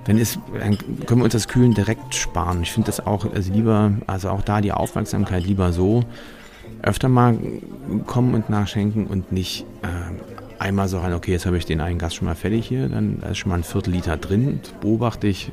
Dann, 0.05 0.19
ist, 0.19 0.41
dann 0.59 0.77
können 1.07 1.21
wir 1.21 1.25
uns 1.25 1.33
das 1.33 1.47
Kühlen 1.47 1.75
direkt 1.75 2.15
sparen. 2.15 2.63
Ich 2.63 2.73
finde 2.73 2.87
das 2.87 3.07
auch, 3.07 3.25
also 3.33 3.53
lieber, 3.53 3.93
also 4.09 4.31
auch 4.31 4.43
da 4.43 4.61
die 4.61 4.73
Aufmerksamkeit 4.73 5.47
lieber 5.47 5.73
so 5.73 6.03
öfter 6.83 7.09
mal 7.09 7.39
kommen 8.07 8.35
und 8.35 8.51
nachschenken 8.51 9.07
und 9.07 9.31
nicht 9.31 9.65
äh, 9.83 10.61
einmal 10.61 10.89
so 10.89 10.99
rein, 10.99 11.13
okay, 11.13 11.33
jetzt 11.33 11.47
habe 11.47 11.57
ich 11.57 11.67
den 11.67 11.81
einen 11.81 11.99
Gast 11.99 12.17
schon 12.17 12.27
mal 12.27 12.35
fertig 12.35 12.67
hier, 12.67 12.89
dann 12.89 13.23
ist 13.31 13.39
schon 13.39 13.51
mal 13.51 13.57
ein 13.57 13.65
Viertel 13.65 13.93
Liter 13.93 14.17
drin, 14.17 14.61
beobachte 14.81 15.29
ich 15.29 15.53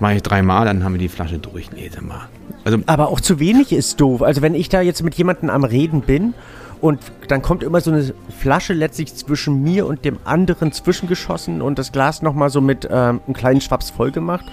mache 0.00 0.14
ich 0.14 0.22
dreimal, 0.22 0.66
dann 0.66 0.84
haben 0.84 0.94
wir 0.94 0.98
die 0.98 1.08
Flasche 1.08 1.38
durch. 1.38 1.70
Nee, 1.72 1.90
sag 1.92 2.02
mal. 2.02 2.28
Also, 2.64 2.78
Aber 2.86 3.08
auch 3.08 3.20
zu 3.20 3.38
wenig 3.38 3.72
ist 3.72 4.00
doof. 4.00 4.22
Also 4.22 4.42
wenn 4.42 4.54
ich 4.54 4.68
da 4.68 4.80
jetzt 4.80 5.02
mit 5.02 5.14
jemandem 5.14 5.50
am 5.50 5.64
Reden 5.64 6.02
bin 6.02 6.34
und 6.80 7.00
dann 7.28 7.42
kommt 7.42 7.62
immer 7.62 7.80
so 7.80 7.90
eine 7.90 8.12
Flasche 8.38 8.72
letztlich 8.72 9.14
zwischen 9.14 9.62
mir 9.62 9.86
und 9.86 10.04
dem 10.04 10.18
anderen 10.24 10.72
zwischengeschossen 10.72 11.62
und 11.62 11.78
das 11.78 11.92
Glas 11.92 12.22
nochmal 12.22 12.50
so 12.50 12.60
mit 12.60 12.86
ähm, 12.90 13.20
einem 13.26 13.34
kleinen 13.34 13.60
Schwaps 13.60 13.90
voll 13.90 14.10
gemacht. 14.10 14.46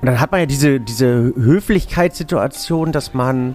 Und 0.00 0.06
dann 0.06 0.20
hat 0.20 0.30
man 0.30 0.40
ja 0.40 0.46
diese, 0.46 0.80
diese 0.80 1.32
Höflichkeitssituation, 1.36 2.92
dass 2.92 3.12
man, 3.12 3.54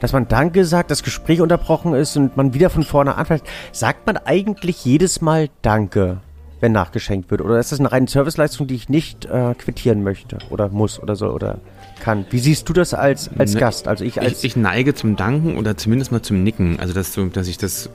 dass 0.00 0.12
man 0.12 0.26
Danke 0.26 0.64
sagt, 0.64 0.90
das 0.90 1.02
Gespräch 1.02 1.40
unterbrochen 1.40 1.94
ist 1.94 2.16
und 2.16 2.36
man 2.36 2.54
wieder 2.54 2.70
von 2.70 2.82
vorne 2.82 3.16
anfängt. 3.16 3.44
Sagt 3.72 4.06
man 4.06 4.16
eigentlich 4.16 4.84
jedes 4.84 5.20
Mal 5.20 5.48
Danke? 5.62 6.18
Wenn 6.64 6.72
nachgeschenkt 6.72 7.30
wird? 7.30 7.42
Oder 7.42 7.58
ist 7.58 7.72
das 7.72 7.78
eine 7.78 7.92
reine 7.92 8.08
Serviceleistung, 8.08 8.66
die 8.66 8.74
ich 8.74 8.88
nicht 8.88 9.26
äh, 9.26 9.54
quittieren 9.54 10.02
möchte 10.02 10.38
oder 10.48 10.70
muss 10.70 10.98
oder 10.98 11.14
so 11.14 11.30
oder 11.30 11.58
kann? 12.00 12.24
Wie 12.30 12.38
siehst 12.38 12.66
du 12.70 12.72
das 12.72 12.94
als, 12.94 13.28
als 13.38 13.52
ne, 13.52 13.60
Gast? 13.60 13.86
Also 13.86 14.02
ich, 14.02 14.18
als 14.18 14.38
ich, 14.38 14.44
ich 14.44 14.56
neige 14.56 14.94
zum 14.94 15.14
Danken 15.14 15.58
oder 15.58 15.76
zumindest 15.76 16.10
mal 16.10 16.22
zum 16.22 16.42
Nicken. 16.42 16.80
Also 16.80 16.94
dass, 16.94 17.18
dass 17.34 17.48
ich 17.48 17.58
das 17.58 17.90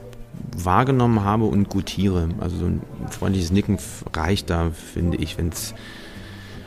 wahrgenommen 0.56 1.24
habe 1.24 1.46
und 1.46 1.68
gutiere. 1.68 2.28
Also 2.38 2.58
so 2.58 2.66
ein 2.66 2.80
freundliches 3.10 3.50
Nicken 3.50 3.76
reicht 4.14 4.50
da, 4.50 4.70
finde 4.70 5.16
ich, 5.16 5.36
wenn 5.36 5.48
es 5.48 5.74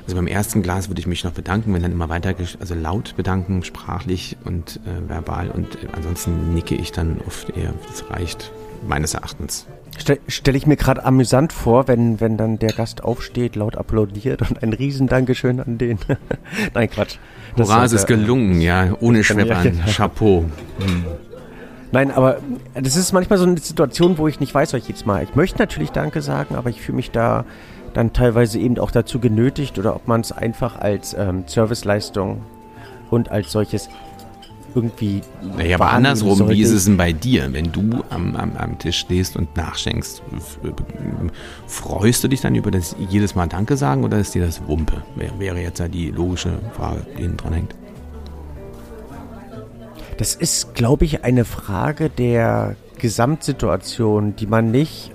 also 0.06 0.18
beim 0.18 0.28
ersten 0.28 0.62
Glas 0.62 0.90
würde 0.90 1.00
ich 1.00 1.08
mich 1.08 1.24
noch 1.24 1.32
bedanken, 1.32 1.74
wenn 1.74 1.82
dann 1.82 1.94
immer 1.94 2.10
weiter, 2.10 2.36
also 2.60 2.76
laut 2.76 3.16
bedanken, 3.16 3.64
sprachlich 3.64 4.36
und 4.44 4.82
äh, 4.86 5.10
verbal 5.10 5.50
und 5.50 5.76
äh, 5.76 5.88
ansonsten 5.94 6.54
nicke 6.54 6.76
ich 6.76 6.92
dann 6.92 7.22
oft 7.26 7.56
eher. 7.56 7.74
Das 7.88 8.10
reicht 8.10 8.52
meines 8.86 9.14
Erachtens. 9.14 9.66
Stelle 10.00 10.20
stell 10.28 10.56
ich 10.56 10.66
mir 10.66 10.76
gerade 10.76 11.06
amüsant 11.06 11.54
vor, 11.54 11.88
wenn, 11.88 12.20
wenn 12.20 12.38
dann 12.38 12.60
der 12.60 12.72
Gast 12.74 13.04
aufsteht, 13.04 13.56
laut 13.56 13.78
applaudiert 13.78 14.42
und 14.42 14.62
ein 14.64 14.74
Riesendankeschön 14.74 15.60
an 15.60 15.78
den. 15.78 16.00
Nein, 16.74 16.90
Quatsch. 16.90 17.18
Das 17.56 17.70
Hurra, 17.70 17.86
es 17.86 17.94
ist 17.94 18.08
gelungen, 18.08 18.62
ja, 18.62 18.96
ohne 19.00 19.24
Schweppern. 19.24 19.80
Ja, 19.86 19.94
Chapeau. 19.94 20.46
Nein, 21.92 22.10
aber 22.10 22.40
das 22.74 22.96
ist 22.96 23.14
manchmal 23.14 23.38
so 23.38 23.46
eine 23.46 23.58
Situation, 23.60 24.18
wo 24.18 24.28
ich 24.28 24.40
nicht 24.40 24.54
weiß, 24.54 24.74
was 24.74 24.82
ich 24.82 24.88
jetzt 24.88 25.06
mal. 25.06 25.24
Ich 25.24 25.36
möchte 25.36 25.60
natürlich 25.60 25.92
Danke 25.92 26.24
sagen, 26.24 26.56
aber 26.56 26.72
ich 26.72 26.82
fühle 26.82 26.96
mich 26.96 27.12
da 27.12 27.46
dann 27.94 28.14
teilweise 28.14 28.58
eben 28.58 28.80
auch 28.80 28.90
dazu 28.90 29.20
genötigt 29.20 29.78
oder 29.78 29.96
ob 29.96 30.08
man 30.08 30.22
es 30.22 30.32
einfach 30.32 30.80
als 30.80 31.14
ähm, 31.14 31.44
Serviceleistung 31.46 32.42
und 33.12 33.30
als 33.30 33.52
solches 33.52 33.90
irgendwie. 34.76 35.22
Naja, 35.58 35.76
aber 35.76 35.92
andersrum, 35.92 36.50
wie 36.50 36.62
ist 36.62 36.72
es 36.72 36.86
denn 36.86 36.98
bei 36.98 37.14
dir, 37.14 37.52
wenn 37.54 37.72
du 37.72 38.04
am, 38.10 38.36
am, 38.36 38.56
am 38.58 38.80
Tisch 38.80 38.98
stehst 38.98 39.36
und 39.36 39.56
nachschenkst? 39.56 40.22
Freust 41.68 42.24
du 42.24 42.28
dich 42.28 42.42
dann 42.42 42.56
über 42.56 42.72
das 42.72 42.96
jedes 43.10 43.36
Mal 43.36 43.48
Danke 43.48 43.78
sagen 43.78 44.04
oder 44.04 44.20
ist 44.20 44.36
dir 44.36 44.46
das 44.46 44.66
Wumpe? 44.68 45.04
Wäre 45.38 45.60
jetzt 45.60 45.80
ja 45.80 45.88
die 45.88 46.12
logische 46.12 46.60
Frage, 46.74 47.06
die 47.18 47.22
hinten 47.22 47.38
dran 47.38 47.54
hängt. 47.54 47.76
Das 50.18 50.36
ist, 50.36 50.76
glaube 50.76 51.06
ich, 51.06 51.24
eine 51.24 51.46
Frage 51.46 52.10
der 52.10 52.76
Gesamtsituation, 53.00 54.36
die 54.36 54.48
man 54.48 54.72
nicht 54.72 55.12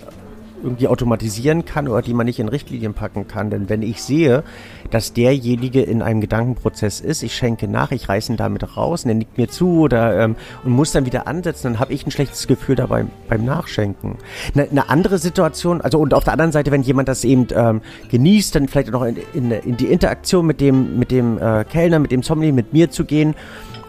irgendwie 0.63 0.89
automatisieren 0.89 1.65
kann 1.65 1.89
oder 1.89 2.03
die 2.03 2.15
man 2.15 2.27
nicht 2.27 2.39
in 2.39 2.49
Richtlinien 2.49 2.95
packen 2.95 3.29
kann. 3.29 3.51
Denn 3.51 3.69
wenn 3.69 3.83
ich 3.83 4.03
sehe, 4.03 4.45
dass 4.91 5.13
derjenige 5.13 5.83
in 5.83 6.03
einem 6.03 6.21
Gedankenprozess 6.21 7.01
ist, 7.01 7.23
ich 7.23 7.35
schenke 7.35 7.69
nach, 7.69 7.91
ich 7.91 8.09
reiße 8.09 8.33
ihn 8.33 8.37
damit 8.37 8.77
raus 8.77 9.05
und 9.05 9.11
er 9.11 9.15
nickt 9.15 9.39
mir 9.39 9.49
zu 9.49 9.81
oder 9.81 10.19
ähm, 10.19 10.37
und 10.65 10.73
muss 10.73 10.93
dann 10.93 11.07
wieder 11.07 11.27
ansetzen, 11.27 11.73
dann 11.73 11.81
habe 11.81 11.93
ich 11.93 12.07
ein 12.07 12.11
schlechtes 12.11 12.47
Gefühl 12.47 12.77
dabei 12.77 13.05
beim 13.29 13.45
Nachschenken. 13.45 14.17
Eine, 14.55 14.71
eine 14.71 14.89
andere 14.89 15.19
Situation, 15.19 15.81
also 15.81 15.99
und 15.99 16.15
auf 16.15 16.25
der 16.25 16.33
anderen 16.33 16.53
Seite, 16.53 16.71
wenn 16.71 16.83
jemand 16.83 17.09
das 17.09 17.25
eben 17.25 17.47
ähm, 17.55 17.81
genießt, 18.11 18.55
dann 18.55 18.69
vielleicht 18.69 18.91
noch 18.91 19.05
in, 19.05 19.17
in, 19.35 19.51
in 19.51 19.77
die 19.77 19.87
Interaktion 19.87 20.47
mit 20.47 20.61
dem, 20.61 20.99
mit 20.99 21.11
dem 21.11 21.39
äh, 21.39 21.65
Kellner, 21.65 21.99
mit 21.99 22.11
dem 22.11 22.23
Sommelier, 22.23 22.53
mit 22.53 22.73
mir 22.73 22.91
zu 22.91 23.05
gehen 23.05 23.35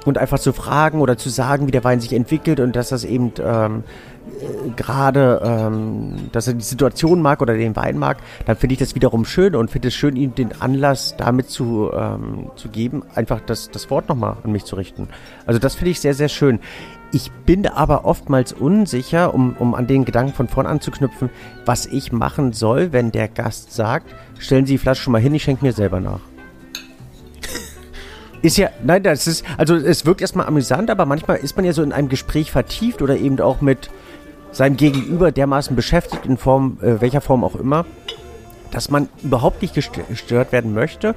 und 0.06 0.18
einfach 0.18 0.40
zu 0.40 0.54
fragen 0.54 1.02
oder 1.02 1.18
zu 1.18 1.30
sagen, 1.30 1.68
wie 1.68 1.72
der 1.72 1.84
Wein 1.84 2.00
sich 2.00 2.14
entwickelt 2.14 2.60
und 2.60 2.76
dass 2.76 2.90
das 2.90 3.04
eben 3.04 3.32
ähm, 3.42 3.84
gerade, 4.76 5.42
ähm, 5.44 6.30
dass 6.32 6.48
er 6.48 6.54
die 6.54 6.64
Situation 6.64 7.22
mag 7.22 7.42
oder 7.42 7.56
den 7.56 7.76
Wein 7.76 7.98
mag, 7.98 8.18
dann 8.46 8.56
finde 8.56 8.74
ich 8.74 8.80
das 8.80 8.96
wiederum 8.96 9.26
schön 9.26 9.56
und 9.56 9.72
finde 9.72 9.90
es 9.90 9.96
schön, 9.96 10.16
ihm 10.16 10.36
den 10.36 10.62
Anlass 10.62 11.16
damit 11.18 11.50
zu, 11.50 11.92
ähm, 11.94 12.52
zu 12.56 12.70
geben, 12.70 13.04
einfach 13.16 13.42
das, 13.42 13.72
das 13.72 13.90
Wort 13.90 14.10
nochmal 14.10 14.38
an 14.44 14.52
mich 14.52 14.66
zu 14.66 14.76
richten. 14.76 15.08
Also 15.46 15.60
das 15.60 15.76
finde 15.76 15.92
ich 15.92 16.00
sehr, 16.00 16.14
sehr 16.14 16.30
schön. 16.30 16.60
Ich 17.12 17.32
bin 17.32 17.66
aber 17.66 18.06
oftmals 18.06 18.54
unsicher, 18.54 19.34
um, 19.34 19.56
um 19.58 19.74
an 19.74 19.88
den 19.88 20.06
Gedanken 20.06 20.34
von 20.34 20.48
vorn 20.48 20.68
anzuknüpfen, 20.68 21.30
was 21.66 21.88
ich 21.88 22.12
machen 22.12 22.54
soll, 22.54 22.94
wenn 22.94 23.12
der 23.12 23.28
Gast 23.28 23.74
sagt, 23.74 24.14
stellen 24.38 24.66
Sie 24.66 24.74
die 24.74 24.78
Flasche 24.78 25.04
schon 25.04 25.14
mal 25.14 25.22
hin, 25.22 25.34
ich 25.34 25.44
schenke 25.44 25.66
mir 25.66 25.74
selber 25.74 26.00
nach. 26.00 26.20
Ist 28.44 28.58
ja, 28.58 28.70
nein, 28.84 29.02
das 29.02 29.26
ist, 29.26 29.44
also 29.58 29.76
es 29.76 30.06
wirkt 30.06 30.22
erstmal 30.22 30.46
amüsant, 30.46 30.90
aber 30.90 31.06
manchmal 31.06 31.38
ist 31.38 31.58
man 31.58 31.66
ja 31.66 31.74
so 31.74 31.84
in 31.84 31.92
einem 31.92 32.08
Gespräch 32.08 32.52
vertieft 32.52 33.02
oder 33.02 33.18
eben 33.18 33.42
auch 33.42 33.60
mit, 33.60 33.90
seinem 34.60 34.76
Gegenüber 34.76 35.32
dermaßen 35.32 35.74
beschäftigt, 35.74 36.26
in 36.26 36.36
Form, 36.36 36.80
äh, 36.82 37.00
welcher 37.00 37.22
Form 37.22 37.46
auch 37.46 37.56
immer, 37.56 37.86
dass 38.72 38.92
man 38.92 39.08
überhaupt 39.24 39.62
nicht 39.62 39.74
gestört 39.74 40.52
werden 40.52 40.74
möchte. 40.74 41.16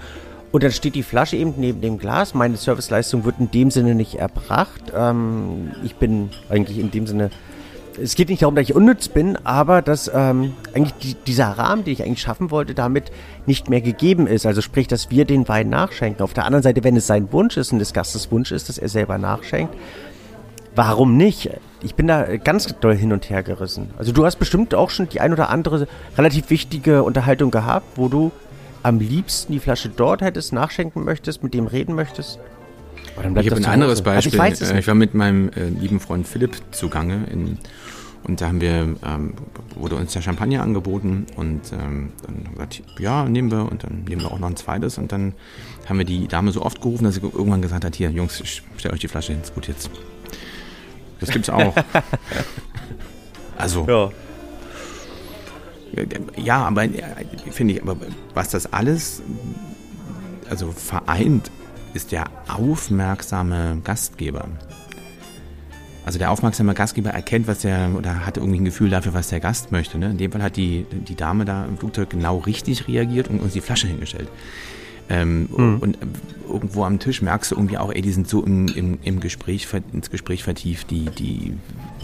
Und 0.52 0.62
dann 0.62 0.70
steht 0.70 0.94
die 0.94 1.02
Flasche 1.02 1.36
eben 1.36 1.54
neben 1.56 1.80
dem 1.80 1.98
Glas. 1.98 2.34
Meine 2.34 2.56
Serviceleistung 2.56 3.24
wird 3.24 3.40
in 3.40 3.50
dem 3.50 3.72
Sinne 3.72 3.96
nicht 3.96 4.14
erbracht. 4.14 4.92
Ähm, 4.96 5.72
ich 5.82 5.96
bin 5.96 6.30
eigentlich 6.48 6.78
in 6.78 6.92
dem 6.92 7.08
Sinne. 7.08 7.30
Es 8.00 8.14
geht 8.14 8.28
nicht 8.28 8.42
darum, 8.42 8.54
dass 8.54 8.62
ich 8.62 8.76
unnütz 8.76 9.08
bin, 9.08 9.36
aber 9.44 9.82
dass 9.82 10.08
ähm, 10.14 10.52
eigentlich 10.72 10.94
die, 11.02 11.14
dieser 11.26 11.46
Rahmen, 11.46 11.82
den 11.82 11.94
ich 11.94 12.04
eigentlich 12.04 12.22
schaffen 12.22 12.52
wollte, 12.52 12.74
damit 12.74 13.10
nicht 13.46 13.68
mehr 13.68 13.80
gegeben 13.80 14.28
ist. 14.28 14.46
Also 14.46 14.60
sprich, 14.60 14.86
dass 14.86 15.10
wir 15.10 15.24
den 15.24 15.48
Wein 15.48 15.68
nachschenken. 15.68 16.22
Auf 16.22 16.32
der 16.32 16.44
anderen 16.44 16.62
Seite, 16.62 16.84
wenn 16.84 16.94
es 16.94 17.08
sein 17.08 17.32
Wunsch 17.32 17.56
ist 17.56 17.72
und 17.72 17.80
des 17.80 17.92
Gastes 17.92 18.30
Wunsch 18.30 18.52
ist, 18.52 18.68
dass 18.68 18.78
er 18.78 18.88
selber 18.88 19.18
nachschenkt, 19.18 19.74
warum 20.74 21.16
nicht? 21.16 21.50
Ich 21.82 21.94
bin 21.94 22.06
da 22.06 22.36
ganz 22.36 22.74
doll 22.80 22.96
hin 22.96 23.12
und 23.12 23.28
her 23.30 23.42
gerissen. 23.42 23.90
Also 23.98 24.12
du 24.12 24.24
hast 24.24 24.36
bestimmt 24.36 24.74
auch 24.74 24.90
schon 24.90 25.08
die 25.08 25.20
ein 25.20 25.32
oder 25.32 25.50
andere 25.50 25.88
relativ 26.16 26.50
wichtige 26.50 27.02
Unterhaltung 27.02 27.50
gehabt, 27.50 27.86
wo 27.96 28.08
du 28.08 28.30
am 28.82 28.98
liebsten 28.98 29.52
die 29.52 29.60
Flasche 29.60 29.88
dort 29.88 30.22
hättest, 30.22 30.52
nachschenken 30.52 31.04
möchtest, 31.04 31.42
mit 31.42 31.54
dem 31.54 31.66
reden 31.66 31.94
möchtest. 31.94 32.38
ich 33.16 33.24
habe 33.24 33.56
ein 33.56 33.64
anderes 33.64 34.00
Hause. 34.00 34.02
Beispiel. 34.02 34.40
Also 34.40 34.64
ich, 34.64 34.70
äh, 34.70 34.78
ich, 34.78 34.86
war 34.86 34.94
mit 34.94 35.14
meinem 35.14 35.50
äh, 35.50 35.68
lieben 35.68 36.00
Freund 36.00 36.26
Philipp 36.26 36.56
zugange 36.72 37.24
in, 37.30 37.58
und 38.24 38.40
da 38.40 38.48
haben 38.48 38.60
wir, 38.60 38.94
ähm, 39.04 39.34
wurde 39.74 39.96
uns 39.96 40.12
der 40.12 40.22
Champagner 40.22 40.62
angeboten 40.62 41.26
und 41.36 41.72
ähm, 41.72 42.12
dann 42.22 42.36
haben 42.36 42.44
wir 42.44 42.66
gesagt, 42.66 42.82
ja, 43.00 43.24
nehmen 43.24 43.50
wir 43.50 43.70
und 43.70 43.82
dann 43.82 44.04
nehmen 44.04 44.22
wir 44.22 44.30
auch 44.30 44.38
noch 44.38 44.48
ein 44.48 44.56
zweites 44.56 44.98
und 44.98 45.10
dann 45.10 45.34
haben 45.88 45.98
wir 45.98 46.04
die 46.04 46.28
Dame 46.28 46.52
so 46.52 46.62
oft 46.62 46.80
gerufen, 46.80 47.04
dass 47.04 47.16
sie 47.16 47.20
irgendwann 47.20 47.62
gesagt 47.62 47.84
hat, 47.84 47.96
hier, 47.96 48.10
Jungs, 48.10 48.40
ich 48.40 48.62
stelle 48.76 48.94
euch 48.94 49.00
die 49.00 49.08
Flasche 49.08 49.32
hin, 49.32 49.42
ist 49.42 49.54
gut 49.54 49.66
jetzt. 49.66 49.90
Das 51.22 51.30
gibt's 51.30 51.48
auch. 51.48 51.74
Also. 53.58 53.86
Ja. 53.86 54.10
Ja, 56.36 56.66
aber 56.66 56.88
finde 57.50 57.74
ich, 57.74 57.82
aber 57.82 57.96
was 58.34 58.48
das 58.48 58.72
alles 58.72 59.22
also 60.50 60.72
vereint, 60.72 61.50
ist 61.94 62.10
der 62.10 62.24
aufmerksame 62.48 63.80
Gastgeber. 63.84 64.48
Also 66.04 66.18
der 66.18 66.32
aufmerksame 66.32 66.74
Gastgeber 66.74 67.10
erkennt, 67.10 67.46
was 67.46 67.60
der, 67.60 67.90
oder 67.96 68.26
hat 68.26 68.36
irgendwie 68.36 68.58
ein 68.58 68.64
Gefühl 68.64 68.90
dafür, 68.90 69.14
was 69.14 69.28
der 69.28 69.38
Gast 69.38 69.70
möchte. 69.70 69.98
Ne? 69.98 70.10
In 70.10 70.18
dem 70.18 70.32
Fall 70.32 70.42
hat 70.42 70.56
die, 70.56 70.84
die 70.90 71.14
Dame 71.14 71.44
da 71.44 71.64
im 71.64 71.78
Flugzeug 71.78 72.10
genau 72.10 72.38
richtig 72.38 72.88
reagiert 72.88 73.28
und 73.28 73.40
uns 73.40 73.52
die 73.52 73.60
Flasche 73.60 73.86
hingestellt. 73.86 74.28
Ähm, 75.08 75.48
mhm. 75.56 75.78
Und 75.78 75.98
irgendwo 76.48 76.84
am 76.84 76.98
Tisch 76.98 77.22
merkst 77.22 77.50
du 77.50 77.56
irgendwie 77.56 77.78
auch, 77.78 77.92
ey, 77.92 78.02
die 78.02 78.12
sind 78.12 78.28
so 78.28 78.42
im, 78.44 78.68
im, 78.68 78.98
im 79.02 79.20
Gespräch, 79.20 79.66
ins 79.92 80.10
Gespräch 80.10 80.44
vertieft, 80.44 80.90
die, 80.90 81.06
die 81.06 81.54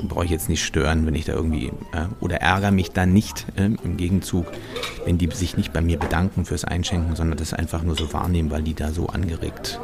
brauche 0.09 0.25
ich 0.25 0.31
jetzt 0.31 0.49
nicht 0.49 0.65
stören, 0.65 1.07
wenn 1.07 1.15
ich 1.15 1.25
da 1.25 1.35
irgendwie, 1.35 1.67
äh, 1.67 2.07
oder 2.21 2.37
ärgere 2.37 2.71
mich 2.71 2.91
dann 2.91 3.13
nicht 3.13 3.47
äh, 3.57 3.71
im 3.85 3.97
Gegenzug, 3.97 4.47
wenn 5.05 5.19
die 5.19 5.29
sich 5.33 5.57
nicht 5.57 5.73
bei 5.73 5.81
mir 5.81 5.99
bedanken 5.99 6.45
fürs 6.45 6.65
Einschenken, 6.65 7.15
sondern 7.17 7.39
das 7.39 7.53
einfach 7.53 7.83
nur 7.83 7.97
so 7.97 8.13
wahrnehmen, 8.13 8.51
weil 8.51 8.63
die 8.63 8.75
da 8.75 8.91
so 8.91 9.09
angeregt 9.09 9.81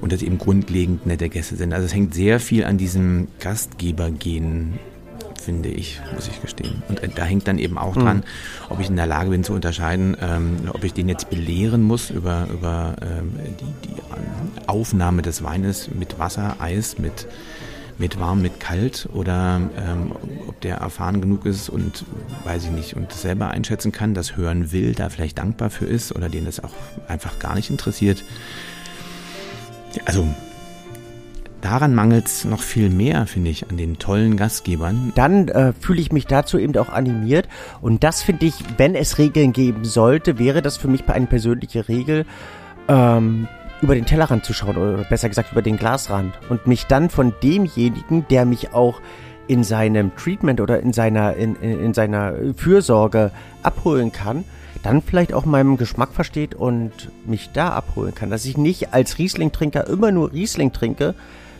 und 0.00 0.12
das 0.12 0.22
eben 0.22 0.38
grundlegend 0.38 1.06
nette 1.06 1.28
Gäste 1.28 1.56
sind. 1.56 1.72
Also 1.72 1.86
es 1.86 1.94
hängt 1.94 2.14
sehr 2.14 2.38
viel 2.38 2.64
an 2.64 2.78
diesem 2.78 3.28
Gastgebergehen 3.40 4.78
finde 5.44 5.68
ich, 5.68 6.00
muss 6.14 6.28
ich 6.28 6.40
gestehen. 6.40 6.82
Und 6.88 7.02
äh, 7.02 7.08
da 7.08 7.24
hängt 7.24 7.46
dann 7.46 7.58
eben 7.58 7.78
auch 7.78 7.94
dran, 7.94 8.18
mhm. 8.18 8.22
ob 8.70 8.80
ich 8.80 8.88
in 8.88 8.96
der 8.96 9.06
Lage 9.06 9.30
bin 9.30 9.44
zu 9.44 9.52
unterscheiden, 9.52 10.16
ähm, 10.20 10.70
ob 10.72 10.82
ich 10.84 10.92
den 10.92 11.08
jetzt 11.08 11.30
belehren 11.30 11.82
muss 11.82 12.10
über, 12.10 12.48
über 12.52 12.96
ähm, 13.02 13.32
die, 13.60 13.88
die 13.88 14.66
Aufnahme 14.66 15.22
des 15.22 15.42
Weines 15.42 15.90
mit 15.92 16.18
Wasser, 16.18 16.56
Eis, 16.58 16.98
mit, 16.98 17.26
mit 17.98 18.18
warm, 18.18 18.42
mit 18.42 18.60
kalt 18.60 19.08
oder 19.12 19.60
ähm, 19.76 20.12
ob 20.48 20.60
der 20.62 20.76
erfahren 20.76 21.20
genug 21.20 21.46
ist 21.46 21.68
und 21.68 22.04
weiß 22.44 22.64
ich 22.64 22.70
nicht 22.70 22.96
und 22.96 23.10
das 23.10 23.22
selber 23.22 23.50
einschätzen 23.50 23.92
kann, 23.92 24.14
das 24.14 24.36
hören 24.36 24.72
will, 24.72 24.94
da 24.94 25.10
vielleicht 25.10 25.38
dankbar 25.38 25.70
für 25.70 25.84
ist 25.84 26.14
oder 26.14 26.28
den 26.28 26.46
das 26.46 26.62
auch 26.62 26.74
einfach 27.06 27.38
gar 27.38 27.54
nicht 27.54 27.70
interessiert. 27.70 28.24
Also 30.06 30.26
daran 31.64 31.94
mangelt 31.94 32.26
es 32.26 32.44
noch 32.44 32.60
viel 32.60 32.90
mehr, 32.90 33.26
finde 33.26 33.50
ich, 33.50 33.70
an 33.70 33.78
den 33.78 33.98
tollen 33.98 34.36
Gastgebern. 34.36 35.12
Dann 35.14 35.48
äh, 35.48 35.72
fühle 35.72 36.00
ich 36.00 36.12
mich 36.12 36.26
dazu 36.26 36.58
eben 36.58 36.76
auch 36.76 36.90
animiert. 36.90 37.48
Und 37.80 38.04
das 38.04 38.22
finde 38.22 38.46
ich, 38.46 38.54
wenn 38.76 38.94
es 38.94 39.18
Regeln 39.18 39.52
geben 39.52 39.84
sollte, 39.84 40.38
wäre 40.38 40.60
das 40.60 40.76
für 40.76 40.88
mich 40.88 41.08
eine 41.08 41.26
persönliche 41.26 41.88
Regel, 41.88 42.26
ähm, 42.88 43.48
über 43.80 43.94
den 43.94 44.04
Tellerrand 44.04 44.44
zu 44.44 44.52
schauen 44.52 44.76
oder 44.76 45.04
besser 45.04 45.28
gesagt 45.28 45.52
über 45.52 45.62
den 45.62 45.78
Glasrand 45.78 46.34
und 46.48 46.66
mich 46.66 46.84
dann 46.84 47.10
von 47.10 47.34
demjenigen, 47.42 48.26
der 48.28 48.44
mich 48.44 48.72
auch 48.72 49.00
in 49.46 49.64
seinem 49.64 50.14
Treatment 50.16 50.60
oder 50.60 50.80
in 50.80 50.92
seiner, 50.92 51.34
in, 51.36 51.56
in 51.56 51.94
seiner 51.94 52.34
Fürsorge 52.56 53.30
abholen 53.62 54.12
kann, 54.12 54.44
dann 54.82 55.02
vielleicht 55.02 55.32
auch 55.32 55.44
meinem 55.44 55.76
Geschmack 55.76 56.12
versteht 56.12 56.54
und 56.54 57.10
mich 57.26 57.50
da 57.52 57.70
abholen 57.70 58.14
kann. 58.14 58.30
Dass 58.30 58.44
ich 58.44 58.56
nicht 58.56 58.92
als 58.92 59.18
Riesling-Trinker 59.18 59.86
immer 59.86 60.12
nur 60.12 60.32
Riesling 60.32 60.72
trinke, 60.72 61.14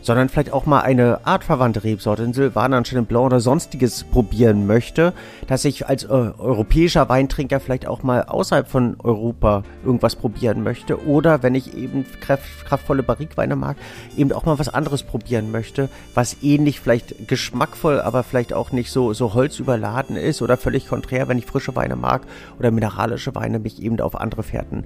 sondern 0.04 0.28
vielleicht 0.28 0.52
auch 0.52 0.66
mal 0.66 0.82
eine 0.82 1.26
artverwandte 1.26 1.82
Rebsorte, 1.82 2.22
in 2.22 2.34
Silvaner, 2.34 2.82
Chenin 2.82 3.06
Blanc 3.06 3.26
oder 3.26 3.40
sonstiges 3.40 4.04
probieren 4.04 4.66
möchte, 4.66 5.14
dass 5.46 5.64
ich 5.64 5.88
als 5.88 6.04
äh, 6.04 6.08
europäischer 6.08 7.08
Weintrinker 7.08 7.58
vielleicht 7.58 7.86
auch 7.86 8.02
mal 8.02 8.22
außerhalb 8.24 8.68
von 8.68 8.96
Europa 9.02 9.64
irgendwas 9.84 10.14
probieren 10.14 10.62
möchte 10.62 11.06
oder 11.06 11.42
wenn 11.42 11.54
ich 11.54 11.74
eben 11.74 12.04
kraft, 12.20 12.44
kraftvolle 12.66 13.02
Barrikweine 13.02 13.56
mag, 13.56 13.76
eben 14.16 14.32
auch 14.32 14.44
mal 14.44 14.58
was 14.58 14.68
anderes 14.68 15.02
probieren 15.02 15.50
möchte, 15.50 15.88
was 16.12 16.36
ähnlich 16.42 16.80
vielleicht 16.80 17.26
geschmackvoll, 17.26 18.00
aber 18.00 18.22
vielleicht 18.22 18.52
auch 18.52 18.72
nicht 18.72 18.90
so, 18.90 19.14
so 19.14 19.32
holzüberladen 19.32 20.16
ist 20.16 20.42
oder 20.42 20.58
völlig 20.58 20.86
konträr, 20.86 21.28
wenn 21.28 21.38
ich 21.38 21.46
frische 21.46 21.74
Weine 21.76 21.96
mag 21.96 22.22
oder 22.58 22.70
mineralische 22.70 23.34
Weine 23.34 23.58
mich 23.58 23.82
eben 23.82 23.98
auf 24.00 24.20
andere 24.20 24.42
Fährten 24.42 24.84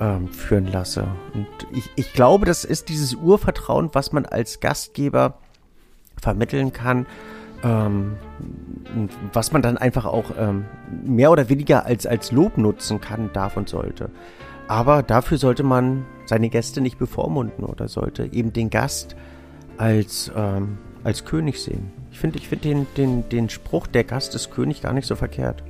ähm, 0.00 0.28
führen 0.28 0.66
lasse. 0.66 1.06
Und 1.34 1.46
ich, 1.72 1.90
ich 1.96 2.12
glaube, 2.12 2.46
das 2.46 2.64
ist 2.64 2.88
dieses 2.88 3.14
Urvertrauen, 3.14 3.90
was 3.92 4.12
man 4.12 4.26
als 4.26 4.60
Gastgeber 4.60 5.38
vermitteln 6.20 6.72
kann, 6.72 7.06
ähm, 7.62 8.16
was 9.32 9.52
man 9.52 9.62
dann 9.62 9.78
einfach 9.78 10.04
auch 10.04 10.32
ähm, 10.38 10.66
mehr 11.04 11.30
oder 11.30 11.48
weniger 11.48 11.86
als, 11.86 12.06
als 12.06 12.32
Lob 12.32 12.58
nutzen 12.58 13.00
kann, 13.00 13.32
darf 13.32 13.56
und 13.56 13.68
sollte. 13.68 14.10
Aber 14.68 15.02
dafür 15.02 15.38
sollte 15.38 15.62
man 15.62 16.04
seine 16.26 16.48
Gäste 16.48 16.80
nicht 16.80 16.98
bevormunden 16.98 17.64
oder 17.64 17.88
sollte 17.88 18.32
eben 18.32 18.52
den 18.52 18.70
Gast 18.70 19.16
als, 19.76 20.30
ähm, 20.34 20.78
als 21.02 21.24
König 21.24 21.62
sehen. 21.62 21.92
Ich 22.10 22.18
finde 22.18 22.38
ich 22.38 22.48
find 22.48 22.64
den, 22.64 22.86
den, 22.96 23.28
den 23.28 23.48
Spruch, 23.50 23.86
der 23.86 24.04
Gast 24.04 24.34
ist 24.34 24.50
König, 24.50 24.82
gar 24.82 24.92
nicht 24.92 25.06
so 25.06 25.16
verkehrt. 25.16 25.62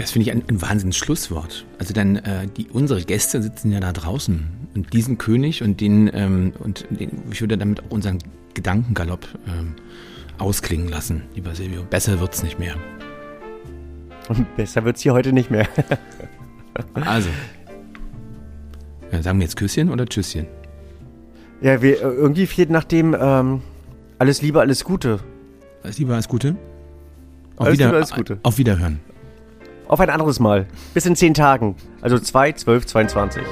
Das 0.00 0.12
finde 0.12 0.28
ich 0.28 0.32
ein, 0.32 0.42
ein 0.48 0.62
wahnsinns 0.62 0.96
Schlusswort. 0.96 1.66
Also 1.78 1.92
dann, 1.92 2.16
äh, 2.16 2.46
die, 2.56 2.68
unsere 2.72 3.02
Gäste 3.02 3.42
sitzen 3.42 3.70
ja 3.70 3.80
da 3.80 3.92
draußen 3.92 4.46
und 4.74 4.92
diesen 4.92 5.18
König 5.18 5.62
und 5.62 5.80
den, 5.80 6.10
ähm, 6.14 6.52
und 6.58 6.86
den, 6.90 7.22
ich 7.30 7.40
würde 7.40 7.58
damit 7.58 7.80
auch 7.80 7.90
unseren 7.90 8.18
Gedankengalopp 8.54 9.28
ähm, 9.46 9.74
ausklingen 10.38 10.88
lassen, 10.88 11.22
lieber 11.34 11.54
Silvio. 11.54 11.82
Besser 11.88 12.18
wird's 12.18 12.42
nicht 12.42 12.58
mehr. 12.58 12.74
Und 14.28 14.56
besser 14.56 14.84
wird's 14.84 15.02
hier 15.02 15.12
heute 15.12 15.32
nicht 15.32 15.50
mehr. 15.50 15.68
also. 16.94 17.28
Ja, 19.12 19.22
sagen 19.22 19.38
wir 19.38 19.44
jetzt 19.44 19.56
Küsschen 19.56 19.90
oder 19.90 20.06
Tschüsschen? 20.06 20.46
Ja, 21.60 21.82
wir, 21.82 21.98
äh, 21.98 22.04
irgendwie 22.04 22.46
fehlt 22.46 22.70
nach 22.70 22.84
dem 22.84 23.14
ähm, 23.20 23.60
alles 24.18 24.40
Liebe, 24.40 24.60
alles 24.60 24.84
Gute. 24.84 25.20
Alles 25.82 25.98
Liebe, 25.98 26.14
alles 26.14 26.28
Gute. 26.28 26.56
Auf, 27.56 27.66
alles 27.66 27.78
wieder, 27.78 27.86
Liebe, 27.86 27.96
alles 27.96 28.12
Gute. 28.12 28.38
auf 28.42 28.56
Wiederhören. 28.56 29.00
Auf 29.90 29.98
ein 29.98 30.08
anderes 30.08 30.38
Mal. 30.38 30.68
Bis 30.94 31.04
in 31.04 31.16
zehn 31.16 31.34
Tagen. 31.34 31.74
Also 32.00 32.16
2, 32.16 32.52
12, 32.52 32.86
22. 32.86 33.42